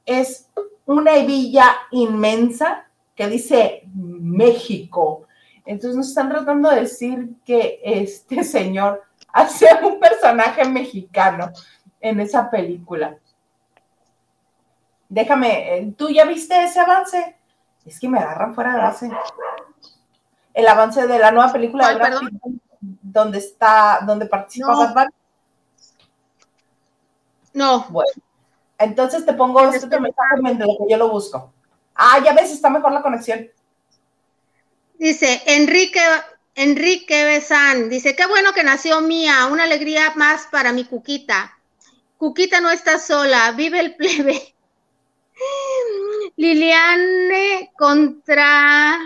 es 0.06 0.52
una 0.86 1.16
hebilla 1.16 1.76
inmensa 1.90 2.86
que 3.16 3.28
dice 3.28 3.82
México. 3.96 5.26
Entonces 5.66 5.98
nos 5.98 6.10
están 6.10 6.30
tratando 6.30 6.70
de 6.70 6.82
decir 6.82 7.30
que 7.44 7.82
este 7.84 8.44
señor 8.44 9.02
hace 9.34 9.68
un 9.84 10.00
personaje 10.00 10.64
mexicano 10.66 11.52
en 12.00 12.20
esa 12.22 12.50
película. 12.50 13.18
Déjame, 15.10 15.78
eh, 15.78 15.94
¿tú 15.98 16.10
ya 16.10 16.26
viste 16.26 16.64
ese 16.64 16.80
avance? 16.80 17.36
Es 17.86 18.00
que 18.00 18.08
me 18.08 18.20
agarran 18.20 18.56
fuera 18.56 18.76
de 18.76 18.82
base 18.82 19.12
el 20.54 20.68
avance 20.68 21.06
de 21.06 21.20
la 21.20 21.32
nueva 21.32 21.52
película 21.52 21.90
de 21.90 21.96
Brad 21.96 22.22
donde 22.80 23.38
está, 23.40 24.00
donde 24.06 24.26
participa 24.26 24.74
no. 24.74 24.94
Bad 24.94 25.08
No. 27.54 27.86
Bueno, 27.90 28.12
entonces 28.78 29.26
te 29.26 29.34
pongo 29.34 29.62
este 29.70 30.00
mensaje 30.00 30.42
mientras 30.42 30.70
yo 30.88 30.98
lo 30.98 31.10
busco. 31.10 31.54
Ah, 31.96 32.20
ya 32.24 32.34
ves, 32.34 32.52
está 32.52 32.70
mejor 32.70 32.92
la 32.92 33.02
conexión. 33.02 33.48
Dice 34.98 35.42
Enrique, 35.46 36.02
Enrique 36.56 37.26
Besan, 37.26 37.90
dice, 37.90 38.16
qué 38.16 38.28
bueno 38.28 38.54
que 38.54 38.64
nació 38.64 39.02
Mía, 39.02 39.48
una 39.52 39.64
alegría 39.64 40.14
más 40.16 40.48
para 40.52 40.72
mi 40.72 40.86
Cuquita. 40.86 41.58
Cuquita 42.18 42.62
no 42.62 42.70
está 42.70 43.00
sola, 43.00 43.52
vive 43.52 43.80
el 43.80 43.96
plebe. 43.96 44.54
Liliane 46.36 47.72
contra 47.76 49.00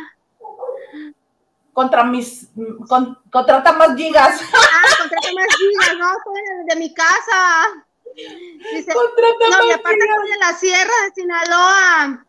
contra 1.72 2.04
mis, 2.04 2.48
con, 2.88 3.20
contrata 3.32 3.72
más 3.74 3.96
gigas. 3.96 4.42
Ah, 4.54 4.90
contrata 5.00 5.30
más 5.34 5.48
gigas, 5.58 5.98
no, 6.00 6.10
de 6.66 6.76
mi 6.76 6.94
casa. 6.94 7.86
Dice, 8.16 8.94
no, 8.94 9.70
y 9.70 9.72
aparte 9.72 10.00
de 10.00 10.38
la 10.40 10.54
sierra 10.54 10.94
de 11.06 11.14
Sinaloa. 11.14 12.26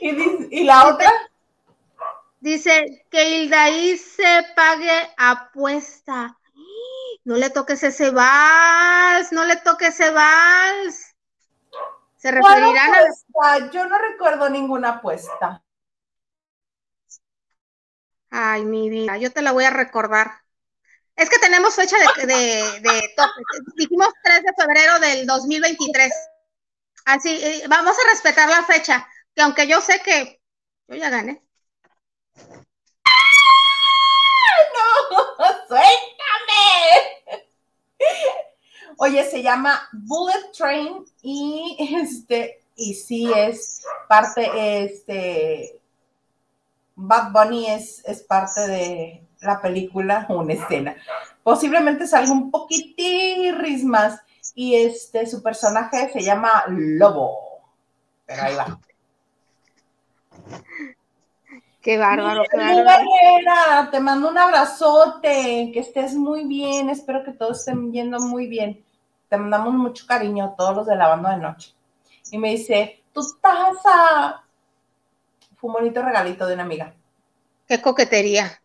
¿Y, 0.00 0.60
y 0.60 0.64
la 0.64 0.88
otra? 0.88 1.12
Dice 2.40 3.06
que 3.10 3.30
Hildaí 3.30 3.98
se 3.98 4.44
pague 4.54 5.10
apuesta. 5.16 6.38
No 7.24 7.36
le 7.36 7.50
toques 7.50 7.82
ese 7.82 8.10
vals, 8.10 9.32
no 9.32 9.44
le 9.44 9.56
toques 9.56 9.88
ese 9.88 10.10
vals. 10.10 11.14
Se 12.16 12.30
referirán 12.30 12.90
a. 13.42 13.70
Yo 13.70 13.86
no 13.86 13.98
recuerdo 13.98 14.48
ninguna 14.48 14.90
apuesta. 14.90 15.62
Ay, 18.30 18.64
mi 18.64 18.90
vida, 18.90 19.16
yo 19.16 19.32
te 19.32 19.42
la 19.42 19.52
voy 19.52 19.64
a 19.64 19.70
recordar. 19.70 20.30
Es 21.16 21.28
que 21.28 21.38
tenemos 21.38 21.74
fecha 21.74 21.96
de, 21.98 22.26
de, 22.26 22.80
de 22.80 23.14
tope. 23.16 23.42
Dijimos 23.76 24.08
3 24.22 24.42
de 24.42 24.52
febrero 24.56 24.98
del 25.00 25.26
2023. 25.26 26.12
Así, 27.06 27.40
eh, 27.42 27.64
vamos 27.68 27.96
a 27.98 28.10
respetar 28.10 28.48
la 28.48 28.62
fecha, 28.62 29.08
que 29.34 29.42
aunque 29.42 29.66
yo 29.66 29.80
sé 29.80 30.00
que 30.00 30.40
yo 30.86 30.96
ya 30.96 31.10
gané. 31.10 31.47
¡Suéltame! 35.68 37.28
Oye, 38.96 39.24
se 39.30 39.42
llama 39.42 39.88
Bullet 39.92 40.50
Train 40.56 41.04
y 41.22 41.76
este, 41.94 42.62
y 42.74 42.94
sí 42.94 43.30
es 43.34 43.82
parte, 44.08 44.82
este, 44.84 45.78
Bad 46.96 47.32
Bunny 47.32 47.70
es, 47.70 48.02
es 48.06 48.22
parte 48.22 48.66
de 48.66 49.22
la 49.40 49.60
película, 49.60 50.26
una 50.30 50.54
escena. 50.54 50.96
Posiblemente 51.42 52.06
salga 52.06 52.32
un 52.32 52.50
poquitín 52.50 53.54
más 53.86 54.20
y 54.54 54.74
este, 54.74 55.26
su 55.26 55.42
personaje 55.42 56.10
se 56.12 56.22
llama 56.22 56.64
Lobo. 56.68 57.38
Pero 58.26 58.42
ahí 58.42 58.54
va. 58.56 58.80
Qué 61.88 61.96
bárbaro, 61.96 62.42
te 63.90 63.98
mando 63.98 64.28
un 64.28 64.36
abrazote, 64.36 65.70
que 65.72 65.80
estés 65.80 66.14
muy 66.14 66.44
bien, 66.44 66.90
espero 66.90 67.24
que 67.24 67.32
todos 67.32 67.60
estén 67.60 67.90
yendo 67.94 68.20
muy 68.20 68.46
bien. 68.46 68.84
Te 69.30 69.38
mandamos 69.38 69.72
mucho 69.72 70.06
cariño, 70.06 70.54
todos 70.54 70.76
los 70.76 70.86
de 70.86 70.96
la 70.96 71.08
banda 71.08 71.30
de 71.30 71.38
noche. 71.38 71.72
Y 72.30 72.36
me 72.36 72.50
dice, 72.50 73.02
tu 73.14 73.22
taza. 73.40 74.44
Fue 75.56 75.68
un 75.68 75.72
bonito 75.72 76.02
regalito 76.02 76.46
de 76.46 76.52
una 76.52 76.64
amiga. 76.64 76.92
Qué 77.66 77.80
coquetería. 77.80 78.60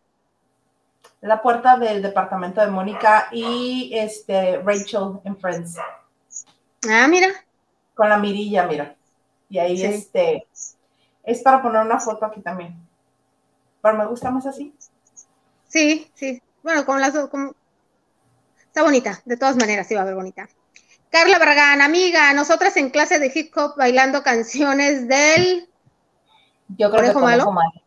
La 1.22 1.40
puerta 1.40 1.78
del 1.78 2.02
departamento 2.02 2.60
de 2.60 2.66
Mónica 2.66 3.28
y 3.32 3.90
este 3.94 4.58
Rachel 4.58 5.20
en 5.24 5.38
Friends. 5.38 5.78
Ah, 6.90 7.08
mira. 7.08 7.28
Con 7.94 8.10
la 8.10 8.18
mirilla, 8.18 8.66
mira. 8.66 8.94
Y 9.48 9.58
ahí 9.58 9.82
este 9.82 10.46
es 11.22 11.42
para 11.42 11.62
poner 11.62 11.80
una 11.80 11.98
foto 11.98 12.26
aquí 12.26 12.42
también. 12.42 12.84
Pero 13.84 13.98
me 13.98 14.06
gusta 14.06 14.30
más 14.30 14.46
así. 14.46 14.74
Sí, 15.68 16.10
sí. 16.14 16.40
Bueno, 16.62 16.86
con 16.86 17.02
las 17.02 17.12
dos, 17.12 17.28
está 18.64 18.82
bonita, 18.82 19.20
de 19.26 19.36
todas 19.36 19.56
maneras 19.56 19.86
sí 19.86 19.94
va 19.94 20.00
a 20.00 20.06
ver 20.06 20.14
bonita. 20.14 20.48
Carla 21.10 21.38
Barragán, 21.38 21.82
amiga, 21.82 22.32
nosotras 22.32 22.78
en 22.78 22.88
clase 22.88 23.18
de 23.18 23.30
hip 23.34 23.54
hop 23.54 23.74
bailando 23.76 24.22
canciones 24.22 25.06
del 25.06 25.68
Yo 26.78 26.90
creo 26.90 27.12
que 27.12 27.18
malo. 27.20 27.52
malo. 27.52 27.82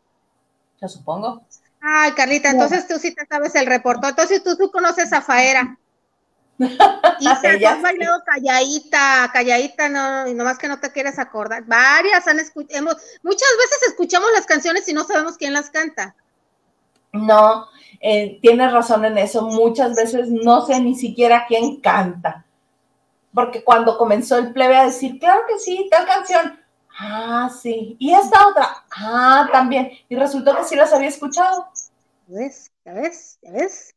Yo 0.80 0.88
supongo. 0.88 1.42
Ay, 1.82 2.12
Carlita, 2.12 2.52
entonces 2.52 2.88
tú 2.88 3.00
sí 3.00 3.16
te 3.16 3.26
sabes 3.26 3.56
el 3.56 3.66
reporto. 3.66 4.08
Entonces 4.08 4.44
tú, 4.44 4.56
tú 4.56 4.70
conoces 4.70 5.12
a 5.14 5.24
Faera. 5.24 5.80
Y 7.20 7.26
se 7.42 7.66
has 7.66 7.82
bailado 7.82 8.24
calladita, 8.24 9.30
calladita, 9.34 9.90
no, 9.90 10.28
y 10.28 10.36
nomás 10.36 10.60
que 10.60 10.68
no 10.68 10.80
te 10.80 10.92
quieres 10.92 11.18
acordar. 11.18 11.64
Varias 11.66 12.28
han 12.28 12.40
escuchado, 12.40 12.86
muchas 13.24 13.50
veces 13.58 13.90
escuchamos 13.90 14.30
las 14.36 14.46
canciones 14.46 14.88
y 14.88 14.94
no 14.94 15.04
sabemos 15.04 15.36
quién 15.38 15.54
las 15.54 15.72
canta. 15.72 16.16
No, 17.14 17.68
eh, 18.00 18.40
tienes 18.42 18.72
razón 18.72 19.06
en 19.06 19.18
eso. 19.18 19.44
Muchas 19.44 19.96
veces 19.96 20.30
no 20.30 20.66
sé 20.66 20.80
ni 20.80 20.96
siquiera 20.96 21.46
quién 21.48 21.82
canta. 21.82 22.46
Porque 23.34 23.64
cuando 23.64 23.98
comenzó 23.98 24.38
el 24.38 24.54
plebe 24.54 24.78
a 24.78 24.86
decir, 24.86 25.20
claro 25.20 25.42
que 25.48 25.60
sí, 25.60 25.88
tal 25.92 26.06
canción. 26.06 26.60
Ah, 27.00 27.50
sí. 27.62 27.96
Y 28.00 28.14
esta 28.14 28.48
otra. 28.48 28.84
Ah, 28.96 29.48
también. 29.52 29.92
Y 30.10 30.16
resultó 30.16 30.56
que 30.56 30.64
sí 30.64 30.76
las 30.76 30.94
había 30.94 31.10
escuchado. 31.10 31.68
¿Ves? 32.28 32.72
¿Ya 32.86 32.94
ves? 32.94 33.38
¿Ya 33.42 33.52
ves? 33.52 33.96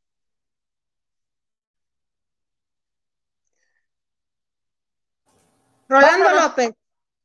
Rolando 5.91 6.30
López. 6.30 6.72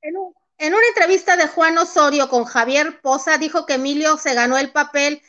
En, 0.01 0.15
en, 0.57 0.73
una 0.73 0.87
entrevista 0.87 1.37
de 1.37 1.47
Juan 1.47 1.77
Osorio 1.77 2.27
con 2.29 2.45
Javier 2.45 2.99
Poza, 2.99 3.37
dijo 3.37 3.67
que 3.67 3.75
Emilio 3.75 4.17
se 4.17 4.33
ganó 4.33 4.57
el 4.57 4.71
papel 4.71 5.21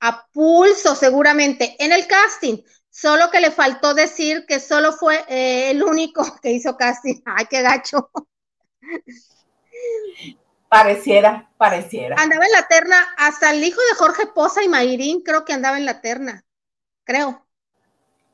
a 0.00 0.26
pulso 0.26 0.94
seguramente 0.94 1.74
en 1.82 1.92
el 1.92 2.06
casting, 2.06 2.58
solo 2.90 3.30
que 3.30 3.40
le 3.40 3.50
faltó 3.50 3.94
decir 3.94 4.44
que 4.46 4.60
solo 4.60 4.92
fue 4.92 5.24
eh, 5.28 5.70
el 5.70 5.82
único 5.82 6.22
que 6.42 6.52
hizo 6.52 6.76
casting. 6.76 7.22
Ay, 7.24 7.46
qué 7.48 7.62
gacho. 7.62 8.10
Pareciera, 10.68 11.50
pareciera. 11.56 12.16
Andaba 12.18 12.44
en 12.44 12.52
la 12.52 12.68
terna, 12.68 12.96
hasta 13.16 13.52
el 13.52 13.64
hijo 13.64 13.80
de 13.90 13.96
Jorge 13.96 14.26
Poza 14.26 14.62
y 14.62 14.68
Mayrín 14.68 15.22
creo 15.22 15.46
que 15.46 15.54
andaba 15.54 15.78
en 15.78 15.86
la 15.86 16.02
terna, 16.02 16.44
creo. 17.04 17.46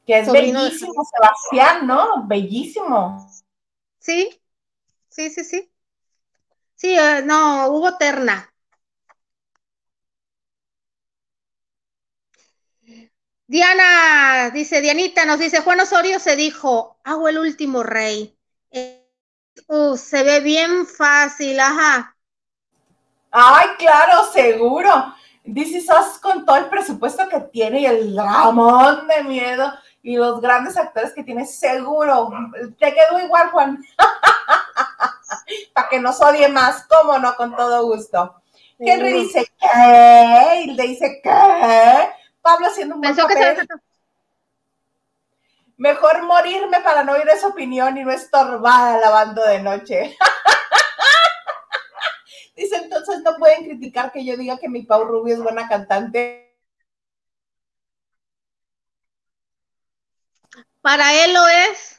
Que 0.04 0.20
es 0.20 0.32
bellísimo, 0.32 1.04
Sebastián, 1.04 1.86
¿no? 1.86 2.26
Bellísimo. 2.26 3.24
Sí, 3.98 4.40
sí, 5.18 5.30
sí, 5.30 5.44
sí. 5.44 5.72
Sí, 6.76 6.96
eh, 6.96 7.22
no, 7.24 7.68
hubo 7.70 7.96
terna. 7.98 8.52
Diana, 13.48 14.50
dice 14.50 14.80
Dianita, 14.80 15.24
nos 15.24 15.40
dice, 15.40 15.62
Juan 15.62 15.80
Osorio 15.80 16.20
se 16.20 16.36
dijo, 16.36 17.00
hago 17.02 17.28
el 17.28 17.38
último 17.38 17.82
rey. 17.82 18.38
Uh, 19.66 19.96
se 19.96 20.22
ve 20.22 20.40
bien 20.40 20.86
fácil, 20.86 21.58
ajá. 21.58 22.16
Ay, 23.32 23.68
claro, 23.78 24.30
seguro. 24.32 25.14
Dice 25.42 25.80
Sos 25.80 26.18
con 26.18 26.44
todo 26.44 26.56
el 26.56 26.66
presupuesto 26.68 27.28
que 27.28 27.40
tiene 27.40 27.80
y 27.80 27.86
el 27.86 28.14
dramón 28.14 29.08
de 29.08 29.24
miedo 29.24 29.72
y 30.02 30.16
los 30.16 30.40
grandes 30.40 30.76
actores 30.76 31.12
que 31.12 31.24
tiene, 31.24 31.44
seguro. 31.44 32.30
Te 32.78 32.94
quedó 32.94 33.18
igual, 33.18 33.48
Juan. 33.50 33.84
Para 35.74 35.88
que 35.88 36.00
nos 36.00 36.20
odie 36.20 36.48
más, 36.48 36.86
cómo 36.88 37.18
no, 37.18 37.36
con 37.36 37.54
todo 37.56 37.84
gusto. 37.84 38.42
Henry 38.78 39.12
dice, 39.12 39.50
¿qué? 39.58 40.62
Y 40.64 40.74
le 40.74 40.82
dice, 40.84 41.20
¿qué? 41.22 42.10
Pablo 42.40 42.68
haciendo 42.68 42.94
un 42.94 43.00
buen 43.00 43.16
Mejor 45.76 46.22
morirme 46.22 46.80
para 46.80 47.04
no 47.04 47.12
oír 47.12 47.28
esa 47.28 47.48
opinión 47.48 47.96
y 47.96 48.04
no 48.04 48.10
estorbar 48.10 49.00
lavando 49.00 49.44
de 49.44 49.60
noche. 49.60 50.16
Dice, 52.56 52.76
entonces 52.76 53.22
no 53.22 53.36
pueden 53.36 53.64
criticar 53.64 54.10
que 54.10 54.24
yo 54.24 54.36
diga 54.36 54.58
que 54.58 54.68
mi 54.68 54.82
Pau 54.82 55.04
Rubio 55.04 55.34
es 55.34 55.40
buena 55.40 55.68
cantante. 55.68 56.58
Para 60.80 61.14
él 61.24 61.34
lo 61.34 61.46
es. 61.46 61.97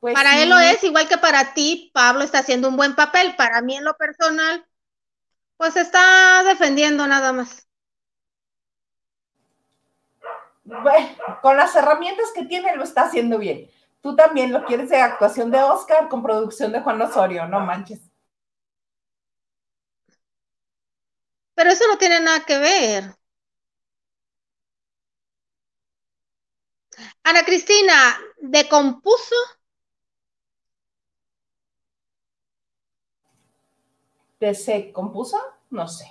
Pues 0.00 0.14
para 0.14 0.40
él 0.42 0.48
lo 0.48 0.58
es, 0.58 0.84
igual 0.84 1.08
que 1.08 1.18
para 1.18 1.54
ti, 1.54 1.90
Pablo 1.92 2.22
está 2.22 2.38
haciendo 2.38 2.68
un 2.68 2.76
buen 2.76 2.94
papel. 2.94 3.34
Para 3.36 3.60
mí, 3.62 3.76
en 3.76 3.84
lo 3.84 3.96
personal, 3.96 4.64
pues 5.56 5.76
está 5.76 6.44
defendiendo 6.44 7.06
nada 7.06 7.32
más 7.32 7.68
bueno, 10.68 11.16
con 11.40 11.56
las 11.56 11.74
herramientas 11.76 12.30
que 12.34 12.44
tiene 12.44 12.76
lo 12.76 12.84
está 12.84 13.02
haciendo 13.02 13.38
bien. 13.38 13.70
Tú 14.02 14.14
también 14.14 14.52
lo 14.52 14.64
quieres 14.64 14.90
de 14.90 14.98
actuación 15.00 15.50
de 15.50 15.62
Oscar 15.62 16.08
con 16.08 16.22
producción 16.22 16.72
de 16.72 16.80
Juan 16.80 17.00
Osorio, 17.00 17.46
no 17.46 17.60
manches. 17.60 18.00
Pero 21.54 21.70
eso 21.70 21.84
no 21.88 21.98
tiene 21.98 22.20
nada 22.20 22.44
que 22.44 22.58
ver. 22.58 23.14
Ana 27.24 27.44
Cristina, 27.44 28.18
¿decompuso? 28.38 29.36
¿De 34.40 34.54
se 34.54 34.92
compuso? 34.92 35.38
No 35.70 35.88
sé. 35.88 36.06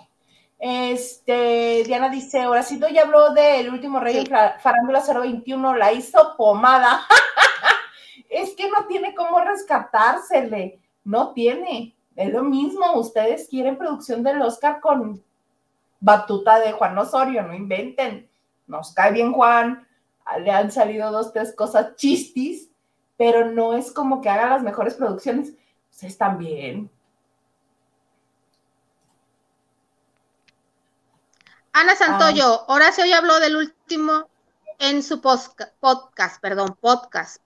Este, 0.59 1.83
Diana 1.85 2.09
dice, 2.09 2.47
Horacito 2.47 2.87
ya 2.89 3.03
habló 3.03 3.33
del 3.33 3.69
último 3.69 3.99
rey 3.99 4.25
sí. 4.25 4.31
Farándula 4.59 5.01
021, 5.01 5.75
la 5.75 5.93
hizo 5.93 6.35
pomada. 6.35 7.05
es 8.29 8.55
que 8.55 8.69
no 8.69 8.85
tiene 8.87 9.13
cómo 9.13 9.39
rescatársele, 9.39 10.79
no 11.03 11.33
tiene. 11.33 11.95
Es 12.15 12.33
lo 12.33 12.43
mismo, 12.43 12.93
ustedes 12.93 13.47
quieren 13.47 13.77
producción 13.77 14.23
del 14.23 14.41
Oscar 14.41 14.79
con 14.81 15.23
batuta 15.99 16.59
de 16.59 16.71
Juan 16.71 16.97
Osorio, 16.97 17.43
no 17.43 17.53
inventen. 17.53 18.27
Nos 18.65 18.93
cae 18.93 19.13
bien 19.13 19.31
Juan, 19.33 19.87
le 20.39 20.51
han 20.51 20.71
salido 20.71 21.11
dos, 21.11 21.31
tres 21.31 21.55
cosas 21.55 21.95
chistis, 21.95 22.69
pero 23.15 23.51
no 23.51 23.73
es 23.73 23.91
como 23.91 24.21
que 24.21 24.29
haga 24.29 24.49
las 24.49 24.63
mejores 24.63 24.95
producciones. 24.95 25.53
Pues 25.89 26.03
están 26.03 26.37
Ana 31.77 31.95
Santoyo, 31.95 32.61
ah. 32.61 32.73
Horacio 32.73 33.05
ya 33.05 33.19
habló 33.19 33.39
del 33.39 33.55
último 33.55 34.27
en 34.79 35.03
su 35.03 35.21
podcast, 35.21 36.41
perdón, 36.41 36.75
podcast. 36.81 37.39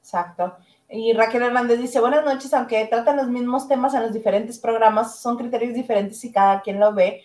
Exacto. 0.00 0.56
Y 0.88 1.12
Raquel 1.12 1.42
Hernández 1.42 1.80
dice, 1.80 1.98
buenas 1.98 2.24
noches, 2.24 2.54
aunque 2.54 2.86
tratan 2.86 3.16
los 3.16 3.26
mismos 3.26 3.66
temas 3.66 3.94
en 3.94 4.02
los 4.02 4.12
diferentes 4.12 4.60
programas, 4.60 5.18
son 5.18 5.36
criterios 5.36 5.74
diferentes 5.74 6.22
y 6.22 6.30
cada 6.30 6.62
quien 6.62 6.78
lo 6.78 6.94
ve. 6.94 7.24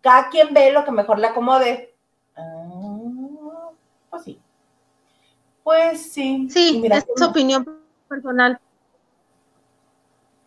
Cada 0.00 0.28
quien 0.28 0.52
ve 0.52 0.72
lo 0.72 0.84
que 0.84 0.90
mejor 0.90 1.20
le 1.20 1.28
acomode. 1.28 1.94
Ah, 2.36 3.70
pues 4.10 4.24
sí. 4.24 4.40
Pues 5.62 6.12
sí. 6.12 6.48
Sí, 6.50 6.82
es 6.90 7.06
su 7.14 7.24
opinión 7.24 7.80
personal. 8.08 8.58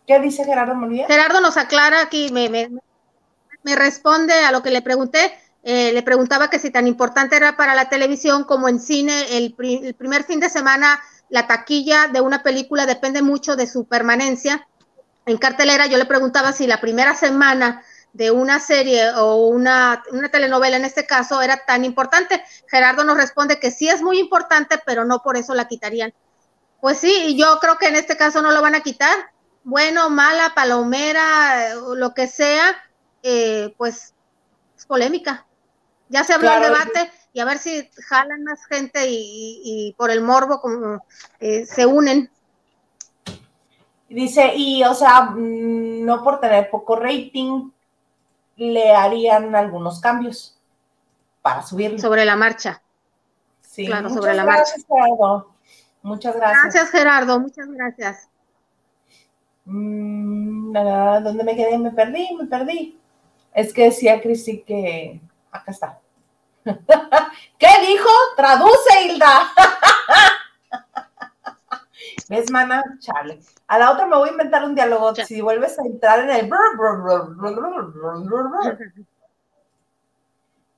¿Qué 0.08 0.18
dice 0.20 0.42
Gerardo 0.42 0.74
Molina? 0.74 1.06
Gerardo 1.06 1.42
nos 1.42 1.58
aclara 1.58 2.00
aquí, 2.00 2.32
me, 2.32 2.48
me, 2.48 2.70
me 3.62 3.76
responde 3.76 4.32
a 4.32 4.50
lo 4.50 4.62
que 4.62 4.70
le 4.70 4.80
pregunté. 4.80 5.38
Eh, 5.62 5.92
le 5.92 6.02
preguntaba 6.02 6.48
que 6.48 6.58
si 6.58 6.70
tan 6.70 6.86
importante 6.86 7.36
era 7.36 7.58
para 7.58 7.74
la 7.74 7.90
televisión 7.90 8.44
como 8.44 8.70
en 8.70 8.80
cine, 8.80 9.36
el, 9.36 9.54
primer 9.54 10.24
fin 10.24 10.40
de 10.40 10.48
semana 10.48 10.98
la 11.28 11.46
taquilla 11.46 12.08
de 12.08 12.22
una 12.22 12.42
película 12.42 12.86
depende 12.86 13.20
mucho 13.20 13.54
de 13.54 13.66
su 13.66 13.84
permanencia. 13.84 14.66
En 15.26 15.36
cartelera 15.36 15.86
yo 15.86 15.98
le 15.98 16.06
preguntaba 16.06 16.52
si 16.52 16.66
la 16.66 16.80
primera 16.80 17.14
semana 17.14 17.82
de 18.14 18.30
una 18.30 18.60
serie 18.60 19.10
o 19.10 19.48
una, 19.48 20.02
una 20.10 20.30
telenovela 20.30 20.78
en 20.78 20.86
este 20.86 21.04
caso 21.04 21.42
era 21.42 21.66
tan 21.66 21.84
importante. 21.84 22.42
Gerardo 22.66 23.04
nos 23.04 23.18
responde 23.18 23.60
que 23.60 23.70
sí 23.70 23.90
es 23.90 24.00
muy 24.00 24.18
importante, 24.18 24.80
pero 24.86 25.04
no 25.04 25.22
por 25.22 25.36
eso 25.36 25.54
la 25.54 25.68
quitarían. 25.68 26.14
Pues 26.80 26.96
sí, 26.96 27.36
yo 27.36 27.58
creo 27.60 27.76
que 27.76 27.88
en 27.88 27.96
este 27.96 28.16
caso 28.16 28.40
no 28.40 28.52
lo 28.52 28.62
van 28.62 28.74
a 28.74 28.80
quitar. 28.80 29.18
Bueno, 29.68 30.08
mala, 30.08 30.54
palomera, 30.54 31.74
lo 31.74 32.14
que 32.14 32.26
sea, 32.26 32.74
eh, 33.22 33.74
pues 33.76 34.14
es 34.74 34.86
polémica. 34.86 35.44
Ya 36.08 36.24
se 36.24 36.32
habló 36.32 36.50
el 36.54 36.62
debate 36.62 37.12
y 37.34 37.40
a 37.40 37.44
ver 37.44 37.58
si 37.58 37.86
jalan 38.06 38.44
más 38.44 38.64
gente 38.64 39.04
y, 39.10 39.94
por 39.98 40.10
el 40.10 40.22
morbo 40.22 40.62
como, 40.62 41.04
eh, 41.38 41.66
se 41.66 41.84
unen. 41.84 42.30
Dice, 44.08 44.54
y 44.56 44.82
o 44.84 44.94
sea, 44.94 45.32
mm, 45.32 46.02
no 46.02 46.24
por 46.24 46.40
tener 46.40 46.70
poco 46.70 46.96
rating, 46.96 47.70
le 48.56 48.94
harían 48.94 49.54
algunos 49.54 50.00
cambios 50.00 50.58
para 51.42 51.60
subirlo. 51.60 51.98
Sobre 51.98 52.24
la 52.24 52.36
marcha. 52.36 52.80
Sí, 53.60 53.84
claro, 53.84 54.08
sobre 54.08 54.32
la 54.32 54.44
gracias, 54.44 54.86
marcha. 54.88 55.04
Gerardo. 55.04 55.54
Muchas 56.00 56.36
gracias. 56.36 56.62
Gracias, 56.62 56.90
Gerardo, 56.90 57.38
muchas 57.38 57.68
gracias. 57.68 58.30
Mm, 59.68 60.72
¿Dónde 60.72 61.44
me 61.44 61.54
quedé? 61.54 61.78
Me 61.78 61.90
perdí, 61.90 62.34
me 62.36 62.46
perdí. 62.46 62.98
Es 63.52 63.72
que 63.72 63.84
decía 63.84 64.20
Cristi 64.20 64.62
que 64.62 65.20
acá 65.50 65.70
está. 65.70 65.98
¿Qué 66.64 67.68
dijo? 67.86 68.08
Traduce, 68.36 69.02
Hilda. 69.04 69.52
¿Ves, 72.28 72.50
mana? 72.50 72.82
Chale. 72.98 73.40
A 73.66 73.78
la 73.78 73.92
otra 73.92 74.06
me 74.06 74.16
voy 74.16 74.28
a 74.28 74.32
inventar 74.32 74.64
un 74.64 74.74
diálogo. 74.74 75.14
Si 75.14 75.40
vuelves 75.40 75.78
a 75.78 75.82
entrar 75.82 76.20
en 76.20 76.30
el. 76.30 76.50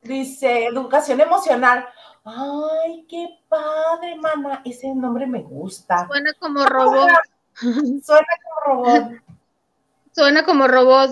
Dice, 0.02 0.66
educación 0.66 1.20
emocional. 1.20 1.86
Ay, 2.24 3.06
qué 3.08 3.40
padre, 3.48 4.16
mana. 4.16 4.62
Ese 4.64 4.94
nombre 4.94 5.26
me 5.26 5.42
gusta. 5.42 6.06
Suena 6.06 6.32
como 6.38 6.64
robot. 6.66 7.08
Suena 8.02 8.26
como 8.42 8.84
robot. 8.84 9.12
Suena 10.12 10.44
como 10.44 10.68
robot. 10.68 11.10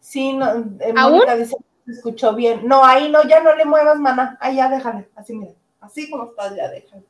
Sí, 0.00 0.32
no, 0.32 0.50
eh, 0.80 0.92
Mónica 0.92 1.36
dice 1.36 1.56
se 1.84 1.92
escuchó 1.92 2.34
bien. 2.34 2.66
No, 2.66 2.84
ahí 2.84 3.10
no, 3.10 3.22
ya 3.24 3.40
no 3.40 3.54
le 3.54 3.64
muevas, 3.64 3.98
mana. 3.98 4.36
Ahí 4.40 4.56
ya 4.56 4.68
déjale. 4.68 5.08
Así, 5.14 5.34
mira. 5.34 5.52
Así 5.80 6.10
como 6.10 6.30
estás, 6.30 6.54
ya 6.56 6.68
déjale. 6.68 7.04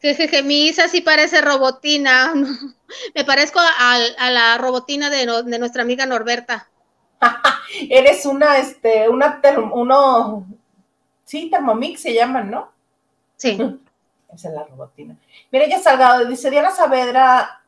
Jejeje, 0.00 0.42
mi 0.42 0.68
Isa 0.68 0.88
sí 0.88 1.00
parece 1.00 1.40
robotina. 1.40 2.32
Me 3.14 3.24
parezco 3.24 3.58
a, 3.60 4.30
la 4.30 4.58
robotina 4.58 5.10
de, 5.10 5.26
de, 5.44 5.58
nuestra 5.58 5.82
amiga 5.82 6.06
Norberta. 6.06 6.68
Eres 7.90 8.24
una, 8.26 8.58
este, 8.58 9.08
una, 9.08 9.40
uno, 9.72 10.46
sí, 11.26 11.50
Thermomix 11.50 12.00
se 12.00 12.14
llaman, 12.14 12.50
¿no? 12.50 12.72
Sí. 13.36 13.58
Esa 14.32 14.48
es 14.48 14.54
la 14.54 14.64
robotina. 14.64 15.16
Mira, 15.52 15.68
ya 15.68 15.78
Salgado 15.78 16.24
dice 16.24 16.50
Diana 16.50 16.70
Saavedra, 16.70 17.62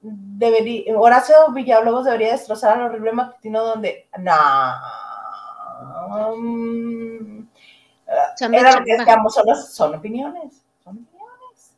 debería, 0.00 0.98
Horacio 0.98 1.34
Villalobos 1.52 2.06
debería 2.06 2.32
destrozar 2.32 2.78
al 2.78 2.86
horrible 2.86 3.12
matutino 3.12 3.62
donde, 3.62 4.08
no, 4.18 4.32
um, 6.08 7.46
era 8.40 8.78
lo 8.78 8.84
que 8.84 8.96
decíamos, 8.96 9.34
son, 9.34 9.94
opiniones, 9.94 10.62
son 10.82 10.98
opiniones. 10.98 11.72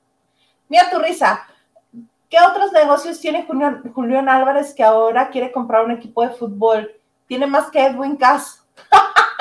Mira 0.69 0.91
tu 0.91 0.99
risa. 0.99 1.47
¿Qué 2.31 2.39
otros 2.41 2.73
negocios 2.73 3.21
tiene 3.21 3.47
Julián, 3.47 4.29
Álvarez 4.29 4.73
que 4.75 4.83
ahora 4.83 5.29
quiere 5.29 5.53
comprar 5.53 5.85
un 5.85 5.91
equipo 5.91 6.23
de 6.23 6.35
fútbol? 6.35 6.91
Tiene 7.27 7.47
más 7.47 7.71
que 7.71 7.85
Edwin 7.85 8.17
Cass. 8.17 8.65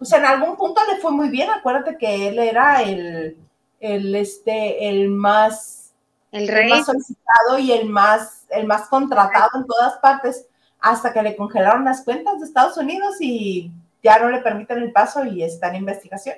pues 0.00 0.12
en 0.14 0.24
algún 0.24 0.56
punto 0.56 0.80
le 0.90 0.98
fue 0.98 1.12
muy 1.12 1.28
bien. 1.28 1.50
Acuérdate 1.50 1.98
que 1.98 2.28
él 2.28 2.38
era 2.38 2.80
el, 2.80 3.36
el, 3.80 4.14
este, 4.14 4.88
el 4.88 5.10
más, 5.10 5.92
el, 6.32 6.48
rey. 6.48 6.70
más 6.70 6.86
solicitado 6.86 7.58
y 7.58 7.70
el 7.70 7.86
más, 7.86 8.46
el 8.48 8.66
más 8.66 8.88
contratado 8.88 9.50
en 9.56 9.66
todas 9.66 9.98
partes, 9.98 10.46
hasta 10.80 11.12
que 11.12 11.22
le 11.22 11.36
congelaron 11.36 11.84
las 11.84 12.02
cuentas 12.02 12.40
de 12.40 12.46
Estados 12.46 12.78
Unidos 12.78 13.16
y 13.20 13.70
ya 14.02 14.18
no 14.18 14.30
le 14.30 14.38
permiten 14.38 14.78
el 14.78 14.90
paso 14.90 15.22
y 15.26 15.42
está 15.42 15.68
en 15.68 15.76
investigación. 15.76 16.36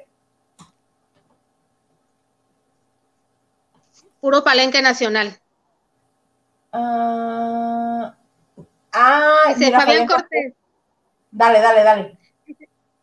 Puro 4.20 4.42
palenque 4.42 4.82
nacional. 4.82 5.38
ah, 6.72 8.12
ah 8.92 9.54
Fabián 9.54 10.08
Cortés. 10.08 10.52
Dale, 11.30 11.60
dale, 11.60 11.84
dale. 11.84 12.21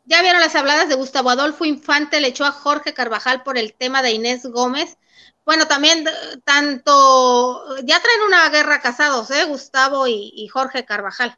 Ya 0.09 0.23
vieron 0.23 0.41
las 0.41 0.55
habladas 0.55 0.89
de 0.89 0.95
Gustavo 0.95 1.29
Adolfo 1.29 1.65
Infante, 1.65 2.19
le 2.19 2.29
echó 2.29 2.43
a 2.43 2.51
Jorge 2.51 2.95
Carvajal 2.95 3.43
por 3.43 3.59
el 3.59 3.75
tema 3.75 4.01
de 4.01 4.11
Inés 4.11 4.43
Gómez. 4.43 4.97
Bueno, 5.45 5.67
también 5.67 6.07
eh, 6.07 6.11
tanto, 6.43 7.77
ya 7.83 7.99
traen 8.01 8.21
una 8.25 8.49
guerra 8.49 8.81
casados, 8.81 9.29
¿eh? 9.29 9.45
Gustavo 9.45 10.07
y, 10.07 10.47
Jorge 10.47 10.83
Carvajal. 10.83 11.37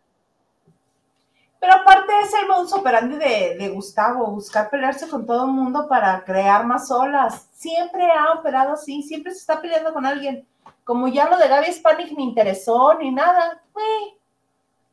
Pero 1.60 1.74
aparte 1.74 2.14
es 2.24 2.34
el 2.34 2.48
modus 2.48 2.72
operandi 2.72 3.18
de, 3.18 3.58
de, 3.60 3.70
Gustavo, 3.70 4.28
buscar 4.28 4.70
pelearse 4.70 5.10
con 5.10 5.26
todo 5.26 5.48
el 5.48 5.52
mundo 5.52 5.90
para 5.90 6.24
crear 6.24 6.66
más 6.66 6.90
olas. 6.92 7.48
Siempre 7.54 8.10
ha 8.10 8.40
operado 8.40 8.72
así, 8.76 9.04
siempre 9.04 9.34
se 9.34 9.40
está 9.40 9.62
peleando 9.62 9.92
con 9.92 10.06
alguien. 10.06 10.48
Como 10.86 11.10
ya 11.10 11.28
lo 11.28 11.38
de 11.38 11.50
Gaby 11.50 11.74
Spanik 11.74 12.18
ni 12.18 12.24
interesó 12.24 12.94
ni 12.98 13.12
nada, 13.12 13.62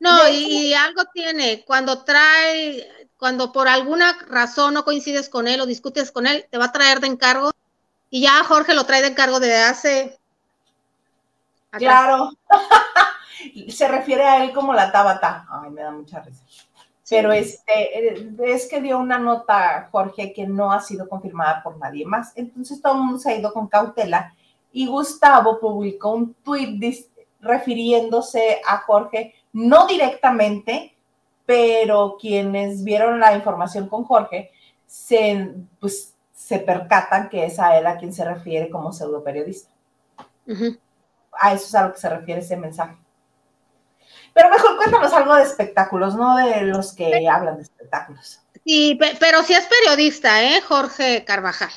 No, 0.00 0.28
y, 0.28 0.74
algo 0.74 1.04
tiene, 1.14 1.64
cuando 1.64 2.02
trae 2.02 2.97
cuando 3.18 3.52
por 3.52 3.68
alguna 3.68 4.16
razón 4.28 4.74
no 4.74 4.84
coincides 4.84 5.28
con 5.28 5.48
él 5.48 5.60
o 5.60 5.66
discutes 5.66 6.12
con 6.12 6.26
él, 6.26 6.46
te 6.50 6.58
va 6.58 6.66
a 6.66 6.72
traer 6.72 7.00
de 7.00 7.08
encargo. 7.08 7.50
Y 8.10 8.22
ya 8.22 8.44
Jorge 8.44 8.74
lo 8.74 8.84
trae 8.84 9.02
de 9.02 9.08
encargo 9.08 9.40
desde 9.40 9.62
hace. 9.62 10.18
Claro. 11.70 12.30
Se 13.68 13.88
refiere 13.88 14.24
a 14.24 14.44
él 14.44 14.52
como 14.52 14.72
la 14.72 14.90
tabata. 14.90 15.46
Ay, 15.50 15.70
me 15.70 15.82
da 15.82 15.90
mucha 15.90 16.20
risa. 16.20 16.42
Pero 17.08 17.32
este, 17.32 18.28
es 18.44 18.68
que 18.68 18.80
dio 18.80 18.98
una 18.98 19.18
nota, 19.18 19.88
Jorge, 19.90 20.32
que 20.32 20.46
no 20.46 20.72
ha 20.72 20.80
sido 20.80 21.08
confirmada 21.08 21.62
por 21.62 21.78
nadie 21.78 22.04
más. 22.04 22.32
Entonces 22.36 22.80
todo 22.80 22.94
el 22.94 23.00
mundo 23.00 23.18
se 23.18 23.30
ha 23.30 23.36
ido 23.36 23.52
con 23.52 23.66
cautela. 23.66 24.34
Y 24.72 24.86
Gustavo 24.86 25.58
publicó 25.58 26.12
un 26.12 26.34
tweet 26.34 26.78
refiriéndose 27.40 28.60
a 28.66 28.78
Jorge, 28.78 29.34
no 29.52 29.86
directamente, 29.86 30.94
pero 31.48 32.18
quienes 32.20 32.84
vieron 32.84 33.20
la 33.20 33.34
información 33.34 33.88
con 33.88 34.04
Jorge 34.04 34.52
se, 34.86 35.54
pues, 35.80 36.14
se 36.34 36.58
percatan 36.58 37.30
que 37.30 37.46
es 37.46 37.58
a 37.58 37.78
él 37.78 37.86
a 37.86 37.96
quien 37.96 38.12
se 38.12 38.22
refiere 38.22 38.68
como 38.68 38.92
pseudo 38.92 39.24
periodista. 39.24 39.72
A 41.32 41.54
eso 41.54 41.64
es 41.64 41.74
a 41.74 41.86
lo 41.86 41.94
que 41.94 42.00
se 42.00 42.10
refiere 42.10 42.42
ese 42.42 42.58
mensaje. 42.58 42.98
Pero 44.34 44.50
mejor 44.50 44.76
cuéntanos 44.76 45.10
algo 45.14 45.36
de 45.36 45.44
espectáculos, 45.44 46.16
no 46.16 46.36
de 46.36 46.64
los 46.64 46.92
que 46.92 47.26
hablan 47.26 47.56
de 47.56 47.62
espectáculos. 47.62 48.42
Sí, 48.66 48.98
pero 49.18 49.42
sí 49.42 49.54
es 49.54 49.66
periodista, 49.68 50.42
¿eh? 50.42 50.60
Jorge 50.60 51.24
Carvajal. 51.24 51.70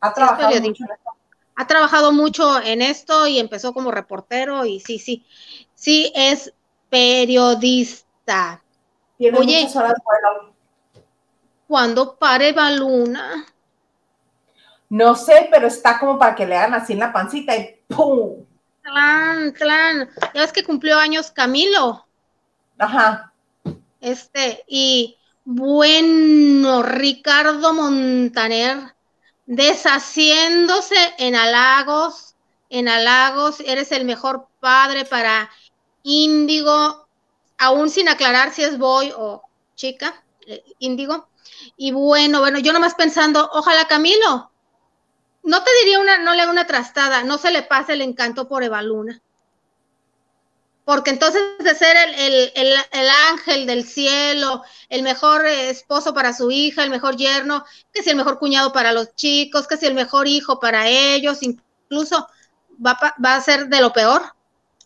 Ha 0.00 0.12
trabajado 0.12 0.60
mucho 0.60 0.84
Ha 1.54 1.66
trabajado 1.68 2.10
mucho 2.10 2.60
en 2.60 2.82
esto 2.82 3.28
y 3.28 3.38
empezó 3.38 3.72
como 3.72 3.92
reportero 3.92 4.64
y 4.64 4.80
sí, 4.80 4.98
sí, 4.98 5.24
sí, 5.76 6.12
es 6.16 6.52
periodista. 6.88 8.09
Tiene 9.16 9.38
Oye, 9.38 9.62
muchas 9.62 9.76
horas 9.76 9.94
vuelo. 10.04 10.54
¿Cuándo 11.66 12.16
pare 12.16 12.52
Baluna? 12.52 13.46
No 14.88 15.14
sé, 15.14 15.48
pero 15.50 15.68
está 15.68 15.98
como 15.98 16.18
para 16.18 16.34
que 16.34 16.46
le 16.46 16.56
hagan 16.56 16.74
así 16.74 16.94
en 16.94 16.98
la 16.98 17.12
pancita 17.12 17.56
y 17.56 17.80
¡pum! 17.88 18.44
Clan, 18.82 19.52
clan. 19.52 20.10
Ya 20.34 20.40
ves 20.40 20.52
que 20.52 20.64
cumplió 20.64 20.98
años 20.98 21.30
Camilo. 21.30 22.06
Ajá. 22.78 23.32
Este, 24.00 24.64
y 24.66 25.16
bueno, 25.44 26.82
Ricardo 26.82 27.72
Montaner, 27.72 28.94
deshaciéndose 29.46 30.96
en 31.18 31.36
halagos, 31.36 32.34
en 32.68 32.88
halagos, 32.88 33.60
eres 33.60 33.92
el 33.92 34.04
mejor 34.04 34.48
padre 34.60 35.04
para 35.04 35.50
Índigo, 36.02 36.99
aún 37.60 37.90
sin 37.90 38.08
aclarar 38.08 38.52
si 38.52 38.64
es 38.64 38.78
boy 38.78 39.12
o 39.16 39.42
chica, 39.76 40.24
eh, 40.46 40.64
Índigo. 40.78 41.28
Y 41.76 41.92
bueno, 41.92 42.40
bueno, 42.40 42.58
yo 42.58 42.72
nomás 42.72 42.94
pensando, 42.94 43.48
ojalá 43.52 43.86
Camilo, 43.86 44.50
no 45.42 45.62
te 45.62 45.70
diría 45.80 46.00
una, 46.00 46.18
no 46.18 46.34
le 46.34 46.42
haga 46.42 46.50
una 46.50 46.66
trastada, 46.66 47.22
no 47.22 47.36
se 47.36 47.50
le 47.50 47.62
pase 47.62 47.92
el 47.92 48.00
encanto 48.00 48.48
por 48.48 48.64
Evaluna. 48.64 49.20
Porque 50.86 51.10
entonces 51.10 51.42
de 51.58 51.74
ser 51.74 51.96
el, 51.98 52.14
el, 52.14 52.52
el, 52.54 52.74
el, 52.92 53.08
ángel 53.28 53.66
del 53.66 53.84
cielo, 53.84 54.64
el 54.88 55.02
mejor 55.02 55.46
esposo 55.46 56.14
para 56.14 56.32
su 56.32 56.50
hija, 56.50 56.82
el 56.82 56.90
mejor 56.90 57.16
yerno, 57.16 57.64
que 57.92 58.02
si 58.02 58.08
el 58.08 58.16
mejor 58.16 58.38
cuñado 58.38 58.72
para 58.72 58.92
los 58.92 59.14
chicos, 59.14 59.68
que 59.68 59.76
si 59.76 59.86
el 59.86 59.94
mejor 59.94 60.26
hijo 60.26 60.58
para 60.58 60.88
ellos, 60.88 61.42
incluso 61.42 62.26
va, 62.84 62.98
va 63.22 63.34
a 63.36 63.40
ser 63.42 63.68
de 63.68 63.82
lo 63.82 63.92
peor. 63.92 64.34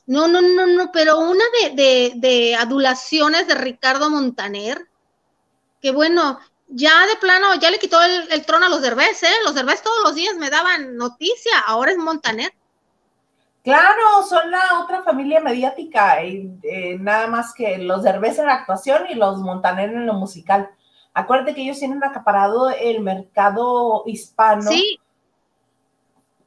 No, 0.07 0.29
no, 0.29 0.41
no, 0.41 0.67
no, 0.67 0.93
pero 0.93 1.19
una 1.19 1.45
de, 1.63 1.71
de, 1.71 2.13
de 2.17 2.55
adulaciones 2.57 3.49
de 3.49 3.55
Ricardo 3.55 4.11
Montaner, 4.11 4.87
que 5.81 5.93
bueno, 5.93 6.39
ya 6.69 7.07
de 7.07 7.17
plano, 7.17 7.55
ya 7.55 7.71
le 7.71 7.79
quitó 7.79 8.03
el, 8.03 8.31
el, 8.31 8.45
trono 8.45 8.67
a 8.67 8.69
los 8.69 8.83
Derbez, 8.83 9.23
¿eh? 9.23 9.35
Los 9.45 9.55
Derbez 9.55 9.83
todos 9.83 10.03
los 10.03 10.15
días 10.15 10.37
me 10.37 10.51
daban 10.51 10.97
noticia, 10.97 11.59
ahora 11.67 11.93
es 11.93 11.99
Montaner. 11.99 12.53
Claro, 13.63 14.23
son 14.29 14.51
la 14.51 14.81
otra 14.83 15.03
familia 15.03 15.41
mediática, 15.41 16.23
y, 16.23 16.53
eh, 16.65 16.99
nada 17.01 17.27
más 17.29 17.55
que 17.55 17.79
los 17.79 18.03
Derbez 18.03 18.39
en 18.39 18.47
la 18.47 18.57
actuación 18.57 19.05
y 19.09 19.15
los 19.15 19.39
Montaner 19.39 19.89
en 19.89 20.07
lo 20.07 20.13
musical. 20.13 20.69
Acuérdate 21.15 21.55
que 21.55 21.63
ellos 21.63 21.79
tienen 21.79 22.05
acaparado 22.05 22.69
el 22.69 23.01
mercado 23.01 24.03
hispano. 24.05 24.71
Sí. 24.71 25.01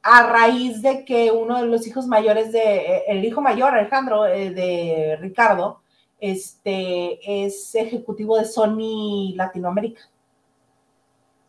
A 0.10 0.24
raíz 0.28 0.82
de 0.82 1.03
que 1.03 1.32
uno 1.34 1.58
de 1.58 1.66
los 1.66 1.86
hijos 1.86 2.08
mayores 2.08 2.53
de, 2.53 2.60
eh, 2.60 3.03
el 3.10 3.26
hijo 3.26 3.41
mayor, 3.41 3.74
Alejandro, 3.76 4.26
eh, 4.26 4.51
de 4.51 5.18
Ricardo, 5.20 5.82
este, 6.20 7.45
es 7.45 7.76
ejecutivo 7.76 8.38
de 8.38 8.45
Sony 8.45 9.34
Latinoamérica, 9.36 10.01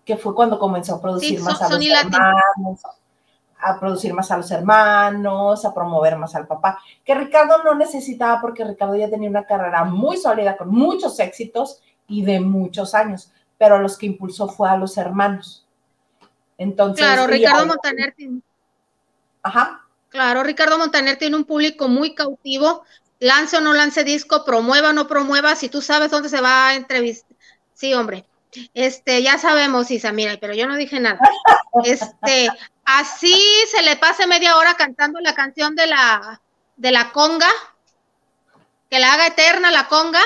que 0.05 0.17
fue 0.17 0.35
cuando 0.35 0.59
comenzó 0.59 0.97
a 0.97 1.01
producir 1.01 1.39
Sí, 1.39 1.45
más 1.45 1.63
a 1.63 1.69
los 1.69 1.85
Latino. 1.87 2.17
hermanos, 2.17 2.81
a 3.61 3.79
producir 3.79 4.13
más 4.13 4.31
a 4.33 4.37
los 4.39 4.51
hermanos, 4.51 5.65
a 5.65 5.73
promover 5.73 6.17
más 6.17 6.35
al 6.35 6.49
papá, 6.49 6.81
que 7.05 7.15
Ricardo 7.15 7.63
no 7.63 7.75
necesitaba 7.77 8.41
porque 8.41 8.65
Ricardo 8.65 8.97
ya 8.97 9.09
tenía 9.09 9.31
una 9.31 9.45
carrera 9.47 9.85
muy 9.85 10.17
sólida, 10.17 10.57
con 10.57 10.71
muchos 10.71 11.19
éxitos 11.21 11.81
y 12.09 12.25
de 12.25 12.41
muchos 12.41 12.93
años, 12.95 13.31
pero 13.57 13.79
los 13.79 13.97
que 13.97 14.07
impulsó 14.07 14.49
fue 14.49 14.69
a 14.69 14.77
los 14.77 14.97
hermanos. 14.99 15.65
Entonces, 16.57 17.05
Claro, 17.07 17.29
Ricardo 17.29 17.67
Montaner 17.67 18.15
tiene, 18.17 18.41
Ajá, 19.49 19.87
claro, 20.11 20.43
Ricardo 20.43 20.77
Montaner 20.77 21.17
tiene 21.17 21.37
un 21.37 21.45
público 21.45 21.89
muy 21.89 22.15
cautivo, 22.15 22.85
lance 23.19 23.57
o 23.57 23.61
no 23.61 23.73
lance 23.73 24.05
disco, 24.05 24.45
promueva 24.45 24.91
o 24.91 24.93
no 24.93 25.09
promueva, 25.09 25.57
si 25.57 25.71
tú 25.71 25.81
sabes 25.81 26.11
dónde 26.11 26.29
se 26.29 26.43
va 26.43 26.69
a 26.69 26.75
entrevistar. 26.75 27.37
Sí, 27.73 27.95
hombre. 27.95 28.27
Este, 28.75 29.23
ya 29.23 29.39
sabemos, 29.39 29.91
Isa, 29.91 30.13
mira, 30.13 30.37
pero 30.41 30.55
yo 30.55 30.67
no 30.67 30.77
dije 30.77 31.01
nada. 31.01 31.19
Este, 31.85 32.49
así 32.85 33.41
se 33.71 33.83
le 33.83 33.97
pase 33.97 34.27
media 34.27 34.57
hora 34.57 34.75
cantando 34.75 35.21
la 35.21 35.35
canción 35.35 35.75
de 35.75 35.87
la 35.87 36.41
de 36.77 36.93
la 36.93 37.13
conga, 37.13 37.51
que 38.91 38.99
la 38.99 39.15
haga 39.15 39.29
eterna 39.29 39.71
la 39.71 39.89
conga, 39.89 40.21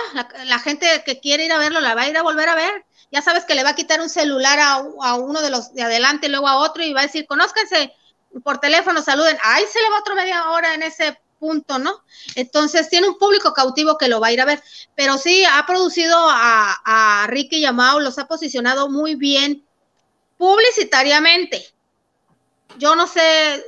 la, 0.44 0.58
gente 0.58 0.86
que 1.04 1.20
quiere 1.20 1.46
ir 1.46 1.52
a 1.52 1.58
verlo 1.58 1.80
la 1.80 1.94
va 1.94 2.02
a 2.02 2.08
ir 2.08 2.16
a 2.16 2.22
volver 2.22 2.48
a 2.48 2.54
ver. 2.54 2.84
Ya 3.10 3.22
sabes 3.22 3.44
que 3.44 3.54
le 3.54 3.62
va 3.62 3.70
a 3.70 3.74
quitar 3.74 4.00
un 4.00 4.08
celular 4.08 4.58
a, 4.58 4.82
a 5.02 5.14
uno 5.14 5.42
de 5.42 5.50
los 5.50 5.74
de 5.74 5.82
adelante 5.82 6.28
luego 6.28 6.48
a 6.48 6.58
otro 6.58 6.82
y 6.82 6.92
va 6.92 7.00
a 7.00 7.06
decir, 7.06 7.26
conózcanse 7.26 7.92
por 8.42 8.58
teléfono, 8.58 9.02
saluden. 9.02 9.36
Ahí 9.42 9.64
se 9.70 9.80
le 9.80 9.90
va 9.90 9.98
otro 9.98 10.14
media 10.14 10.50
hora 10.50 10.74
en 10.74 10.82
ese 10.82 11.18
punto, 11.38 11.78
¿no? 11.78 12.04
Entonces 12.36 12.88
tiene 12.88 13.08
un 13.08 13.18
público 13.18 13.52
cautivo 13.52 13.98
que 13.98 14.08
lo 14.08 14.20
va 14.20 14.28
a 14.28 14.32
ir 14.32 14.40
a 14.40 14.44
ver, 14.44 14.62
pero 14.94 15.18
sí 15.18 15.44
ha 15.44 15.66
producido 15.66 16.16
a, 16.16 16.76
a 16.84 17.26
Ricky 17.26 17.56
y 17.56 17.64
a 17.64 17.72
Mau, 17.72 17.98
los 17.98 18.18
ha 18.18 18.28
posicionado 18.28 18.88
muy 18.88 19.16
bien 19.16 19.66
publicitariamente. 20.38 21.66
Yo 22.78 22.94
no 22.94 23.06
sé, 23.06 23.64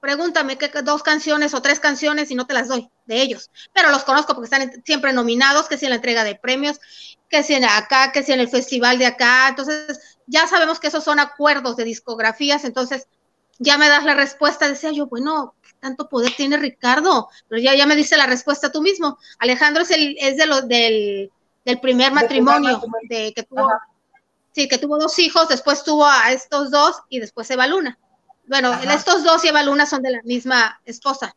pregúntame 0.00 0.56
qué 0.56 0.70
dos 0.82 1.02
canciones 1.02 1.54
o 1.54 1.62
tres 1.62 1.80
canciones 1.80 2.30
y 2.30 2.34
no 2.34 2.46
te 2.46 2.54
las 2.54 2.68
doy 2.68 2.88
de 3.06 3.20
ellos, 3.20 3.50
pero 3.72 3.90
los 3.90 4.04
conozco 4.04 4.34
porque 4.34 4.46
están 4.46 4.82
siempre 4.84 5.12
nominados, 5.12 5.68
que 5.68 5.76
si 5.76 5.86
en 5.86 5.90
la 5.90 5.96
entrega 5.96 6.24
de 6.24 6.34
premios, 6.34 6.80
que 7.28 7.42
si 7.42 7.54
en 7.54 7.64
acá, 7.64 8.12
que 8.12 8.22
si 8.22 8.32
en 8.32 8.40
el 8.40 8.48
festival 8.48 8.98
de 8.98 9.06
acá, 9.06 9.48
entonces 9.48 10.18
ya 10.26 10.46
sabemos 10.46 10.80
que 10.80 10.88
esos 10.88 11.04
son 11.04 11.18
acuerdos 11.18 11.76
de 11.76 11.84
discografías, 11.84 12.64
entonces 12.64 13.06
ya 13.58 13.78
me 13.78 13.88
das 13.88 14.04
la 14.04 14.14
respuesta, 14.14 14.68
decía 14.68 14.92
yo, 14.92 15.06
bueno, 15.06 15.54
¿qué 15.62 15.70
tanto 15.80 16.08
poder 16.08 16.32
tiene 16.36 16.56
Ricardo? 16.56 17.28
Pero 17.48 17.60
ya, 17.60 17.74
ya 17.74 17.86
me 17.86 17.96
dice 17.96 18.16
la 18.16 18.26
respuesta 18.26 18.70
tú 18.72 18.82
mismo. 18.82 19.18
Alejandro 19.38 19.82
es, 19.82 19.90
el, 19.90 20.16
es 20.20 20.36
de 20.36 20.46
los 20.46 20.68
del, 20.68 21.30
del 21.64 21.80
primer 21.80 22.12
matrimonio, 22.12 22.80
primer 22.80 23.02
matrimonio. 23.02 23.08
de 23.08 23.32
que 23.34 23.42
tuvo, 23.42 23.68
Ajá. 23.68 23.80
sí, 24.52 24.68
que 24.68 24.78
tuvo 24.78 24.98
dos 24.98 25.18
hijos, 25.18 25.48
después 25.48 25.82
tuvo 25.84 26.06
a 26.06 26.32
estos 26.32 26.70
dos 26.70 27.02
y 27.08 27.20
después 27.20 27.50
Eva 27.50 27.66
Luna. 27.66 27.98
Bueno, 28.46 28.72
Ajá. 28.72 28.94
estos 28.94 29.24
dos 29.24 29.44
y 29.44 29.48
Eva 29.48 29.62
Luna 29.62 29.86
son 29.86 30.02
de 30.02 30.10
la 30.12 30.22
misma 30.24 30.80
esposa. 30.84 31.34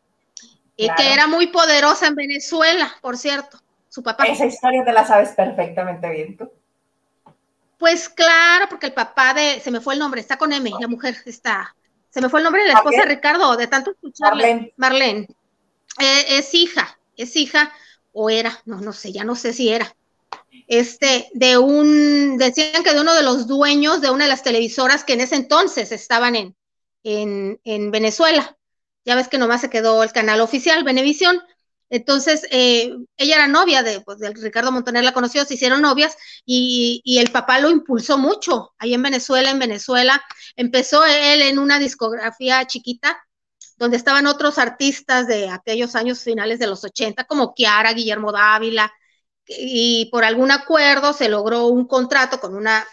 Y 0.75 0.85
Claro. 0.85 0.97
que 0.97 1.13
era 1.13 1.27
muy 1.27 1.47
poderosa 1.47 2.07
en 2.07 2.15
Venezuela, 2.15 2.91
por 3.01 3.17
cierto, 3.17 3.59
su 3.89 4.01
papá. 4.03 4.25
esa 4.25 4.45
historia 4.45 4.83
te 4.85 4.93
la 4.93 5.05
sabes 5.05 5.29
perfectamente 5.31 6.09
bien 6.09 6.37
tú. 6.37 6.49
Pues 7.77 8.09
claro, 8.09 8.67
porque 8.69 8.87
el 8.87 8.93
papá 8.93 9.33
de, 9.33 9.59
se 9.59 9.71
me 9.71 9.81
fue 9.81 9.95
el 9.95 9.99
nombre, 9.99 10.21
está 10.21 10.37
con 10.37 10.53
M, 10.53 10.71
la 10.79 10.87
mujer 10.87 11.17
está, 11.25 11.75
se 12.11 12.21
me 12.21 12.29
fue 12.29 12.41
el 12.41 12.43
nombre 12.43 12.61
de 12.61 12.69
la 12.69 12.75
esposa 12.75 13.01
de. 13.01 13.07
Ricardo, 13.07 13.57
de 13.57 13.67
tanto 13.67 13.91
escucharle. 13.91 14.43
Marlene. 14.43 14.73
Marlene. 14.77 15.27
Eh, 15.99 16.37
es 16.37 16.53
hija, 16.53 16.99
es 17.17 17.35
hija, 17.35 17.71
o 18.13 18.29
era, 18.29 18.61
no, 18.65 18.81
no 18.81 18.93
sé, 18.93 19.11
ya 19.11 19.23
no 19.23 19.35
sé 19.35 19.53
si 19.53 19.69
era. 19.69 19.95
Este, 20.67 21.29
de 21.33 21.57
un, 21.57 22.37
decían 22.37 22.83
que 22.83 22.93
de 22.93 23.01
uno 23.01 23.13
de 23.13 23.23
los 23.23 23.47
dueños 23.47 24.01
de 24.01 24.09
una 24.09 24.25
de 24.25 24.29
las 24.29 24.43
televisoras 24.43 25.03
que 25.03 25.13
en 25.13 25.21
ese 25.21 25.35
entonces 25.35 25.91
estaban 25.91 26.35
en, 26.35 26.55
en, 27.03 27.59
en 27.63 27.91
Venezuela. 27.91 28.57
Ya 29.05 29.15
ves 29.15 29.27
que 29.27 29.37
nomás 29.37 29.61
se 29.61 29.69
quedó 29.69 30.03
el 30.03 30.11
canal 30.11 30.41
oficial, 30.41 30.83
Venevisión. 30.83 31.41
Entonces, 31.91 32.47
eh, 32.51 32.95
ella 33.17 33.35
era 33.35 33.47
novia 33.47 33.83
de, 33.83 33.99
pues, 33.99 34.17
Ricardo 34.41 34.71
Montaner, 34.71 35.03
la 35.03 35.13
conoció, 35.13 35.43
se 35.43 35.55
hicieron 35.55 35.81
novias 35.81 36.15
y, 36.45 37.01
y, 37.03 37.19
el 37.19 37.31
papá 37.31 37.59
lo 37.59 37.69
impulsó 37.69 38.17
mucho 38.17 38.73
ahí 38.77 38.93
en 38.93 39.03
Venezuela, 39.03 39.51
en 39.51 39.59
Venezuela. 39.59 40.23
Empezó 40.55 41.05
él 41.05 41.41
en 41.41 41.59
una 41.59 41.79
discografía 41.79 42.65
chiquita, 42.65 43.21
donde 43.75 43.97
estaban 43.97 44.25
otros 44.27 44.57
artistas 44.57 45.27
de 45.27 45.49
aquellos 45.49 45.95
años 45.95 46.23
finales 46.23 46.59
de 46.59 46.67
los 46.67 46.81
80, 46.83 47.25
como 47.25 47.53
Kiara, 47.53 47.91
Guillermo 47.93 48.31
Dávila, 48.31 48.93
y 49.45 50.07
por 50.11 50.23
algún 50.23 50.51
acuerdo 50.51 51.11
se 51.11 51.27
logró 51.27 51.67
un 51.67 51.87
contrato 51.87 52.39
con 52.39 52.55
una, 52.55 52.87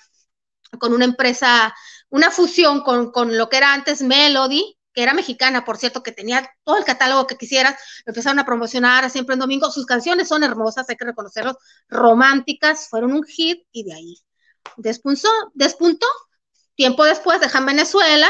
con 0.80 0.92
una 0.92 1.04
empresa, 1.04 1.72
una 2.08 2.32
fusión 2.32 2.80
con, 2.82 3.12
con 3.12 3.38
lo 3.38 3.48
que 3.48 3.58
era 3.58 3.72
antes 3.72 4.02
Melody, 4.02 4.77
que 4.98 5.04
era 5.04 5.14
mexicana, 5.14 5.64
por 5.64 5.76
cierto, 5.76 6.02
que 6.02 6.10
tenía 6.10 6.52
todo 6.64 6.76
el 6.76 6.84
catálogo 6.84 7.28
que 7.28 7.36
quisieras, 7.36 7.76
lo 8.04 8.10
empezaron 8.10 8.40
a 8.40 8.44
promocionar 8.44 9.08
siempre 9.10 9.34
en 9.34 9.38
domingo. 9.38 9.70
Sus 9.70 9.86
canciones 9.86 10.26
son 10.26 10.42
hermosas, 10.42 10.90
hay 10.90 10.96
que 10.96 11.04
reconocerlos, 11.04 11.54
románticas, 11.88 12.88
fueron 12.88 13.12
un 13.12 13.22
hit 13.22 13.62
y 13.70 13.84
de 13.84 13.94
ahí 13.94 14.16
despuntó, 14.76 15.28
despuntó. 15.54 16.08
Tiempo 16.74 17.04
después 17.04 17.38
dejan 17.38 17.64
Venezuela, 17.64 18.28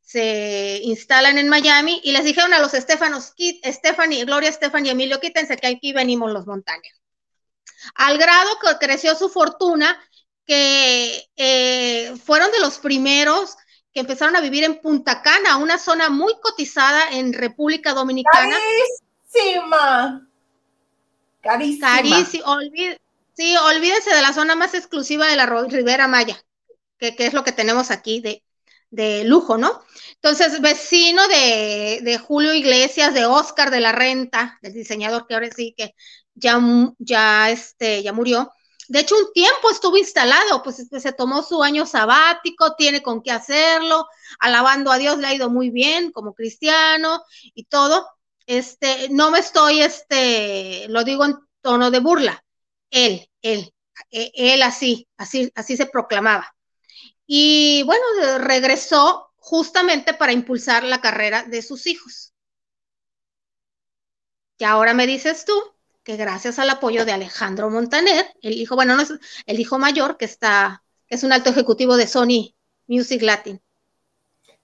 se 0.00 0.80
instalan 0.84 1.36
en 1.36 1.50
Miami 1.50 2.00
y 2.02 2.12
les 2.12 2.24
dijeron 2.24 2.54
a 2.54 2.60
los 2.60 2.72
Estefanos, 2.72 3.34
Stephanie, 3.62 4.24
Gloria 4.24 4.48
Estefan 4.48 4.86
y 4.86 4.88
Emilio, 4.88 5.20
quítense 5.20 5.58
que 5.58 5.66
aquí 5.66 5.92
venimos 5.92 6.32
los 6.32 6.46
Montaner. 6.46 6.92
Al 7.94 8.16
grado 8.16 8.48
que 8.58 8.86
creció 8.86 9.14
su 9.14 9.28
fortuna, 9.28 10.00
que 10.46 11.28
eh, 11.36 12.16
fueron 12.24 12.50
de 12.52 12.60
los 12.60 12.78
primeros 12.78 13.58
que 13.92 14.00
empezaron 14.00 14.36
a 14.36 14.40
vivir 14.40 14.64
en 14.64 14.80
Punta 14.80 15.22
Cana, 15.22 15.56
una 15.56 15.78
zona 15.78 16.10
muy 16.10 16.34
cotizada 16.40 17.10
en 17.12 17.32
República 17.32 17.92
Dominicana. 17.92 18.56
Carísima. 19.32 20.28
Carísima. 21.40 21.88
Carísima. 21.88 22.44
Olvid 22.46 22.96
sí, 23.40 23.56
olvídense 23.56 24.14
de 24.14 24.22
la 24.22 24.32
zona 24.32 24.54
más 24.54 24.74
exclusiva 24.74 25.26
de 25.26 25.36
la 25.36 25.46
Ribera 25.46 26.06
Maya, 26.08 26.42
que, 26.98 27.16
que, 27.16 27.26
es 27.26 27.32
lo 27.32 27.42
que 27.42 27.52
tenemos 27.52 27.90
aquí 27.90 28.20
de, 28.20 28.42
de 28.90 29.24
lujo, 29.24 29.56
¿no? 29.56 29.82
Entonces, 30.16 30.60
vecino 30.60 31.26
de, 31.28 32.00
de, 32.02 32.18
Julio 32.18 32.52
Iglesias, 32.52 33.14
de 33.14 33.24
Oscar 33.24 33.70
de 33.70 33.80
la 33.80 33.92
Renta, 33.92 34.58
del 34.60 34.74
diseñador 34.74 35.26
que 35.26 35.34
ahora 35.34 35.50
sí 35.50 35.74
que 35.76 35.94
ya, 36.34 36.60
ya, 36.98 37.50
este, 37.50 38.02
ya 38.02 38.12
murió. 38.12 38.52
De 38.90 38.98
hecho, 38.98 39.16
un 39.16 39.32
tiempo 39.32 39.70
estuvo 39.70 39.96
instalado, 39.96 40.64
pues 40.64 40.80
este, 40.80 40.98
se 40.98 41.12
tomó 41.12 41.44
su 41.44 41.62
año 41.62 41.86
sabático, 41.86 42.74
tiene 42.74 43.02
con 43.02 43.22
qué 43.22 43.30
hacerlo, 43.30 44.08
alabando 44.40 44.90
a 44.90 44.98
Dios, 44.98 45.16
le 45.18 45.28
ha 45.28 45.34
ido 45.34 45.48
muy 45.48 45.70
bien 45.70 46.10
como 46.10 46.34
cristiano 46.34 47.22
y 47.54 47.66
todo. 47.66 48.08
Este, 48.46 49.08
no 49.10 49.30
me 49.30 49.38
estoy, 49.38 49.80
este, 49.80 50.88
lo 50.88 51.04
digo 51.04 51.24
en 51.24 51.36
tono 51.60 51.92
de 51.92 52.00
burla. 52.00 52.44
Él, 52.90 53.30
él, 53.42 53.72
e, 54.10 54.32
él 54.34 54.60
así, 54.62 55.06
así, 55.16 55.52
así 55.54 55.76
se 55.76 55.86
proclamaba. 55.86 56.52
Y 57.26 57.84
bueno, 57.84 58.04
regresó 58.38 59.30
justamente 59.36 60.14
para 60.14 60.32
impulsar 60.32 60.82
la 60.82 61.00
carrera 61.00 61.44
de 61.44 61.62
sus 61.62 61.86
hijos. 61.86 62.34
Y 64.58 64.64
ahora 64.64 64.94
me 64.94 65.06
dices 65.06 65.44
tú 65.44 65.54
que 66.02 66.16
gracias 66.16 66.58
al 66.58 66.70
apoyo 66.70 67.04
de 67.04 67.12
Alejandro 67.12 67.70
Montaner, 67.70 68.26
el 68.42 68.54
hijo, 68.54 68.74
bueno, 68.74 68.96
no 68.96 69.02
es 69.02 69.12
el 69.46 69.60
hijo 69.60 69.78
mayor 69.78 70.16
que 70.16 70.24
está, 70.24 70.82
que 71.06 71.14
es 71.16 71.22
un 71.22 71.32
alto 71.32 71.50
ejecutivo 71.50 71.96
de 71.96 72.06
Sony 72.06 72.54
Music 72.86 73.22
Latin. 73.22 73.60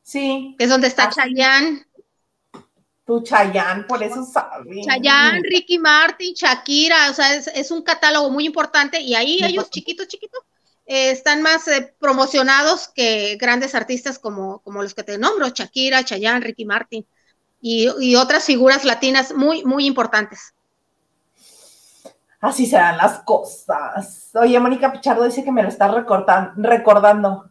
Sí. 0.03 0.55
Que 0.59 0.65
es 0.65 0.71
donde 0.71 0.87
está 0.87 1.09
Chayanne. 1.11 1.85
Tu 3.05 3.23
Chayanne, 3.23 3.85
por 3.85 4.03
eso 4.03 4.25
sabes. 4.25 4.85
Chayanne, 4.87 5.43
Ricky 5.43 5.79
Martin, 5.79 6.35
Shakira, 6.35 7.11
o 7.11 7.15
sea, 7.15 7.35
es, 7.35 7.71
un 7.71 7.83
catálogo 7.83 8.31
muy 8.31 8.47
importante 8.47 9.01
y 9.01 9.15
ahí 9.15 9.39
ellos 9.43 9.71
chiquitos, 9.71 10.09
chiquitos, 10.09 10.41
eh, 10.87 11.11
están 11.11 11.43
más 11.43 11.69
eh, 11.69 11.95
promocionados 12.01 12.89
que 12.89 13.37
grandes 13.37 13.75
artistas 13.75 14.19
como, 14.19 14.61
como 14.61 14.83
los 14.83 14.95
que 14.95 15.05
te 15.05 15.19
nombro, 15.19 15.49
Shakira, 15.49 16.05
Chayanne, 16.05 16.45
Ricky 16.45 16.65
Martin 16.65 17.07
y, 17.61 17.89
y 18.01 18.17
otras 18.17 18.45
figuras 18.45 18.85
latinas 18.85 19.35
muy, 19.35 19.65
muy 19.65 19.87
importantes. 19.87 20.55
Así 22.41 22.67
serán 22.67 22.99
las 22.99 23.21
cosas. 23.21 24.31
Oye, 24.35 24.61
Mónica 24.61 24.93
Pichardo 24.93 25.25
dice 25.25 25.43
que 25.43 25.53
me 25.53 25.63
lo 25.63 25.69
está 25.69 25.89
recordando 25.89 27.51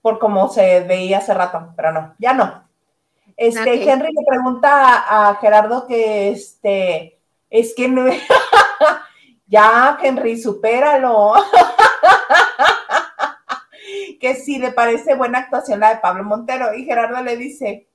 por 0.00 0.18
cómo 0.18 0.48
se 0.48 0.80
veía 0.80 1.18
hace 1.18 1.34
rato, 1.34 1.72
pero 1.76 1.92
no, 1.92 2.14
ya 2.18 2.32
no. 2.32 2.66
Este, 3.36 3.88
Henry 3.88 4.12
le 4.12 4.24
pregunta 4.26 5.28
a, 5.28 5.34
Gerardo 5.36 5.86
que 5.86 6.30
este, 6.30 7.20
es 7.50 7.74
que 7.74 7.88
no, 7.88 8.06
ya, 9.46 9.98
Henry, 10.02 10.40
supéralo. 10.40 11.34
que 14.20 14.34
si 14.34 14.58
le 14.58 14.72
parece 14.72 15.14
buena 15.14 15.38
actuación 15.38 15.80
la 15.80 15.90
de 15.90 16.00
Pablo 16.00 16.24
Montero. 16.24 16.74
Y 16.74 16.84
Gerardo 16.84 17.22
le 17.22 17.36
dice 17.36 17.88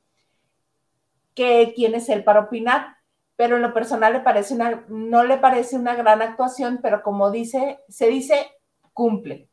que 1.35 1.73
quién 1.75 1.95
es 1.95 2.09
él 2.09 2.23
para 2.23 2.41
opinar 2.41 2.97
pero 3.35 3.55
en 3.55 3.61
lo 3.61 3.73
personal 3.73 4.13
le 4.13 4.19
parece 4.19 4.53
una, 4.53 4.83
no 4.87 5.23
le 5.23 5.37
parece 5.37 5.75
una 5.75 5.95
gran 5.95 6.21
actuación, 6.21 6.79
pero 6.81 7.01
como 7.01 7.31
dice, 7.31 7.79
se 7.89 8.07
dice, 8.07 8.51
cumple. 8.93 9.49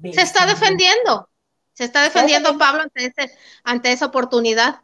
Se 0.00 0.22
está 0.22 0.46
defendiendo, 0.46 1.28
se 1.72 1.84
está 1.84 2.02
defendiendo 2.02 2.56
Pablo 2.56 2.82
ante, 2.82 3.12
ante 3.64 3.92
esa 3.92 4.06
oportunidad. 4.06 4.82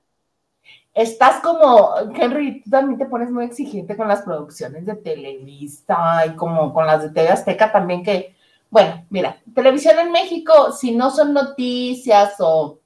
Estás 0.92 1.40
como, 1.40 1.92
Henry, 2.14 2.62
tú 2.62 2.70
también 2.70 2.98
te 2.98 3.06
pones 3.06 3.30
muy 3.30 3.44
exigente 3.44 3.96
con 3.96 4.06
las 4.08 4.22
producciones 4.22 4.86
de 4.86 4.94
Televisa 4.94 6.24
y 6.26 6.36
como 6.36 6.72
con 6.72 6.86
las 6.86 7.02
de 7.02 7.10
TV 7.10 7.30
Azteca 7.30 7.72
también 7.72 8.04
que, 8.04 8.36
bueno, 8.70 9.04
mira, 9.10 9.40
televisión 9.54 9.98
en 9.98 10.12
México, 10.12 10.72
si 10.72 10.94
no 10.94 11.10
son 11.10 11.32
noticias 11.32 12.34
o 12.38 12.78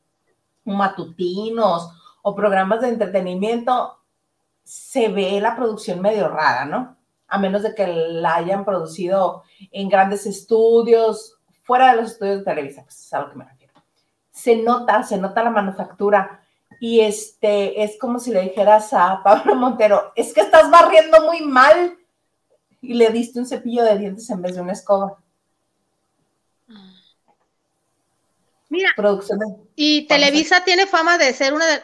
matutinos 0.65 1.91
o 2.23 2.35
programas 2.35 2.81
de 2.81 2.89
entretenimiento, 2.89 3.98
se 4.69 5.09
ve 5.09 5.41
la 5.41 5.57
producción 5.57 6.03
medio 6.03 6.29
rara, 6.29 6.67
¿no? 6.67 6.99
A 7.27 7.39
menos 7.39 7.63
de 7.63 7.75
que 7.75 7.87
la 7.87 8.35
hayan 8.35 8.67
producido 8.67 9.43
en 9.71 9.89
grandes 9.89 10.27
estudios, 10.27 11.39
fuera 11.63 11.91
de 11.91 12.03
los 12.03 12.13
estudios 12.13 12.41
de 12.41 12.45
Televisa, 12.45 12.83
pues 12.83 13.01
es 13.01 13.13
a 13.15 13.21
lo 13.21 13.31
que 13.31 13.39
me 13.39 13.47
refiero. 13.47 13.73
Se 14.31 14.57
nota, 14.57 15.03
se 15.05 15.17
nota 15.17 15.43
la 15.43 15.49
manufactura 15.49 16.43
y 16.81 17.01
este 17.01 17.83
es 17.83 17.99
como 17.99 18.19
si 18.19 18.31
le 18.31 18.43
dijeras 18.43 18.93
a 18.93 19.23
Pablo 19.25 19.55
Montero, 19.55 20.13
es 20.15 20.35
que 20.35 20.43
estás 20.43 20.71
barriendo 20.71 21.23
muy 21.23 21.41
mal 21.41 21.97
y 22.83 22.93
le 22.93 23.09
diste 23.09 23.39
un 23.39 23.47
cepillo 23.47 23.85
de 23.85 23.97
dientes 23.97 24.29
en 24.29 24.43
vez 24.43 24.55
de 24.55 24.61
una 24.61 24.73
escoba. 24.73 25.17
Mira, 28.69 28.91
producción 28.95 29.39
y 29.75 30.07
Televisa 30.07 30.63
tiene 30.63 30.87
fama 30.87 31.17
de 31.17 31.33
ser 31.33 31.55
una 31.55 31.65
de... 31.65 31.83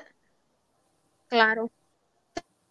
Claro. 1.28 1.70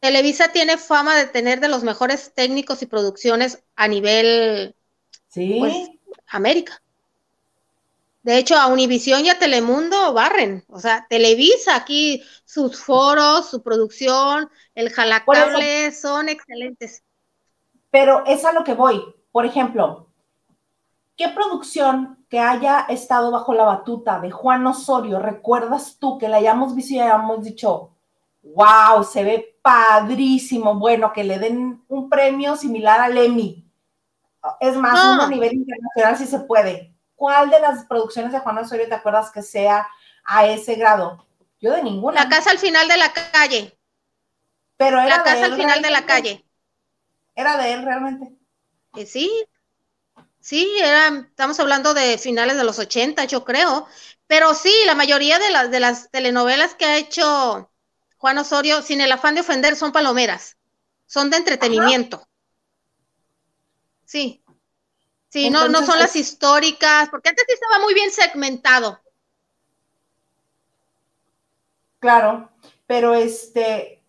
Televisa 0.03 0.49
tiene 0.49 0.77
fama 0.77 1.15
de 1.15 1.27
tener 1.27 1.61
de 1.61 1.69
los 1.69 1.81
mejores 1.81 2.33
técnicos 2.33 2.81
y 2.81 2.87
producciones 2.87 3.63
a 3.77 3.87
nivel 3.87 4.75
¿Sí? 5.29 5.55
Pues, 5.59 5.91
América. 6.27 6.83
De 8.21 8.37
hecho, 8.37 8.57
a 8.57 8.67
Univisión 8.67 9.23
y 9.23 9.29
a 9.29 9.39
Telemundo 9.39 10.11
barren. 10.11 10.65
O 10.67 10.77
sea, 10.81 11.07
Televisa 11.09 11.77
aquí, 11.77 12.21
sus 12.43 12.83
foros, 12.83 13.49
su 13.49 13.63
producción, 13.63 14.49
el 14.75 14.89
jalacable 14.89 15.93
son 15.93 16.27
excelentes. 16.27 17.01
Pero 17.89 18.25
es 18.25 18.43
a 18.43 18.51
lo 18.51 18.65
que 18.65 18.73
voy. 18.73 19.01
Por 19.31 19.45
ejemplo, 19.45 20.09
¿qué 21.15 21.29
producción 21.29 22.25
que 22.27 22.39
haya 22.39 22.87
estado 22.89 23.31
bajo 23.31 23.53
la 23.53 23.63
batuta 23.63 24.19
de 24.19 24.31
Juan 24.31 24.67
Osorio 24.67 25.19
recuerdas 25.19 25.95
tú 25.97 26.17
que 26.17 26.27
la 26.27 26.37
hayamos 26.37 26.75
visto 26.75 26.93
y 26.93 26.99
hayamos 26.99 27.45
dicho, 27.45 27.92
wow, 28.43 29.03
se 29.03 29.23
ve 29.23 29.59
padrísimo, 29.61 30.75
bueno, 30.75 31.13
que 31.13 31.23
le 31.23 31.39
den 31.39 31.83
un 31.87 32.09
premio 32.09 32.55
similar 32.55 32.99
al 32.99 33.17
Emmy. 33.17 33.65
Es 34.59 34.75
más, 34.75 35.21
a 35.21 35.27
nivel 35.27 35.53
internacional 35.53 36.17
si 36.17 36.25
se 36.25 36.39
puede. 36.39 36.93
¿Cuál 37.15 37.49
de 37.49 37.59
las 37.61 37.85
producciones 37.85 38.33
de 38.33 38.39
Juan 38.39 38.57
Osorio 38.57 38.87
te 38.87 38.95
acuerdas 38.95 39.31
que 39.31 39.41
sea 39.41 39.87
a 40.25 40.45
ese 40.45 40.75
grado? 40.75 41.25
Yo 41.61 41.71
de 41.71 41.81
ninguna. 41.81 42.23
La 42.23 42.29
casa 42.29 42.51
al 42.51 42.59
final 42.59 42.87
de 42.89 42.97
la 42.97 43.13
calle. 43.13 43.77
Pero 44.75 44.99
era 44.99 45.17
la 45.17 45.23
casa 45.23 45.45
al 45.45 45.55
final 45.55 45.81
de 45.81 45.89
la 45.89 46.05
calle. 46.05 46.45
Era 47.35 47.57
de 47.57 47.73
él 47.73 47.83
realmente. 47.83 48.33
Eh, 48.97 49.05
sí, 49.05 49.31
sí, 50.41 50.69
era, 50.81 51.07
estamos 51.07 51.59
hablando 51.61 51.93
de 51.93 52.17
finales 52.17 52.57
de 52.57 52.65
los 52.65 52.79
80, 52.79 53.23
yo 53.25 53.45
creo. 53.45 53.87
Pero 54.27 54.53
sí, 54.53 54.73
la 54.85 54.95
mayoría 54.95 55.39
de 55.39 55.51
las, 55.51 55.71
de 55.71 55.79
las 55.79 56.11
telenovelas 56.11 56.75
que 56.75 56.85
ha 56.85 56.97
hecho 56.97 57.71
Juan 58.23 58.37
Osorio, 58.37 58.81
sin 58.81 59.01
el 59.01 59.11
afán 59.11 59.35
de 59.35 59.41
ofender, 59.41 59.75
son 59.75 59.91
palomeras, 59.91 60.55
son 61.05 61.29
de 61.29 61.35
entretenimiento. 61.35 62.25
Sí. 64.05 64.41
Sí, 65.27 65.49
no, 65.49 65.67
no 65.67 65.85
son 65.85 65.99
las 65.99 66.15
históricas, 66.15 67.09
porque 67.09 67.27
antes 67.27 67.43
sí 67.45 67.53
estaba 67.53 67.83
muy 67.83 67.93
bien 67.93 68.09
segmentado. 68.11 68.97
Claro, 71.99 72.49
pero 72.87 73.13
este, 73.13 74.01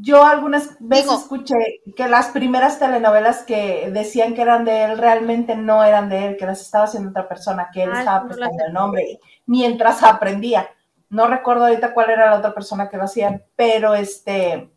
yo 0.00 0.24
algunas 0.24 0.78
veces 0.80 1.12
escuché 1.12 1.82
que 1.94 2.08
las 2.08 2.28
primeras 2.28 2.78
telenovelas 2.78 3.42
que 3.42 3.90
decían 3.92 4.34
que 4.34 4.40
eran 4.40 4.64
de 4.64 4.84
él 4.84 4.96
realmente 4.96 5.56
no 5.56 5.84
eran 5.84 6.08
de 6.08 6.28
él, 6.28 6.36
que 6.38 6.46
las 6.46 6.62
estaba 6.62 6.84
haciendo 6.84 7.10
otra 7.10 7.28
persona, 7.28 7.68
que 7.70 7.82
él 7.82 7.92
estaba 7.92 8.26
prestando 8.26 8.64
el 8.66 8.72
nombre 8.72 9.20
mientras 9.44 10.02
aprendía. 10.02 10.73
No 11.14 11.28
recuerdo 11.28 11.66
ahorita 11.66 11.94
cuál 11.94 12.10
era 12.10 12.30
la 12.30 12.38
otra 12.38 12.52
persona 12.52 12.88
que 12.88 12.96
lo 12.96 13.04
hacía, 13.04 13.40
pero 13.54 13.94
este, 13.94 14.68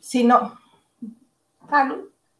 si 0.00 0.24
no, 0.24 0.58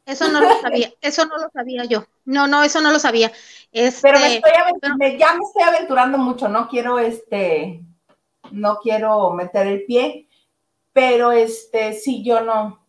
Eso 0.06 0.28
no 0.28 0.40
lo 0.40 0.58
sabía, 0.62 0.90
eso 1.02 1.26
no 1.26 1.36
lo 1.36 1.50
sabía 1.50 1.84
yo. 1.84 2.06
No, 2.24 2.46
no, 2.46 2.62
eso 2.62 2.80
no 2.80 2.92
lo 2.92 2.98
sabía. 2.98 3.30
Este, 3.70 4.00
pero 4.00 4.20
me 4.20 4.36
estoy 4.36 5.18
ya 5.18 5.34
me 5.34 5.44
estoy 5.44 5.62
aventurando 5.64 6.16
mucho, 6.16 6.48
no 6.48 6.66
quiero 6.66 6.98
este, 6.98 7.84
no 8.52 8.78
quiero 8.78 9.30
meter 9.34 9.66
el 9.66 9.84
pie, 9.84 10.30
pero 10.94 11.30
este, 11.30 11.92
sí, 11.92 12.24
yo 12.24 12.40
no, 12.40 12.86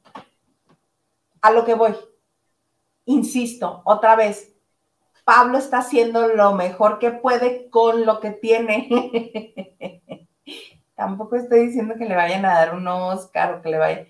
a 1.41 1.51
lo 1.51 1.65
que 1.65 1.73
voy, 1.73 1.93
insisto, 3.03 3.81
otra 3.83 4.15
vez, 4.15 4.52
Pablo 5.23 5.57
está 5.57 5.79
haciendo 5.79 6.27
lo 6.27 6.53
mejor 6.53 6.99
que 6.99 7.11
puede 7.11 7.69
con 7.69 8.05
lo 8.05 8.19
que 8.19 8.31
tiene. 8.31 10.27
Tampoco 10.95 11.35
estoy 11.35 11.67
diciendo 11.67 11.95
que 11.97 12.05
le 12.05 12.15
vayan 12.15 12.45
a 12.45 12.53
dar 12.53 12.75
un 12.75 12.87
Oscar 12.87 13.53
o 13.53 13.61
que 13.61 13.69
le 13.69 13.77
vayan. 13.77 14.07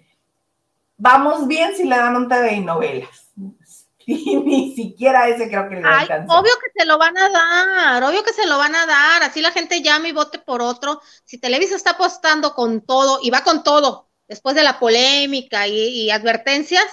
Vamos 0.97 1.47
bien 1.47 1.75
si 1.75 1.83
le 1.83 1.97
dan 1.97 2.15
un 2.15 2.27
TV 2.27 2.53
y 2.55 2.61
novelas. 2.61 3.31
ni 4.07 4.75
siquiera 4.75 5.29
ese 5.29 5.47
creo 5.49 5.69
que 5.69 5.75
le 5.75 5.81
Ay, 5.85 6.07
Obvio 6.27 6.51
que 6.61 6.79
se 6.79 6.85
lo 6.85 6.97
van 6.97 7.17
a 7.17 7.29
dar, 7.29 8.03
obvio 8.03 8.23
que 8.23 8.33
se 8.33 8.47
lo 8.47 8.57
van 8.57 8.75
a 8.75 8.85
dar. 8.85 9.23
Así 9.23 9.41
la 9.41 9.51
gente 9.51 9.81
llama 9.81 10.07
y 10.07 10.11
vote 10.11 10.39
por 10.39 10.61
otro. 10.61 11.01
Si 11.23 11.37
Televisa 11.37 11.75
está 11.75 11.91
apostando 11.91 12.53
con 12.53 12.81
todo 12.81 13.19
y 13.21 13.29
va 13.29 13.43
con 13.43 13.63
todo, 13.63 14.09
después 14.27 14.55
de 14.55 14.63
la 14.63 14.79
polémica 14.79 15.67
y 15.67 16.09
advertencias, 16.09 16.85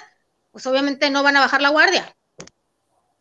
pues 0.51 0.67
obviamente 0.67 1.11
no 1.11 1.23
van 1.23 1.37
a 1.37 1.41
bajar 1.41 1.63
la 1.63 1.71
guardia. 1.71 2.15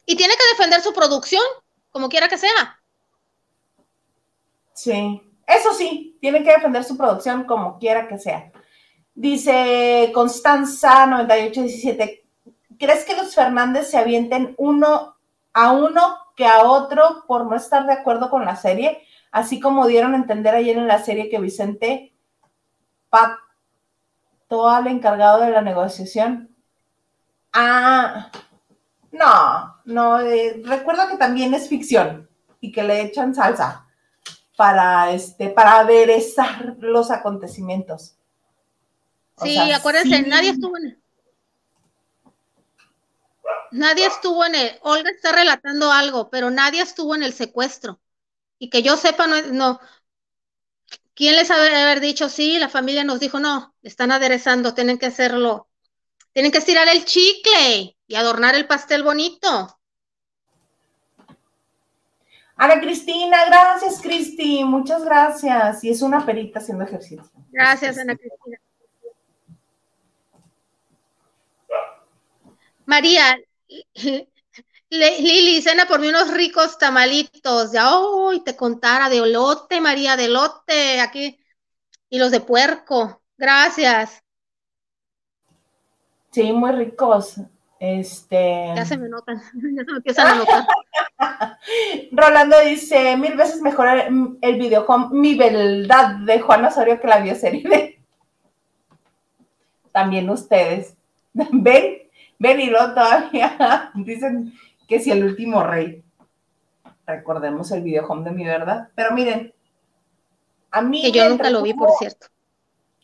Y 0.10 0.16
tiene 0.16 0.34
que 0.34 0.57
defender 0.57 0.82
su 0.82 0.91
producción, 0.91 1.43
como 1.91 2.10
quiera 2.10 2.28
que 2.28 2.39
sea. 2.39 2.82
Sí, 4.74 5.22
eso 5.45 5.72
sí, 5.76 6.18
tienen 6.20 6.43
que 6.43 6.51
defender 6.51 6.84
su 6.84 6.97
producción 6.97 7.43
como 7.43 7.78
quiera 7.78 8.07
que 8.07 8.18
sea. 8.18 8.51
Dice 9.14 10.10
Constanza 10.12 11.05
9817, 11.05 12.26
¿crees 12.80 13.05
que 13.05 13.16
los 13.16 13.36
Fernández 13.36 13.91
se 13.91 13.99
avienten 13.99 14.55
uno 14.57 15.16
a 15.53 15.74
uno 15.74 16.18
que 16.36 16.47
a 16.47 16.64
otro 16.64 17.24
por 17.28 17.45
no 17.45 17.55
estar 17.55 17.86
de 17.86 17.93
acuerdo 17.93 18.32
con 18.32 18.45
la 18.45 18.55
serie? 18.55 19.03
Así 19.32 19.60
como 19.60 19.86
dieron 19.86 20.16
a 20.16 20.18
entender 20.18 20.55
ayer 20.55 20.76
en 20.76 20.88
la 20.88 21.03
serie 21.03 21.30
que 21.30 21.38
Vicente 21.38 22.16
Pato 23.12 24.68
al 24.72 24.88
encargado 24.88 25.41
de 25.41 25.51
la 25.51 25.62
negociación. 25.62 26.49
Ah, 27.53 28.32
no, 29.12 29.76
no, 29.86 30.20
eh, 30.20 30.62
recuerda 30.64 31.07
que 31.10 31.18
también 31.18 31.53
es 31.53 31.68
ficción 31.68 32.30
y 32.60 32.72
que 32.72 32.84
le 32.84 33.01
echan 33.01 33.34
salsa 33.34 33.86
para 34.55 35.12
este, 35.12 35.49
para 35.49 35.80
aderezar 35.80 36.76
los 36.80 37.12
acontecimientos. 37.12 38.16
sí, 39.41 39.57
acuérdense, 39.72 40.22
nadie 40.24 40.49
estuvo 40.51 40.78
en 40.78 40.86
el, 40.86 40.99
nadie 43.72 44.05
estuvo 44.05 44.45
en 44.45 44.55
el, 44.55 44.72
Olga 44.82 45.10
está 45.10 45.32
relatando 45.32 45.91
algo, 45.91 46.30
pero 46.30 46.51
nadie 46.51 46.82
estuvo 46.82 47.16
en 47.16 47.24
el 47.24 47.34
secuestro. 47.34 47.99
Y 48.62 48.70
que 48.70 48.84
yo 48.84 48.97
sepa, 48.97 49.26
no, 49.26 49.41
no 49.53 49.80
¿quién 51.14 51.36
les 51.36 51.51
haber, 51.51 51.74
haber 51.74 52.01
dicho, 52.01 52.30
sí, 52.30 52.60
la 52.60 52.70
familia 52.70 53.03
nos 53.05 53.20
dijo, 53.20 53.39
no, 53.39 53.74
están 53.82 54.12
aderezando, 54.12 54.74
tienen 54.74 54.97
que 54.97 55.05
hacerlo, 55.05 55.68
tienen 56.40 56.54
que 56.54 56.60
estirar 56.60 56.88
el 56.88 57.04
chicle 57.04 57.98
y 58.08 58.16
adornar 58.16 58.56
el 58.56 58.66
pastel 58.66 59.04
bonito. 59.04 59.78
Ana 62.56 62.80
Cristina, 62.80 63.44
gracias 63.44 64.02
Cristi, 64.02 64.64
muchas 64.64 65.04
gracias. 65.04 65.84
Y 65.84 65.90
es 65.90 66.02
una 66.02 66.26
perita 66.26 66.60
haciendo 66.60 66.86
ejercicio. 66.86 67.30
Gracias, 67.52 67.98
Ana 67.98 68.16
Cristina. 68.16 68.58
María, 72.86 73.38
Lili, 74.90 75.62
cena 75.62 75.88
por 75.88 76.00
mí 76.00 76.08
unos 76.08 76.34
ricos 76.34 76.78
tamalitos. 76.78 77.74
Ya 77.74 77.98
hoy 77.98 78.46
te 78.46 78.56
contara 78.56 79.10
de 79.10 79.20
olote, 79.20 79.82
María, 79.82 80.16
de 80.16 80.24
elote, 80.24 81.02
aquí. 81.02 81.38
Y 82.10 82.18
los 82.18 82.32
de 82.32 82.40
puerco. 82.40 83.22
Gracias. 83.38 84.24
Sí, 86.32 86.54
muy 86.54 86.72
ricos. 86.72 87.38
Este. 87.80 88.74
Ya 88.76 88.86
se 88.86 88.98
me 88.98 89.08
notan, 89.08 89.38
ya 89.54 89.84
se 89.86 89.92
me 89.92 89.98
empiezan 89.98 90.28
a 90.28 90.36
notar. 90.36 90.68
Rolando 92.12 92.60
dice: 92.62 93.16
mil 93.16 93.36
veces 93.36 93.62
mejor 93.62 93.88
el, 93.88 94.38
el 94.42 94.60
video 94.60 94.86
con 94.86 95.18
mi 95.18 95.36
verdad 95.36 96.16
de 96.16 96.42
Juan 96.42 96.66
Osorio 96.66 97.00
que 97.00 97.08
la 97.08 97.20
bioserie 97.20 98.00
También 99.94 100.30
ustedes. 100.30 100.96
¿Ven? 101.34 102.10
Ven 102.38 102.60
y 102.60 102.70
lo 102.70 102.94
todavía 102.94 103.92
dicen 103.96 104.54
que 104.88 105.00
si 105.00 105.12
el 105.12 105.24
último 105.24 105.64
rey. 105.64 106.04
Recordemos 107.06 107.72
el 107.72 107.82
video 107.82 108.06
home 108.06 108.24
de 108.24 108.32
mi 108.32 108.46
verdad. 108.46 108.90
Pero 108.94 109.14
miren, 109.14 109.54
a 110.70 110.82
mí. 110.82 111.02
Que 111.02 111.12
yo 111.12 111.30
nunca 111.30 111.50
lo 111.50 111.64
vi, 111.64 111.74
por 111.74 111.92
cierto. 111.98 112.28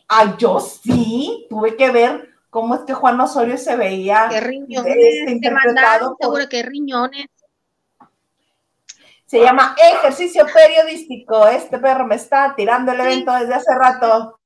Ay, 0.06 0.34
yo 0.38 0.60
sí, 0.60 1.46
tuve 1.48 1.76
que 1.76 1.90
ver 1.90 2.35
cómo 2.56 2.74
es 2.74 2.80
que 2.86 2.94
Juan 2.94 3.20
Osorio 3.20 3.58
se 3.58 3.76
veía 3.76 4.28
¿Qué 4.30 4.40
riñones? 4.40 4.96
Este, 4.96 5.30
interpretado 5.30 6.16
seguro 6.18 6.48
que 6.48 6.62
riñones. 6.62 7.26
Se 9.26 9.42
llama 9.42 9.76
ejercicio 9.76 10.46
periodístico. 10.46 11.46
Este 11.48 11.76
perro 11.76 12.06
me 12.06 12.14
está 12.14 12.54
tirando 12.56 12.92
el 12.92 13.00
evento 13.00 13.30
desde 13.34 13.52
hace 13.52 13.74
rato. 13.74 14.40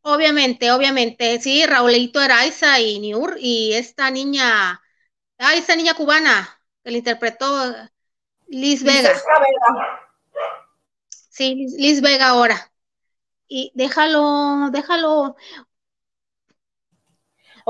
Obviamente, 0.00 0.72
obviamente, 0.72 1.38
sí, 1.42 1.66
Raulito 1.66 2.18
Araiza 2.18 2.80
y 2.80 2.98
Niur 2.98 3.36
y 3.38 3.74
esta 3.74 4.10
niña, 4.10 4.80
ah, 5.36 5.54
esta 5.56 5.76
niña 5.76 5.92
cubana 5.92 6.48
que 6.82 6.92
le 6.92 6.98
interpretó 6.98 7.74
Liz 8.46 8.82
Vega. 8.82 9.12
Sí, 11.28 11.66
Liz 11.76 12.00
Vega 12.00 12.28
ahora. 12.28 12.72
Y 13.48 13.70
déjalo, 13.74 14.70
déjalo. 14.70 15.36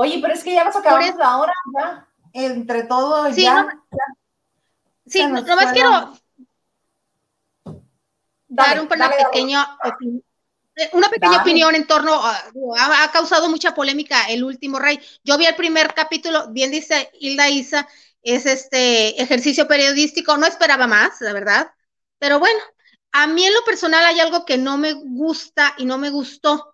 Oye, 0.01 0.19
pero 0.19 0.33
es 0.33 0.43
que 0.43 0.53
ya 0.53 0.63
nos 0.63 0.75
acabamos 0.75 1.15
la 1.15 1.37
hora, 1.37 1.53
ya. 1.77 2.07
Entre 2.33 2.83
todo, 2.83 3.31
sí, 3.33 3.43
ya, 3.43 3.67
Sí, 5.05 5.25
nomás 5.27 5.73
quiero 5.73 6.13
dar 8.47 8.81
un 8.81 8.87
pequeño 8.87 9.59
eh, 10.75 10.89
una 10.93 11.09
pequeña 11.09 11.41
opinión 11.41 11.75
en 11.75 11.85
torno 11.85 12.13
a, 12.13 12.41
ha, 13.03 13.11
causado 13.11 13.47
mucha 13.49 13.75
polémica 13.75 14.25
el 14.29 14.43
último 14.43 14.79
rey. 14.79 14.99
Yo 15.23 15.37
vi 15.37 15.45
el 15.45 15.55
primer 15.55 15.93
capítulo, 15.93 16.47
bien 16.49 16.71
dice 16.71 17.11
Hilda 17.19 17.49
Isa, 17.49 17.87
es 18.23 18.45
este 18.45 19.21
ejercicio 19.21 19.67
periodístico, 19.67 20.35
no 20.37 20.47
esperaba 20.47 20.87
más, 20.87 21.21
la 21.21 21.33
verdad, 21.33 21.71
pero 22.17 22.39
bueno, 22.39 22.59
a 23.11 23.27
mí 23.27 23.45
en 23.45 23.53
lo 23.53 23.63
personal 23.65 24.05
hay 24.05 24.19
algo 24.19 24.45
que 24.45 24.57
no 24.57 24.77
me 24.77 24.93
gusta 24.93 25.75
y 25.77 25.85
no 25.85 25.97
me 25.97 26.09
gustó. 26.09 26.70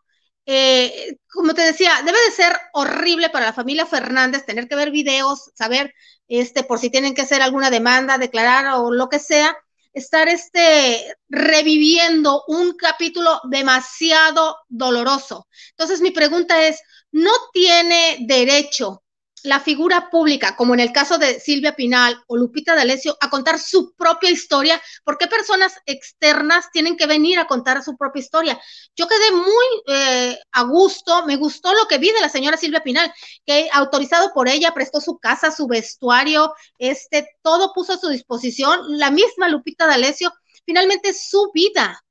Eh, 0.49 1.17
como 1.29 1.53
te 1.53 1.61
decía, 1.61 1.91
debe 2.05 2.17
de 2.25 2.31
ser 2.31 2.57
horrible 2.71 3.29
para 3.29 3.47
la 3.47 3.53
familia 3.53 3.85
Fernández 3.85 4.45
tener 4.45 4.69
que 4.69 4.77
ver 4.77 4.91
videos, 4.91 5.51
saber 5.55 5.93
este, 6.29 6.63
por 6.63 6.79
si 6.79 6.89
tienen 6.89 7.13
que 7.13 7.21
hacer 7.23 7.41
alguna 7.41 7.69
demanda, 7.69 8.17
declarar 8.17 8.79
o 8.79 8.89
lo 8.91 9.09
que 9.09 9.19
sea, 9.19 9.57
estar 9.91 10.29
este, 10.29 11.15
reviviendo 11.27 12.43
un 12.47 12.77
capítulo 12.77 13.41
demasiado 13.49 14.55
doloroso. 14.69 15.47
Entonces, 15.71 15.99
mi 15.99 16.11
pregunta 16.11 16.65
es, 16.65 16.81
¿no 17.11 17.31
tiene 17.51 18.17
derecho 18.21 19.03
la 19.43 19.59
figura 19.59 20.09
pública, 20.09 20.55
como 20.55 20.73
en 20.73 20.79
el 20.79 20.91
caso 20.91 21.17
de 21.17 21.39
Silvia 21.39 21.75
Pinal 21.75 22.21
o 22.27 22.37
Lupita 22.37 22.75
D'Alessio, 22.75 23.17
a 23.21 23.29
contar 23.29 23.59
su 23.59 23.93
propia 23.95 24.31
historia? 24.31 24.81
¿Por 25.03 25.17
qué 25.17 25.27
personas 25.27 25.75
externas 25.85 26.69
tienen 26.71 26.97
que 26.97 27.05
venir 27.05 27.39
a 27.39 27.47
contar 27.47 27.83
su 27.83 27.97
propia 27.97 28.19
historia? 28.21 28.59
Yo 28.95 29.07
quedé 29.07 29.31
muy 29.31 29.65
eh, 29.87 30.39
a 30.51 30.63
gusto, 30.63 31.25
me 31.25 31.35
gustó 31.35 31.73
lo 31.73 31.87
que 31.87 31.97
vi 31.97 32.11
de 32.11 32.21
la 32.21 32.29
señora 32.29 32.57
Silvia 32.57 32.83
Pinal, 32.83 33.13
que 33.45 33.69
autorizado 33.71 34.33
por 34.33 34.47
ella 34.47 34.73
prestó 34.73 35.01
su 35.01 35.17
casa, 35.17 35.51
su 35.51 35.67
vestuario, 35.67 36.53
este, 36.77 37.27
todo 37.41 37.73
puso 37.73 37.93
a 37.93 37.97
su 37.97 38.09
disposición. 38.09 38.97
La 38.97 39.11
misma 39.11 39.49
Lupita 39.49 39.87
D'Alessio, 39.87 40.33
finalmente 40.65 41.13
su 41.13 41.51
vida, 41.53 42.03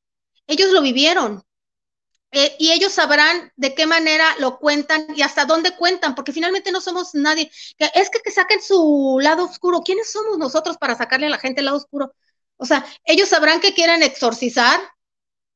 ellos 0.47 0.70
lo 0.70 0.81
vivieron, 0.81 1.43
eh, 2.33 2.57
y 2.59 2.72
ellos 2.72 2.93
sabrán 2.93 3.53
de 3.57 3.74
qué 3.74 3.87
manera 3.87 4.27
lo 4.41 4.59
cuentan 4.59 5.07
y 5.14 5.22
hasta 5.22 5.45
dónde 5.45 5.77
cuentan, 5.77 6.14
porque 6.14 6.33
finalmente 6.33 6.72
no 6.72 6.81
somos 6.81 7.14
nadie. 7.14 7.51
Es 7.95 8.11
que, 8.11 8.20
que 8.20 8.31
saquen 8.31 8.61
su 8.61 9.18
lado 9.22 9.45
oscuro. 9.45 9.83
¿Quiénes 9.83 10.11
somos 10.11 10.39
nosotros 10.39 10.77
para 10.77 10.97
sacarle 10.97 11.27
a 11.27 11.31
la 11.31 11.39
gente 11.39 11.61
el 11.61 11.66
lado 11.66 11.79
oscuro? 11.79 12.12
O 12.57 12.66
sea, 12.66 12.85
ellos 13.05 13.29
sabrán 13.29 13.61
que 13.61 13.74
quieren 13.74 14.03
exorcizar, 14.03 14.81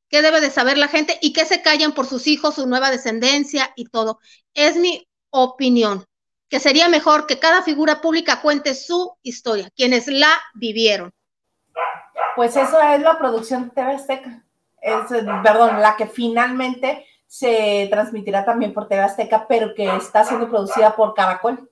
qué 0.09 0.21
debe 0.21 0.41
de 0.41 0.49
saber 0.49 0.77
la 0.77 0.87
gente 0.87 1.17
y 1.21 1.33
que 1.33 1.45
se 1.45 1.61
callan 1.61 1.93
por 1.93 2.07
sus 2.07 2.27
hijos, 2.27 2.55
su 2.55 2.67
nueva 2.67 2.89
descendencia 2.89 3.71
y 3.75 3.85
todo. 3.85 4.19
Es 4.53 4.75
mi 4.75 5.07
opinión, 5.29 6.05
que 6.49 6.59
sería 6.59 6.89
mejor 6.89 7.27
que 7.27 7.39
cada 7.39 7.63
figura 7.63 8.01
pública 8.01 8.41
cuente 8.41 8.75
su 8.75 9.17
historia, 9.23 9.69
quienes 9.75 10.07
la 10.07 10.41
vivieron. 10.53 11.11
Pues 12.35 12.55
eso 12.55 12.81
es 12.81 13.01
la 13.01 13.17
producción 13.17 13.65
de 13.65 13.71
TV 13.71 13.93
Azteca 13.93 14.45
es, 14.81 15.03
perdón, 15.43 15.81
la 15.81 15.95
que 15.95 16.07
finalmente 16.07 17.05
se 17.27 17.87
transmitirá 17.89 18.43
también 18.43 18.73
por 18.73 18.87
TV 18.87 19.01
Azteca, 19.01 19.47
pero 19.47 19.73
que 19.73 19.87
está 19.95 20.25
siendo 20.25 20.49
producida 20.49 20.95
por 20.95 21.13
Caracol. 21.13 21.69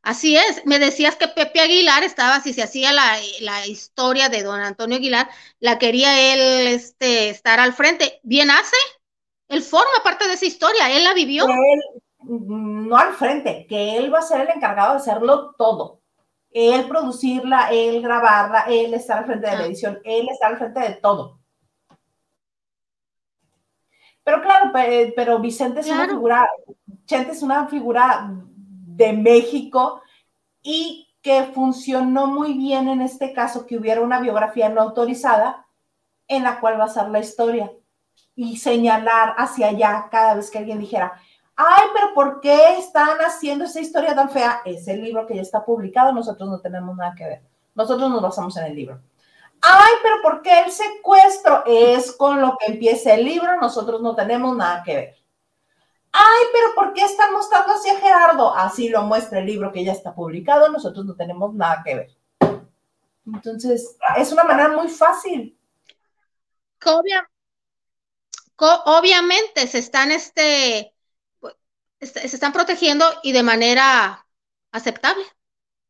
Así 0.00 0.36
es, 0.36 0.64
me 0.66 0.78
decías 0.78 1.16
que 1.16 1.28
Pepe 1.28 1.60
Aguilar 1.60 2.02
estaba, 2.04 2.40
si 2.40 2.52
se 2.52 2.62
hacía 2.62 2.92
la, 2.92 3.16
la, 3.40 3.66
historia 3.66 4.28
de 4.28 4.42
don 4.42 4.60
Antonio 4.60 4.98
Aguilar, 4.98 5.28
la 5.60 5.78
quería 5.78 6.32
él 6.32 6.68
este, 6.68 7.30
estar 7.30 7.58
al 7.58 7.72
frente. 7.72 8.20
Bien 8.22 8.50
hace, 8.50 8.76
él 9.48 9.62
forma 9.62 10.02
parte 10.02 10.26
de 10.26 10.34
esa 10.34 10.44
historia, 10.44 10.90
él 10.90 11.04
la 11.04 11.14
vivió. 11.14 11.46
Él, 11.46 12.02
no 12.26 12.96
al 12.96 13.14
frente, 13.14 13.66
que 13.66 13.96
él 13.96 14.12
va 14.12 14.18
a 14.18 14.22
ser 14.22 14.42
el 14.42 14.48
encargado 14.48 14.92
de 14.92 15.00
hacerlo 15.00 15.54
todo. 15.56 16.02
Él 16.50 16.86
producirla, 16.86 17.70
él 17.72 18.00
grabarla, 18.02 18.66
él 18.68 18.94
estar 18.94 19.18
al 19.18 19.26
frente 19.26 19.48
de 19.48 19.56
la 19.56 19.62
ah. 19.62 19.66
edición, 19.66 20.00
él 20.04 20.28
estar 20.30 20.52
al 20.52 20.58
frente 20.58 20.80
de 20.80 20.94
todo. 20.96 21.40
Pero 24.24 24.40
claro, 24.40 24.70
pero 25.14 25.38
Vicente 25.38 25.80
es 25.80 25.86
una 25.86 26.08
figura, 26.08 26.48
Chente 27.04 27.32
es 27.32 27.42
una 27.42 27.68
figura 27.68 28.30
de 28.96 29.12
México 29.12 30.00
y 30.62 31.08
que 31.20 31.44
funcionó 31.54 32.26
muy 32.26 32.54
bien 32.54 32.88
en 32.88 33.02
este 33.02 33.32
caso 33.32 33.66
que 33.66 33.76
hubiera 33.76 34.00
una 34.00 34.20
biografía 34.20 34.68
no 34.68 34.80
autorizada 34.80 35.66
en 36.26 36.42
la 36.42 36.60
cual 36.60 36.78
basar 36.78 37.10
la 37.10 37.20
historia 37.20 37.70
y 38.34 38.56
señalar 38.56 39.34
hacia 39.36 39.68
allá 39.68 40.08
cada 40.10 40.34
vez 40.34 40.50
que 40.50 40.58
alguien 40.58 40.78
dijera, 40.78 41.12
ay, 41.56 41.82
pero 41.94 42.14
¿por 42.14 42.40
qué 42.40 42.78
están 42.78 43.18
haciendo 43.18 43.64
esa 43.64 43.80
historia 43.80 44.14
tan 44.14 44.30
fea? 44.30 44.62
Es 44.64 44.88
el 44.88 45.02
libro 45.02 45.26
que 45.26 45.36
ya 45.36 45.42
está 45.42 45.64
publicado, 45.64 46.12
nosotros 46.12 46.48
no 46.48 46.60
tenemos 46.60 46.96
nada 46.96 47.14
que 47.14 47.24
ver. 47.24 47.42
Nosotros 47.74 48.10
nos 48.10 48.22
basamos 48.22 48.56
en 48.56 48.64
el 48.64 48.74
libro. 48.74 49.00
Ay, 49.66 49.92
pero 50.02 50.20
¿por 50.20 50.42
qué 50.42 50.60
el 50.60 50.70
secuestro 50.70 51.62
es 51.66 52.12
con 52.12 52.38
lo 52.38 52.58
que 52.58 52.72
empieza 52.72 53.14
el 53.14 53.24
libro? 53.24 53.56
Nosotros 53.58 54.02
no 54.02 54.14
tenemos 54.14 54.54
nada 54.54 54.82
que 54.82 54.94
ver. 54.94 55.16
Ay, 56.12 56.44
pero 56.52 56.74
¿por 56.74 56.92
qué 56.92 57.02
están 57.02 57.32
mostrando 57.32 57.72
hacia 57.72 57.98
Gerardo? 57.98 58.54
Así 58.54 58.90
lo 58.90 59.02
muestra 59.02 59.38
el 59.38 59.46
libro 59.46 59.72
que 59.72 59.82
ya 59.82 59.92
está 59.92 60.14
publicado, 60.14 60.68
nosotros 60.68 61.06
no 61.06 61.16
tenemos 61.16 61.54
nada 61.54 61.82
que 61.82 61.94
ver. 61.94 62.16
Entonces, 63.26 63.96
es 64.18 64.32
una 64.32 64.44
manera 64.44 64.68
muy 64.68 64.88
fácil. 64.88 65.58
obviamente 68.56 69.66
se 69.66 69.78
están, 69.78 70.12
este, 70.12 70.94
se 72.00 72.26
están 72.26 72.52
protegiendo 72.52 73.06
y 73.22 73.32
de 73.32 73.42
manera 73.42 74.26
aceptable. 74.72 75.24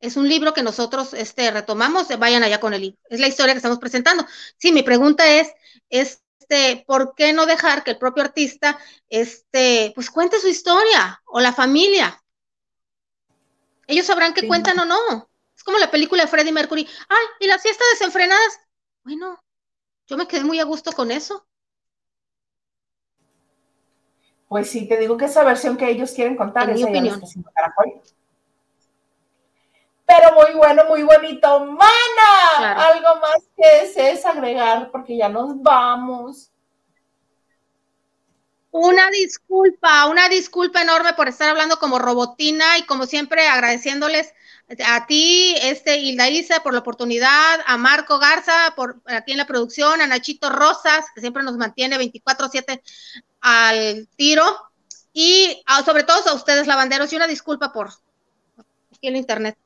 Es 0.05 0.19
un 0.19 0.29
libro 0.29 0.53
que 0.53 0.63
nosotros 0.63 1.15
este, 1.15 1.51
retomamos, 1.51 2.09
vayan 2.19 2.43
allá 2.43 2.61
con 2.61 2.75
el 2.75 2.83
libro. 2.83 2.99
Es 3.09 3.21
la 3.21 3.27
historia 3.27 3.55
que 3.55 3.59
estamos 3.59 3.79
presentando. 3.79 4.27
Sí, 4.59 4.71
mi 4.71 4.83
pregunta 4.83 5.27
es, 5.27 5.51
es 5.89 6.23
este, 6.39 6.85
¿por 6.87 7.15
qué 7.15 7.33
no 7.33 7.47
dejar 7.47 7.83
que 7.83 7.93
el 7.93 7.99
propio 7.99 8.23
artista, 8.23 8.79
este, 9.09 9.93
pues 9.95 10.11
cuente 10.11 10.39
su 10.39 10.49
historia 10.49 11.23
o 11.25 11.41
la 11.41 11.55
familia? 11.55 12.23
Ellos 13.87 14.05
sabrán 14.05 14.35
qué 14.35 14.47
cuentan 14.47 14.79
o 14.79 14.85
no. 14.85 15.31
Es 15.57 15.65
como 15.65 15.79
la 15.79 15.91
película 15.91 16.23
de 16.23 16.29
Freddie 16.29 16.53
Mercury. 16.53 16.87
Ay, 17.09 17.27
y 17.41 17.47
las 17.47 17.63
fiestas 17.63 17.87
desenfrenadas. 17.93 18.61
Bueno, 19.05 19.43
yo 20.07 20.19
me 20.19 20.29
quedé 20.29 20.45
muy 20.45 20.61
a 20.61 20.65
gusto 20.65 20.93
con 20.93 21.11
eso. 21.11 21.47
Pues 24.49 24.69
sí, 24.69 24.87
te 24.87 24.99
digo 24.99 25.17
que 25.17 25.25
esa 25.25 25.45
versión 25.45 25.79
que 25.79 25.89
ellos 25.89 26.13
quieren 26.13 26.37
contar 26.37 26.69
es 26.69 26.77
mi 26.77 26.85
opinión. 26.85 27.23
Pero 30.07 30.35
muy 30.35 30.53
bueno, 30.55 30.85
muy 30.87 31.03
bonito. 31.03 31.61
Mana, 31.61 32.87
algo 32.87 33.21
más 33.21 33.43
que 33.57 33.83
desees 33.83 34.25
agregar 34.27 34.91
porque 34.91 35.17
ya 35.17 35.29
nos 35.29 35.61
vamos. 35.63 36.51
Una 38.71 39.09
disculpa, 39.11 40.07
una 40.07 40.29
disculpa 40.29 40.83
enorme 40.83 41.13
por 41.15 41.29
estar 41.29 41.49
hablando 41.49 41.79
como 41.79 41.99
robotina 41.99 42.77
y 42.77 42.87
como 42.87 43.07
siempre 43.07 43.47
agradeciéndoles 43.47 44.35
a 44.85 45.07
ti, 45.07 45.55
este 45.63 45.99
Hilda 45.99 46.29
Isa, 46.29 46.61
por 46.61 46.73
la 46.73 46.81
oportunidad, 46.81 47.61
a 47.67 47.77
Marco 47.77 48.19
Garza, 48.19 48.73
por 48.75 49.01
aquí 49.07 49.33
en 49.33 49.39
la 49.39 49.47
producción, 49.47 50.01
a 50.01 50.07
Nachito 50.07 50.51
Rosas, 50.51 51.07
que 51.15 51.21
siempre 51.21 51.43
nos 51.43 51.57
mantiene 51.57 51.99
24-7 51.99 52.83
al 53.43 54.09
tiro, 54.17 54.45
y 55.13 55.63
sobre 55.85 56.03
todo 56.03 56.31
a 56.31 56.35
ustedes, 56.35 56.67
lavanderos, 56.67 57.13
y 57.13 57.17
una 57.17 57.27
disculpa 57.27 57.73
por 57.73 57.91
aquí 58.91 59.07
en 59.07 59.17
internet. 59.17 59.57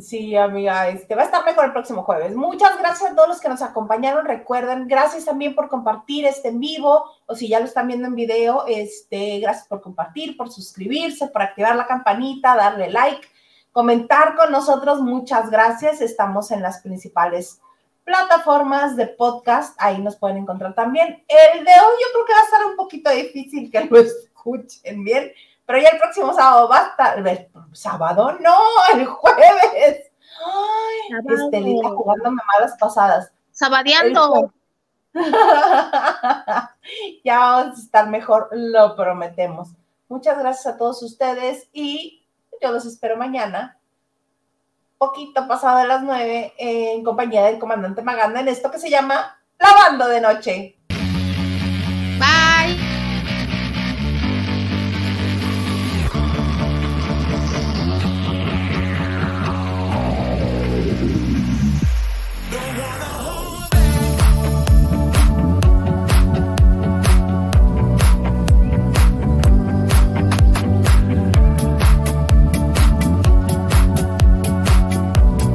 Sí, 0.00 0.34
amiga, 0.34 0.88
este 0.88 1.14
va 1.14 1.22
a 1.22 1.26
estar 1.26 1.44
mejor 1.44 1.66
el 1.66 1.72
próximo 1.72 2.02
jueves. 2.02 2.34
Muchas 2.34 2.76
gracias 2.80 3.12
a 3.12 3.14
todos 3.14 3.28
los 3.28 3.40
que 3.40 3.48
nos 3.48 3.62
acompañaron. 3.62 4.26
Recuerden, 4.26 4.88
gracias 4.88 5.24
también 5.24 5.54
por 5.54 5.68
compartir 5.68 6.26
este 6.26 6.48
en 6.48 6.58
vivo 6.58 7.04
o 7.26 7.36
si 7.36 7.46
ya 7.46 7.60
lo 7.60 7.66
están 7.66 7.86
viendo 7.86 8.08
en 8.08 8.16
video, 8.16 8.64
este, 8.66 9.38
gracias 9.38 9.68
por 9.68 9.80
compartir, 9.80 10.36
por 10.36 10.50
suscribirse, 10.50 11.28
por 11.28 11.42
activar 11.42 11.76
la 11.76 11.86
campanita, 11.86 12.56
darle 12.56 12.90
like, 12.90 13.24
comentar 13.70 14.34
con 14.34 14.50
nosotros. 14.50 15.00
Muchas 15.00 15.48
gracias. 15.48 16.00
Estamos 16.00 16.50
en 16.50 16.60
las 16.60 16.80
principales 16.80 17.60
plataformas 18.02 18.96
de 18.96 19.06
podcast. 19.06 19.76
Ahí 19.80 19.98
nos 20.00 20.16
pueden 20.16 20.38
encontrar 20.38 20.74
también. 20.74 21.24
El 21.28 21.64
de 21.64 21.70
hoy 21.70 21.96
yo 22.00 22.12
creo 22.12 22.24
que 22.26 22.32
va 22.32 22.40
a 22.40 22.44
estar 22.44 22.66
un 22.66 22.76
poquito 22.76 23.10
difícil 23.10 23.70
que 23.70 23.84
lo 23.84 23.96
escuchen 24.00 25.04
bien 25.04 25.30
pero 25.66 25.78
ya 25.78 25.90
el 25.90 25.98
próximo 25.98 26.32
sábado 26.32 26.68
va 26.68 26.78
a 26.78 26.88
estar, 26.88 27.22
sábado 27.72 28.32
no, 28.40 28.56
el 28.92 29.06
jueves. 29.06 30.10
Ay, 30.44 31.18
Estelita 31.28 31.90
jugando 31.90 32.30
mamadas 32.30 32.76
pasadas. 32.78 33.32
Sabadeando. 33.50 34.52
ya 37.24 37.38
vamos 37.38 37.78
a 37.78 37.80
estar 37.80 38.08
mejor, 38.08 38.48
lo 38.52 38.96
prometemos. 38.96 39.68
Muchas 40.08 40.38
gracias 40.38 40.74
a 40.74 40.76
todos 40.76 41.02
ustedes 41.02 41.68
y 41.72 42.26
yo 42.60 42.72
los 42.72 42.84
espero 42.84 43.16
mañana, 43.16 43.78
poquito 44.98 45.46
pasado 45.46 45.78
de 45.78 45.86
las 45.86 46.02
nueve, 46.02 46.52
en 46.58 47.04
compañía 47.04 47.44
del 47.44 47.58
comandante 47.58 48.02
Maganda 48.02 48.40
en 48.40 48.48
esto 48.48 48.70
que 48.70 48.78
se 48.78 48.90
llama 48.90 49.38
Lavando 49.58 50.08
de 50.08 50.20
Noche. 50.20 50.78